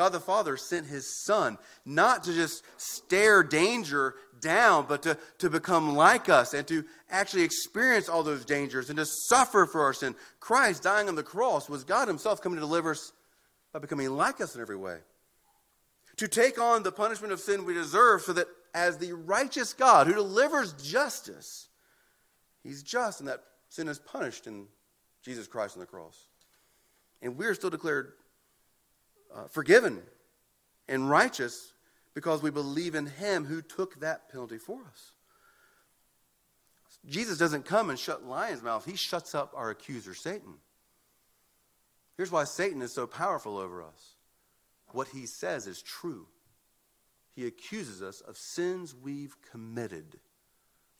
God 0.00 0.12
the 0.12 0.20
Father 0.20 0.56
sent 0.56 0.86
his 0.86 1.22
Son 1.26 1.58
not 1.84 2.24
to 2.24 2.32
just 2.32 2.64
stare 2.78 3.42
danger 3.42 4.14
down, 4.40 4.86
but 4.88 5.02
to, 5.02 5.18
to 5.36 5.50
become 5.50 5.94
like 5.94 6.30
us 6.30 6.54
and 6.54 6.66
to 6.68 6.86
actually 7.10 7.42
experience 7.42 8.08
all 8.08 8.22
those 8.22 8.46
dangers 8.46 8.88
and 8.88 8.98
to 8.98 9.04
suffer 9.04 9.66
for 9.66 9.82
our 9.82 9.92
sin. 9.92 10.14
Christ 10.40 10.82
dying 10.82 11.08
on 11.08 11.16
the 11.16 11.22
cross 11.22 11.68
was 11.68 11.84
God 11.84 12.08
himself 12.08 12.40
coming 12.40 12.56
to 12.56 12.62
deliver 12.62 12.92
us 12.92 13.12
by 13.74 13.78
becoming 13.78 14.08
like 14.08 14.40
us 14.40 14.54
in 14.54 14.62
every 14.62 14.74
way. 14.74 15.00
To 16.16 16.26
take 16.26 16.58
on 16.58 16.82
the 16.82 16.92
punishment 16.92 17.34
of 17.34 17.38
sin 17.38 17.66
we 17.66 17.74
deserve 17.74 18.22
so 18.22 18.32
that 18.32 18.46
as 18.72 18.96
the 18.96 19.12
righteous 19.12 19.74
God 19.74 20.06
who 20.06 20.14
delivers 20.14 20.72
justice, 20.82 21.68
he's 22.62 22.82
just 22.82 23.20
and 23.20 23.28
that 23.28 23.42
sin 23.68 23.86
is 23.86 23.98
punished 23.98 24.46
in 24.46 24.64
Jesus 25.22 25.46
Christ 25.46 25.76
on 25.76 25.80
the 25.80 25.86
cross. 25.86 26.28
And 27.20 27.36
we're 27.36 27.52
still 27.52 27.68
declared 27.68 28.14
uh, 29.34 29.44
forgiven 29.48 30.02
and 30.88 31.08
righteous 31.08 31.72
because 32.14 32.42
we 32.42 32.50
believe 32.50 32.94
in 32.94 33.06
him 33.06 33.44
who 33.44 33.62
took 33.62 34.00
that 34.00 34.30
penalty 34.30 34.58
for 34.58 34.80
us. 34.90 35.12
Jesus 37.08 37.38
doesn't 37.38 37.64
come 37.64 37.88
and 37.88 37.98
shut 37.98 38.24
lions' 38.24 38.62
mouth, 38.62 38.84
he 38.84 38.96
shuts 38.96 39.34
up 39.34 39.52
our 39.56 39.70
accuser, 39.70 40.14
Satan. 40.14 40.54
Here's 42.16 42.30
why 42.30 42.44
Satan 42.44 42.82
is 42.82 42.92
so 42.92 43.06
powerful 43.06 43.56
over 43.56 43.82
us 43.82 44.16
what 44.92 45.08
he 45.08 45.26
says 45.26 45.66
is 45.66 45.80
true. 45.82 46.26
He 47.34 47.46
accuses 47.46 48.02
us 48.02 48.20
of 48.20 48.36
sins 48.36 48.94
we've 48.94 49.36
committed, 49.50 50.18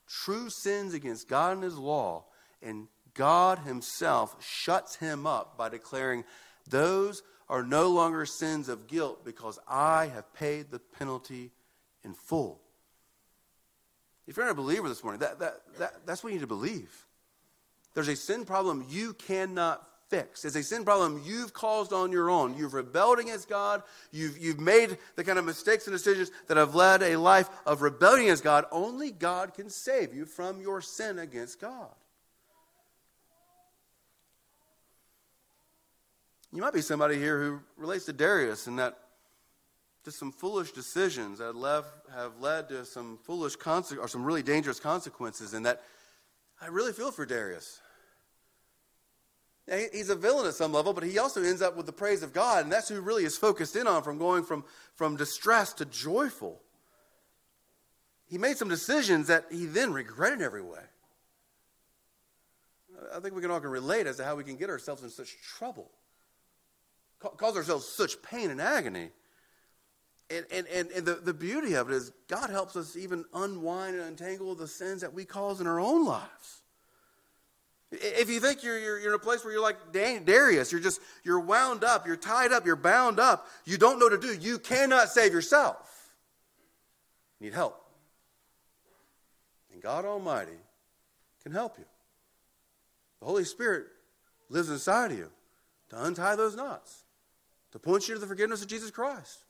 true 0.07 0.49
sins 0.49 0.95
against 0.95 1.29
God 1.29 1.55
and 1.55 1.63
his 1.63 1.77
law, 1.77 2.25
and 2.63 2.87
God 3.15 3.59
himself 3.59 4.37
shuts 4.43 4.97
him 4.97 5.27
up 5.27 5.59
by 5.59 5.69
declaring 5.69 6.25
those 6.69 7.23
are 7.51 7.65
no 7.65 7.89
longer 7.91 8.25
sins 8.25 8.69
of 8.69 8.87
guilt 8.87 9.25
because 9.25 9.59
I 9.69 10.07
have 10.07 10.33
paid 10.33 10.71
the 10.71 10.79
penalty 10.79 11.51
in 12.05 12.15
full. 12.15 12.61
If 14.29 14.37
you're 14.37 14.47
not 14.47 14.53
a 14.53 14.55
believer 14.55 14.89
this 14.89 15.03
morning, 15.03 15.21
that, 15.21 15.41
that, 15.41 15.61
that, 15.79 16.07
that's 16.07 16.23
what 16.23 16.31
you 16.31 16.37
need 16.37 16.43
to 16.43 16.47
believe. 16.47 17.07
There's 17.93 18.07
a 18.07 18.15
sin 18.15 18.45
problem 18.45 18.87
you 18.89 19.15
cannot 19.15 19.85
fix. 20.09 20.45
It's 20.45 20.55
a 20.55 20.63
sin 20.63 20.85
problem 20.85 21.23
you've 21.25 21.53
caused 21.53 21.93
on 21.93 22.13
your 22.13 22.31
own. 22.31 22.57
You've 22.57 22.75
rebelled 22.75 23.19
against 23.19 23.49
God. 23.49 23.83
You've, 24.13 24.39
you've 24.39 24.61
made 24.61 24.97
the 25.17 25.25
kind 25.25 25.39
of 25.39 25.45
mistakes 25.45 25.89
and 25.89 25.95
decisions 25.95 26.31
that 26.47 26.57
have 26.57 26.77
led 26.77 27.03
a 27.03 27.17
life 27.17 27.51
of 27.67 27.83
rebellion 27.83 28.27
against 28.27 28.45
God. 28.45 28.65
Only 28.71 29.11
God 29.11 29.55
can 29.55 29.69
save 29.71 30.15
you 30.15 30.25
from 30.25 30.61
your 30.61 30.81
sin 30.81 31.19
against 31.19 31.61
God. 31.61 31.91
You 36.53 36.61
might 36.61 36.75
be 36.75 36.83
somebody 36.83 37.17
here 37.17 37.41
who 37.41 37.61
relates 37.77 38.07
to 38.07 38.13
Darius 38.13 38.67
and 38.67 38.79
that 38.79 38.99
just 40.05 40.19
some 40.19 40.33
foolish 40.33 40.73
decisions 40.73 41.39
that 41.39 41.55
have 42.13 42.41
led 42.41 42.69
to 42.71 42.85
some 42.85 43.19
foolish 43.23 43.57
conse- 43.57 43.99
or 43.99 44.09
some 44.09 44.25
really 44.25 44.43
dangerous 44.43 44.81
consequences, 44.81 45.53
and 45.53 45.67
that 45.67 45.83
I 46.61 46.69
really 46.69 46.93
feel 46.93 47.11
for 47.11 47.27
Darius. 47.27 47.81
He's 49.93 50.09
a 50.09 50.17
villain 50.17 50.47
at 50.47 50.55
some 50.55 50.73
level, 50.73 50.93
but 50.93 51.05
he 51.05 51.19
also 51.19 51.43
ends 51.43 51.63
up 51.63 51.77
with 51.77 51.87
the 51.87 51.93
praise 51.93 52.23
of 52.23 52.33
God, 52.33 52.65
and 52.65 52.73
that's 52.73 52.89
who 52.89 53.01
really 53.01 53.25
is 53.25 53.37
focused 53.37 53.77
in 53.77 53.87
on 53.87 54.03
from 54.03 54.19
going 54.19 54.43
from, 54.43 54.65
from 54.97 55.17
distress 55.17 55.73
to 55.75 55.85
joyful. 55.85 56.61
He 58.27 58.39
made 58.39 58.57
some 58.57 58.69
decisions 58.69 59.29
that 59.29 59.45
he 59.51 59.67
then 59.67 59.93
regretted 59.93 60.41
every 60.41 60.63
way. 60.63 60.83
I 63.15 63.21
think 63.21 63.35
we 63.35 63.43
can 63.43 63.51
all 63.51 63.61
can 63.61 63.71
relate 63.71 64.07
as 64.07 64.17
to 64.17 64.25
how 64.25 64.35
we 64.35 64.45
can 64.45 64.57
get 64.57 64.71
ourselves 64.71 65.03
in 65.03 65.11
such 65.11 65.37
trouble, 65.43 65.91
cause 67.21 67.57
ourselves 67.57 67.87
such 67.87 68.21
pain 68.23 68.51
and 68.51 68.61
agony. 68.61 69.11
And, 70.31 70.47
and, 70.53 70.67
and, 70.69 70.91
and 70.91 71.07
the, 71.07 71.15
the 71.15 71.35
beauty 71.35 71.75
of 71.75 71.91
it 71.91 71.95
is 71.95 72.13
God 72.29 72.51
helps 72.51 72.77
us 72.77 72.97
even 72.97 73.25
unwind 73.35 73.97
and 73.97 74.05
untangle 74.05 74.55
the 74.55 74.69
sins 74.69 75.01
that 75.01 75.13
we 75.13 75.25
cause 75.25 75.61
in 75.61 75.67
our 75.67 75.81
own 75.81 76.05
lives. 76.07 76.61
If 77.93 78.31
you 78.31 78.39
think 78.39 78.63
you're, 78.63 78.79
you're, 78.79 79.01
you're, 79.01 79.11
in 79.11 79.17
a 79.17 79.23
place 79.23 79.43
where 79.43 79.53
you're 79.53 79.63
like 79.63 79.93
Darius, 79.93 80.71
you're 80.71 80.81
just, 80.81 81.01
you're 81.25 81.41
wound 81.41 81.83
up, 81.83 82.07
you're 82.07 82.17
tied 82.17 82.53
up, 82.53 82.65
you're 82.65 82.77
bound 82.77 83.19
up, 83.19 83.49
you 83.65 83.77
don't 83.77 83.99
know 83.99 84.07
what 84.07 84.21
to 84.21 84.29
do, 84.29 84.33
you 84.33 84.61
cannot 84.61 85.09
save 85.09 85.33
yourself. 85.33 86.15
You 87.41 87.47
need 87.47 87.55
help. 87.55 87.85
And 89.73 89.83
God 89.83 90.05
Almighty 90.05 90.59
can 91.43 91.51
help 91.51 91.79
you. 91.79 91.85
The 93.19 93.27
Holy 93.27 93.45
Spirit 93.45 93.87
lives 94.49 94.71
inside 94.71 95.11
of 95.11 95.19
you 95.19 95.31
to 95.91 96.05
untie 96.05 96.37
those 96.37 96.55
knots, 96.55 97.03
to 97.73 97.79
point 97.79 98.09
you 98.09 98.15
to 98.15 98.21
the 98.21 98.27
forgiveness 98.27 98.63
of 98.63 98.69
Jesus 98.69 98.91
Christ. 98.91 99.45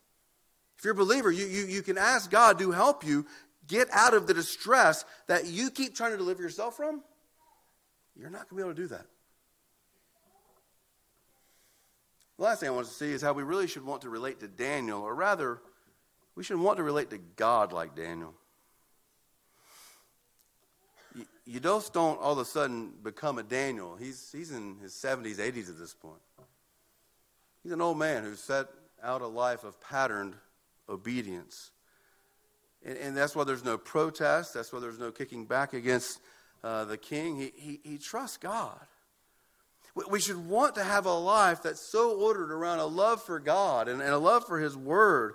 If 0.78 0.84
you're 0.84 0.92
a 0.92 0.96
believer, 0.96 1.30
you, 1.30 1.46
you, 1.46 1.66
you 1.66 1.82
can 1.82 1.98
ask 1.98 2.30
God 2.30 2.58
to 2.58 2.70
help 2.70 3.04
you 3.04 3.26
get 3.66 3.88
out 3.92 4.14
of 4.14 4.26
the 4.26 4.34
distress 4.34 5.04
that 5.26 5.46
you 5.46 5.70
keep 5.70 5.94
trying 5.94 6.12
to 6.12 6.16
deliver 6.16 6.42
yourself 6.42 6.76
from 6.76 7.02
you're 8.20 8.30
not 8.30 8.48
going 8.48 8.48
to 8.48 8.54
be 8.56 8.62
able 8.62 8.74
to 8.74 8.82
do 8.82 8.88
that. 8.88 9.06
The 12.36 12.44
last 12.44 12.60
thing 12.60 12.68
I 12.68 12.72
want 12.72 12.86
to 12.86 12.92
see 12.92 13.12
is 13.12 13.22
how 13.22 13.32
we 13.32 13.42
really 13.42 13.66
should 13.66 13.84
want 13.84 14.02
to 14.02 14.10
relate 14.10 14.40
to 14.40 14.48
Daniel, 14.48 15.02
or 15.02 15.14
rather, 15.14 15.60
we 16.34 16.44
should 16.44 16.58
want 16.58 16.76
to 16.78 16.82
relate 16.82 17.10
to 17.10 17.18
God 17.36 17.72
like 17.72 17.94
Daniel. 17.94 18.34
You, 21.14 21.26
you 21.44 21.60
just 21.60 21.92
don't 21.92 22.20
all 22.20 22.32
of 22.32 22.38
a 22.38 22.44
sudden 22.44 22.92
become 23.02 23.38
a 23.38 23.42
Daniel. 23.42 23.96
He's, 23.96 24.30
he's 24.32 24.50
in 24.52 24.76
his 24.82 24.92
70s, 24.92 25.36
80s 25.36 25.68
at 25.68 25.78
this 25.78 25.94
point. 25.94 26.20
He's 27.62 27.72
an 27.72 27.80
old 27.80 27.98
man 27.98 28.24
who 28.24 28.34
set 28.34 28.66
out 29.02 29.22
a 29.22 29.26
life 29.26 29.64
of 29.64 29.80
patterned 29.80 30.34
obedience. 30.88 31.70
And, 32.84 32.96
and 32.98 33.16
that's 33.16 33.34
why 33.34 33.44
there's 33.44 33.64
no 33.64 33.78
protest. 33.78 34.54
That's 34.54 34.72
why 34.72 34.80
there's 34.80 34.98
no 34.98 35.10
kicking 35.10 35.44
back 35.44 35.72
against 35.72 36.20
uh, 36.62 36.84
the 36.84 36.96
king, 36.98 37.36
he, 37.36 37.52
he, 37.56 37.80
he 37.82 37.98
trusts 37.98 38.36
God. 38.36 38.78
We, 39.94 40.04
we 40.10 40.20
should 40.20 40.36
want 40.36 40.74
to 40.74 40.84
have 40.84 41.06
a 41.06 41.14
life 41.14 41.62
that's 41.62 41.80
so 41.80 42.18
ordered 42.20 42.52
around 42.52 42.80
a 42.80 42.86
love 42.86 43.22
for 43.22 43.40
God 43.40 43.88
and, 43.88 44.02
and 44.02 44.10
a 44.10 44.18
love 44.18 44.46
for 44.46 44.60
his 44.60 44.76
word 44.76 45.34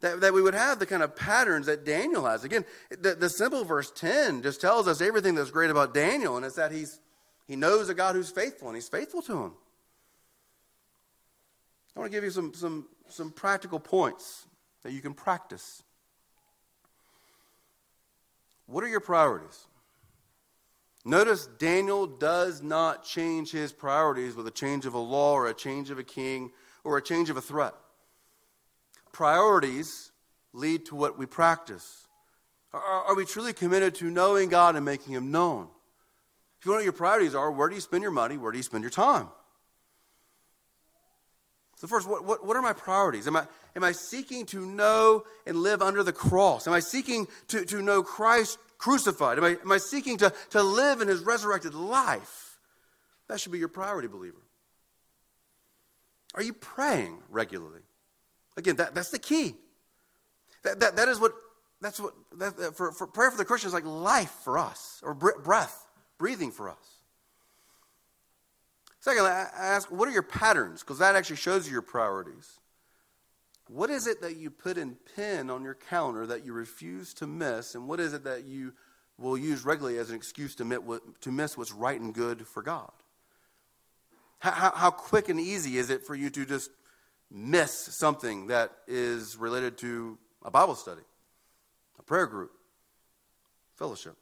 that, 0.00 0.20
that 0.20 0.32
we 0.32 0.40
would 0.40 0.54
have 0.54 0.78
the 0.78 0.86
kind 0.86 1.02
of 1.02 1.16
patterns 1.16 1.66
that 1.66 1.84
Daniel 1.84 2.24
has. 2.24 2.44
Again, 2.44 2.64
the, 2.90 3.14
the 3.14 3.28
simple 3.28 3.64
verse 3.64 3.90
10 3.90 4.42
just 4.42 4.60
tells 4.60 4.86
us 4.86 5.00
everything 5.00 5.34
that's 5.34 5.50
great 5.50 5.70
about 5.70 5.92
Daniel, 5.92 6.36
and 6.36 6.46
it's 6.46 6.56
that 6.56 6.72
he's, 6.72 7.00
he 7.46 7.56
knows 7.56 7.88
a 7.88 7.94
God 7.94 8.14
who's 8.14 8.30
faithful, 8.30 8.68
and 8.68 8.76
he's 8.76 8.88
faithful 8.88 9.22
to 9.22 9.42
him. 9.42 9.52
I 11.94 12.00
want 12.00 12.12
to 12.12 12.16
give 12.16 12.24
you 12.24 12.30
some, 12.30 12.54
some, 12.54 12.86
some 13.08 13.30
practical 13.30 13.80
points 13.80 14.46
that 14.82 14.92
you 14.92 15.00
can 15.00 15.14
practice. 15.14 15.82
What 18.66 18.84
are 18.84 18.88
your 18.88 19.00
priorities? 19.00 19.66
Notice 21.04 21.46
Daniel 21.58 22.06
does 22.06 22.62
not 22.62 23.04
change 23.04 23.50
his 23.50 23.72
priorities 23.72 24.36
with 24.36 24.46
a 24.46 24.50
change 24.50 24.86
of 24.86 24.94
a 24.94 24.98
law 24.98 25.32
or 25.32 25.48
a 25.48 25.54
change 25.54 25.90
of 25.90 25.98
a 25.98 26.04
king 26.04 26.52
or 26.84 26.98
a 26.98 27.02
change 27.02 27.30
of 27.30 27.36
a 27.36 27.40
threat. 27.40 27.74
Priorities 29.12 30.12
lead 30.52 30.86
to 30.86 30.94
what 30.94 31.18
we 31.18 31.26
practice. 31.26 32.06
Are, 32.72 32.80
are, 32.80 33.16
we 33.16 33.24
truly 33.24 33.52
committed 33.52 33.94
to 33.96 34.10
knowing 34.10 34.48
God 34.48 34.76
and 34.76 34.84
making 34.84 35.14
Him 35.14 35.30
known? 35.30 35.68
If 36.58 36.66
you 36.66 36.72
want 36.72 36.76
know 36.76 36.80
what 36.80 36.84
your 36.84 36.92
priorities 36.92 37.34
are, 37.34 37.50
where 37.50 37.68
do 37.68 37.74
you 37.74 37.80
spend 37.80 38.02
your 38.02 38.12
money? 38.12 38.36
Where 38.36 38.52
do 38.52 38.58
you 38.58 38.62
spend 38.62 38.84
your 38.84 38.90
time? 38.90 39.28
So, 41.80 41.86
first, 41.86 42.06
what, 42.06 42.26
what, 42.26 42.44
what 42.46 42.58
are 42.58 42.62
my 42.62 42.74
priorities? 42.74 43.26
Am 43.26 43.36
I, 43.36 43.46
am 43.74 43.82
I 43.82 43.92
seeking 43.92 44.44
to 44.46 44.60
know 44.60 45.24
and 45.46 45.56
live 45.56 45.80
under 45.80 46.02
the 46.02 46.12
cross? 46.12 46.66
Am 46.66 46.74
I 46.74 46.80
seeking 46.80 47.26
to, 47.48 47.64
to 47.64 47.80
know 47.80 48.02
Christ 48.02 48.58
crucified? 48.76 49.38
Am 49.38 49.44
I, 49.44 49.56
am 49.62 49.72
I 49.72 49.78
seeking 49.78 50.18
to, 50.18 50.30
to 50.50 50.62
live 50.62 51.00
in 51.00 51.08
his 51.08 51.22
resurrected 51.22 51.72
life? 51.72 52.58
That 53.28 53.40
should 53.40 53.52
be 53.52 53.58
your 53.58 53.68
priority, 53.68 54.08
believer. 54.08 54.42
Are 56.34 56.42
you 56.42 56.52
praying 56.52 57.16
regularly? 57.30 57.80
Again, 58.58 58.76
that, 58.76 58.94
that's 58.94 59.10
the 59.10 59.18
key. 59.18 59.54
That, 60.64 60.80
that, 60.80 60.96
that 60.96 61.08
is 61.08 61.18
what, 61.18 61.32
that's 61.80 61.98
what, 61.98 62.12
that, 62.36 62.76
for, 62.76 62.92
for 62.92 63.06
prayer 63.06 63.30
for 63.30 63.38
the 63.38 63.46
Christian 63.46 63.68
is 63.68 63.72
like 63.72 63.86
life 63.86 64.34
for 64.44 64.58
us, 64.58 65.00
or 65.02 65.14
breath, 65.14 65.86
breathing 66.18 66.50
for 66.50 66.68
us. 66.68 66.99
Secondly, 69.00 69.30
I 69.30 69.48
ask, 69.56 69.90
what 69.90 70.08
are 70.08 70.12
your 70.12 70.22
patterns? 70.22 70.80
Because 70.80 70.98
that 70.98 71.16
actually 71.16 71.36
shows 71.36 71.66
you 71.66 71.72
your 71.72 71.82
priorities. 71.82 72.60
What 73.66 73.88
is 73.88 74.06
it 74.06 74.20
that 74.20 74.36
you 74.36 74.50
put 74.50 74.76
in 74.76 74.96
pen 75.16 75.48
on 75.48 75.62
your 75.64 75.74
calendar 75.74 76.26
that 76.26 76.44
you 76.44 76.52
refuse 76.52 77.14
to 77.14 77.26
miss? 77.26 77.74
And 77.74 77.88
what 77.88 77.98
is 77.98 78.12
it 78.12 78.24
that 78.24 78.44
you 78.44 78.74
will 79.16 79.38
use 79.38 79.64
regularly 79.64 79.98
as 79.98 80.10
an 80.10 80.16
excuse 80.16 80.54
to 80.56 80.64
miss 80.64 81.56
what's 81.56 81.72
right 81.72 81.98
and 81.98 82.12
good 82.12 82.46
for 82.46 82.62
God? 82.62 82.92
How, 84.38 84.72
how 84.74 84.90
quick 84.90 85.28
and 85.28 85.40
easy 85.40 85.78
is 85.78 85.88
it 85.88 86.04
for 86.06 86.14
you 86.14 86.28
to 86.30 86.44
just 86.44 86.70
miss 87.30 87.72
something 87.72 88.48
that 88.48 88.72
is 88.86 89.36
related 89.36 89.78
to 89.78 90.18
a 90.44 90.50
Bible 90.50 90.74
study, 90.74 91.02
a 91.98 92.02
prayer 92.02 92.26
group, 92.26 92.50
fellowship? 93.76 94.16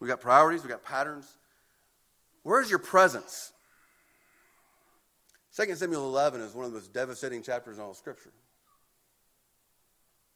We 0.00 0.08
got 0.08 0.20
priorities, 0.20 0.62
we 0.62 0.68
got 0.68 0.82
patterns. 0.82 1.26
Where's 2.46 2.70
your 2.70 2.78
presence? 2.78 3.50
2 5.56 5.74
Samuel 5.74 6.04
11 6.04 6.40
is 6.42 6.54
one 6.54 6.64
of 6.64 6.70
the 6.70 6.78
most 6.78 6.92
devastating 6.92 7.42
chapters 7.42 7.78
in 7.78 7.82
all 7.82 7.92
Scripture. 7.92 8.30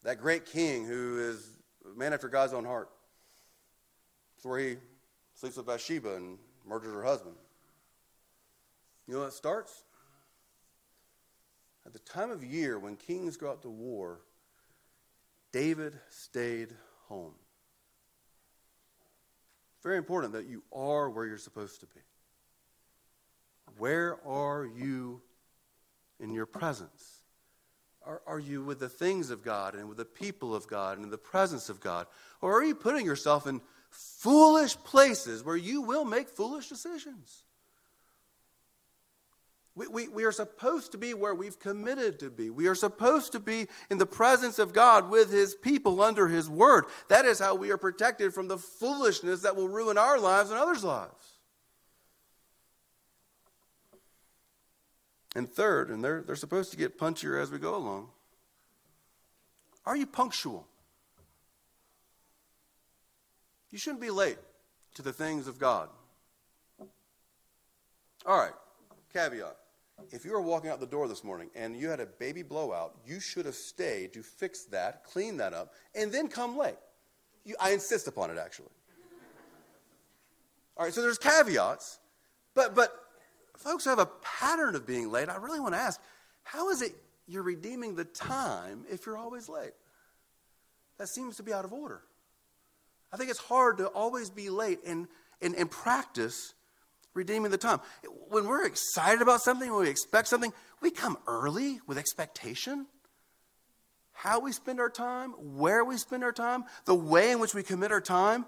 That 0.02 0.18
great 0.18 0.44
king 0.44 0.84
who 0.84 1.20
is 1.20 1.48
a 1.84 1.96
man 1.96 2.12
after 2.12 2.28
God's 2.28 2.52
own 2.52 2.64
heart. 2.64 2.90
It's 4.34 4.44
where 4.44 4.58
he 4.58 4.76
sleeps 5.34 5.56
with 5.56 5.66
Bathsheba 5.66 6.16
and 6.16 6.38
murders 6.66 6.92
her 6.92 7.04
husband. 7.04 7.36
You 9.06 9.14
know 9.14 9.20
how 9.20 9.26
it 9.26 9.32
starts? 9.32 9.84
At 11.86 11.92
the 11.92 12.00
time 12.00 12.32
of 12.32 12.42
year 12.42 12.76
when 12.80 12.96
kings 12.96 13.36
go 13.36 13.48
out 13.48 13.62
to 13.62 13.70
war, 13.70 14.22
David 15.52 15.92
stayed 16.08 16.70
home. 17.06 17.34
Very 19.82 19.96
important 19.96 20.32
that 20.34 20.46
you 20.46 20.62
are 20.72 21.08
where 21.08 21.26
you're 21.26 21.38
supposed 21.38 21.80
to 21.80 21.86
be. 21.86 22.00
Where 23.78 24.18
are 24.26 24.66
you 24.66 25.22
in 26.18 26.32
your 26.32 26.46
presence? 26.46 27.20
Are, 28.04 28.22
are 28.26 28.38
you 28.38 28.62
with 28.62 28.80
the 28.80 28.88
things 28.88 29.30
of 29.30 29.42
God 29.42 29.74
and 29.74 29.88
with 29.88 29.98
the 29.98 30.04
people 30.04 30.54
of 30.54 30.66
God 30.66 30.96
and 30.96 31.04
in 31.04 31.10
the 31.10 31.18
presence 31.18 31.68
of 31.68 31.80
God? 31.80 32.06
Or 32.40 32.58
are 32.58 32.64
you 32.64 32.74
putting 32.74 33.06
yourself 33.06 33.46
in 33.46 33.60
foolish 33.90 34.76
places 34.76 35.44
where 35.44 35.56
you 35.56 35.82
will 35.82 36.04
make 36.04 36.28
foolish 36.28 36.68
decisions? 36.68 37.44
We, 39.76 39.86
we, 39.86 40.08
we, 40.08 40.24
are 40.24 40.32
supposed 40.32 40.92
to 40.92 40.98
be 40.98 41.14
where 41.14 41.34
we've 41.34 41.58
committed 41.58 42.18
to 42.20 42.30
be. 42.30 42.50
We 42.50 42.66
are 42.66 42.74
supposed 42.74 43.32
to 43.32 43.40
be 43.40 43.68
in 43.88 43.98
the 43.98 44.06
presence 44.06 44.58
of 44.58 44.72
God 44.72 45.08
with 45.08 45.30
His 45.30 45.54
people 45.54 46.02
under 46.02 46.26
His 46.26 46.50
word. 46.50 46.86
That 47.08 47.24
is 47.24 47.38
how 47.38 47.54
we 47.54 47.70
are 47.70 47.78
protected 47.78 48.34
from 48.34 48.48
the 48.48 48.58
foolishness 48.58 49.42
that 49.42 49.54
will 49.54 49.68
ruin 49.68 49.96
our 49.96 50.18
lives 50.18 50.50
and 50.50 50.58
others' 50.58 50.82
lives. 50.82 51.38
And 55.36 55.48
third, 55.48 55.90
and 55.90 56.02
they're, 56.02 56.22
they're 56.22 56.36
supposed 56.36 56.72
to 56.72 56.76
get 56.76 56.98
punchier 56.98 57.40
as 57.40 57.50
we 57.50 57.58
go 57.58 57.76
along, 57.76 58.08
are 59.86 59.96
you 59.96 60.06
punctual? 60.06 60.66
You 63.70 63.78
shouldn't 63.78 64.00
be 64.00 64.10
late 64.10 64.38
to 64.94 65.02
the 65.02 65.12
things 65.12 65.46
of 65.46 65.58
God. 65.58 65.88
All 68.26 68.36
right, 68.36 68.52
caveat. 69.12 69.56
If 70.10 70.24
you 70.24 70.32
were 70.32 70.40
walking 70.40 70.70
out 70.70 70.80
the 70.80 70.86
door 70.86 71.08
this 71.08 71.22
morning 71.22 71.50
and 71.54 71.76
you 71.76 71.88
had 71.88 72.00
a 72.00 72.06
baby 72.06 72.42
blowout, 72.42 72.96
you 73.06 73.20
should 73.20 73.44
have 73.44 73.54
stayed 73.54 74.12
to 74.14 74.22
fix 74.22 74.64
that, 74.64 75.04
clean 75.04 75.36
that 75.36 75.52
up, 75.52 75.74
and 75.94 76.10
then 76.10 76.28
come 76.28 76.56
late. 76.56 76.78
You, 77.44 77.54
I 77.60 77.72
insist 77.72 78.08
upon 78.08 78.30
it, 78.30 78.38
actually. 78.38 78.70
All 80.76 80.84
right, 80.84 80.94
so 80.94 81.02
there's 81.02 81.18
caveats, 81.18 81.98
but, 82.54 82.74
but 82.74 82.94
folks 83.56 83.84
who 83.84 83.90
have 83.90 83.98
a 83.98 84.08
pattern 84.22 84.74
of 84.74 84.86
being 84.86 85.10
late. 85.10 85.28
I 85.28 85.36
really 85.36 85.60
want 85.60 85.74
to 85.74 85.80
ask 85.80 86.00
how 86.42 86.70
is 86.70 86.80
it 86.82 86.94
you're 87.26 87.42
redeeming 87.42 87.94
the 87.94 88.04
time 88.04 88.84
if 88.90 89.04
you're 89.04 89.18
always 89.18 89.48
late? 89.48 89.72
That 90.98 91.08
seems 91.08 91.36
to 91.36 91.42
be 91.42 91.52
out 91.52 91.64
of 91.64 91.72
order. 91.72 92.02
I 93.12 93.16
think 93.16 93.30
it's 93.30 93.40
hard 93.40 93.78
to 93.78 93.86
always 93.88 94.30
be 94.30 94.50
late 94.50 94.80
and, 94.86 95.08
and, 95.42 95.54
and 95.54 95.70
practice 95.70 96.54
redeeming 97.14 97.50
the 97.50 97.58
time. 97.58 97.80
When 98.28 98.46
we're 98.46 98.66
excited 98.66 99.22
about 99.22 99.42
something, 99.42 99.70
when 99.70 99.84
we 99.84 99.90
expect 99.90 100.28
something, 100.28 100.52
we 100.80 100.90
come 100.90 101.18
early 101.26 101.80
with 101.86 101.98
expectation. 101.98 102.86
How 104.12 104.40
we 104.40 104.52
spend 104.52 104.80
our 104.80 104.90
time, 104.90 105.30
where 105.30 105.84
we 105.84 105.96
spend 105.96 106.24
our 106.24 106.32
time, 106.32 106.64
the 106.84 106.94
way 106.94 107.30
in 107.30 107.40
which 107.40 107.54
we 107.54 107.62
commit 107.62 107.90
our 107.90 108.00
time, 108.00 108.44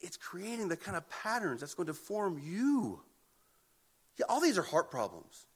it's 0.00 0.16
creating 0.16 0.68
the 0.68 0.76
kind 0.76 0.96
of 0.96 1.08
patterns 1.08 1.60
that's 1.60 1.74
going 1.74 1.86
to 1.86 1.94
form 1.94 2.38
you. 2.42 3.00
Yeah, 4.18 4.26
all 4.28 4.40
these 4.40 4.58
are 4.58 4.62
heart 4.62 4.90
problems. 4.90 5.46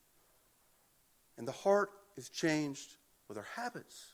And 1.37 1.47
the 1.47 1.53
heart 1.53 1.91
is 2.17 2.29
changed 2.29 2.97
with 3.29 3.39
our 3.39 3.47
habits. 3.57 4.13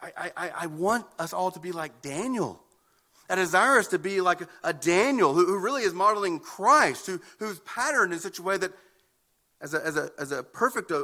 I, 0.00 0.32
I, 0.36 0.50
I 0.62 0.66
want 0.66 1.06
us 1.18 1.32
all 1.32 1.52
to 1.52 1.60
be 1.60 1.70
like 1.70 2.02
Daniel. 2.02 2.62
I 3.32 3.34
desire 3.34 3.82
to 3.82 3.98
be 3.98 4.20
like 4.20 4.40
a, 4.62 4.74
Daniel 4.74 5.32
who, 5.32 5.46
who, 5.46 5.58
really 5.58 5.84
is 5.84 5.94
modeling 5.94 6.38
Christ, 6.38 7.06
who, 7.06 7.18
who's 7.38 7.60
patterned 7.60 8.12
in 8.12 8.18
such 8.18 8.38
a 8.38 8.42
way 8.42 8.58
that, 8.58 8.72
as 9.58 9.72
a, 9.72 9.86
as 9.86 9.96
a, 9.96 10.10
as 10.18 10.32
a 10.32 10.42
perfect, 10.42 10.90
uh, 10.90 11.02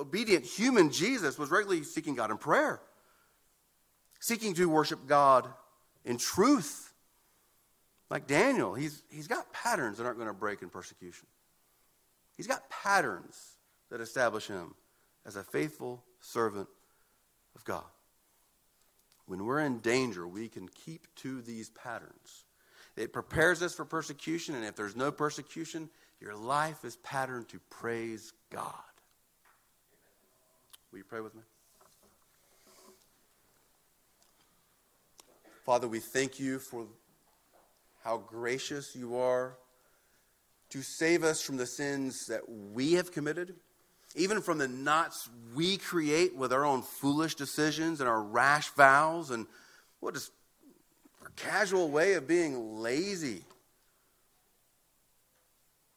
obedient 0.00 0.46
human, 0.46 0.90
Jesus 0.90 1.38
was 1.38 1.50
regularly 1.50 1.84
seeking 1.84 2.14
God 2.14 2.30
in 2.30 2.38
prayer, 2.38 2.80
seeking 4.20 4.54
to 4.54 4.70
worship 4.70 5.06
God 5.06 5.46
in 6.06 6.16
truth. 6.16 6.94
Like 8.08 8.26
Daniel, 8.26 8.72
he's, 8.72 9.02
he's 9.10 9.28
got 9.28 9.52
patterns 9.52 9.98
that 9.98 10.06
aren't 10.06 10.16
going 10.16 10.30
to 10.30 10.34
break 10.34 10.62
in 10.62 10.70
persecution. 10.70 11.26
He's 12.38 12.46
got 12.46 12.70
patterns 12.70 13.58
that 13.90 14.00
establish 14.00 14.46
him 14.46 14.74
as 15.26 15.36
a 15.36 15.42
faithful 15.42 16.02
servant 16.20 16.68
of 17.54 17.64
God. 17.66 17.84
When 19.26 19.44
we're 19.44 19.60
in 19.60 19.80
danger, 19.80 20.26
we 20.26 20.48
can 20.48 20.68
keep 20.68 21.06
to 21.16 21.42
these 21.42 21.70
patterns. 21.70 22.44
It 22.96 23.12
prepares 23.12 23.60
us 23.60 23.74
for 23.74 23.84
persecution, 23.84 24.54
and 24.54 24.64
if 24.64 24.76
there's 24.76 24.96
no 24.96 25.10
persecution, 25.10 25.90
your 26.20 26.34
life 26.34 26.84
is 26.84 26.96
patterned 26.96 27.48
to 27.48 27.60
praise 27.68 28.32
God. 28.50 28.72
Will 30.90 30.98
you 30.98 31.04
pray 31.04 31.20
with 31.20 31.34
me? 31.34 31.42
Father, 35.64 35.88
we 35.88 35.98
thank 35.98 36.38
you 36.38 36.60
for 36.60 36.86
how 38.04 38.18
gracious 38.18 38.94
you 38.94 39.16
are 39.16 39.58
to 40.70 40.80
save 40.80 41.24
us 41.24 41.42
from 41.42 41.56
the 41.56 41.66
sins 41.66 42.26
that 42.26 42.48
we 42.48 42.92
have 42.92 43.10
committed 43.10 43.56
even 44.16 44.40
from 44.40 44.58
the 44.58 44.66
knots 44.66 45.28
we 45.54 45.76
create 45.76 46.34
with 46.34 46.52
our 46.52 46.64
own 46.64 46.82
foolish 46.82 47.34
decisions 47.34 48.00
and 48.00 48.08
our 48.08 48.22
rash 48.22 48.70
vows 48.70 49.30
and 49.30 49.46
what 50.00 50.16
is 50.16 50.30
our 51.22 51.30
casual 51.36 51.90
way 51.90 52.14
of 52.14 52.26
being 52.26 52.78
lazy. 52.78 53.44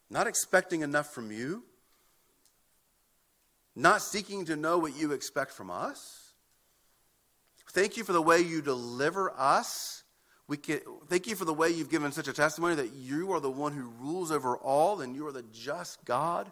Not 0.09 0.28
expecting 0.28 0.82
enough 0.82 1.13
from 1.13 1.32
you, 1.32 1.63
not 3.76 4.01
seeking 4.01 4.45
to 4.45 4.55
know 4.55 4.78
what 4.78 4.97
you 4.97 5.13
expect 5.13 5.51
from 5.51 5.72
us. 5.72 6.34
Thank 7.72 7.95
you 7.95 8.03
for 8.03 8.13
the 8.13 8.22
way 8.22 8.41
you 8.41 8.61
deliver 8.61 9.32
us. 9.38 10.03
We 10.47 10.57
can, 10.57 10.80
thank 11.07 11.28
you 11.28 11.36
for 11.36 11.45
the 11.45 11.53
way 11.53 11.70
you've 11.70 11.91
given 11.91 12.11
such 12.11 12.28
a 12.28 12.34
testimony 12.34 12.76
that 12.76 12.93
you 12.93 13.32
are 13.32 13.39
the 13.39 13.51
one 13.51 13.72
who 13.72 13.93
rules 13.99 14.32
over 14.32 14.57
all 14.57 15.01
and 15.01 15.15
you 15.15 15.28
are 15.28 15.32
the 15.32 15.43
just 15.53 16.03
God. 16.03 16.51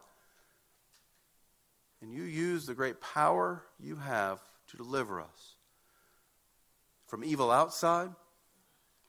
And 2.02 2.14
you 2.14 2.24
use 2.24 2.66
the 2.66 2.76
great 2.76 3.02
power 3.02 3.64
you 3.80 3.96
have 3.96 4.40
to 4.70 4.78
deliver 4.78 5.20
us 5.20 5.56
from 7.08 7.24
evil 7.24 7.50
outside, 7.50 8.10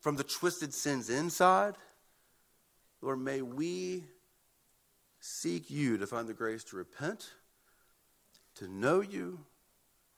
from 0.00 0.16
the 0.16 0.24
twisted 0.24 0.72
sins 0.72 1.10
inside. 1.10 1.74
Lord, 3.02 3.20
may 3.20 3.42
we 3.42 4.04
seek 5.20 5.70
you 5.70 5.98
to 5.98 6.06
find 6.06 6.28
the 6.28 6.34
grace 6.34 6.64
to 6.64 6.76
repent, 6.76 7.32
to 8.54 8.68
know 8.68 9.00
you, 9.00 9.40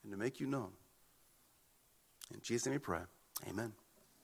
and 0.03 0.11
to 0.11 0.17
make 0.17 0.39
you 0.39 0.47
known. 0.47 0.71
In 2.33 2.39
Jesus' 2.41 2.67
name 2.67 2.75
we 2.75 2.79
pray. 2.79 3.01
Amen. 3.49 3.73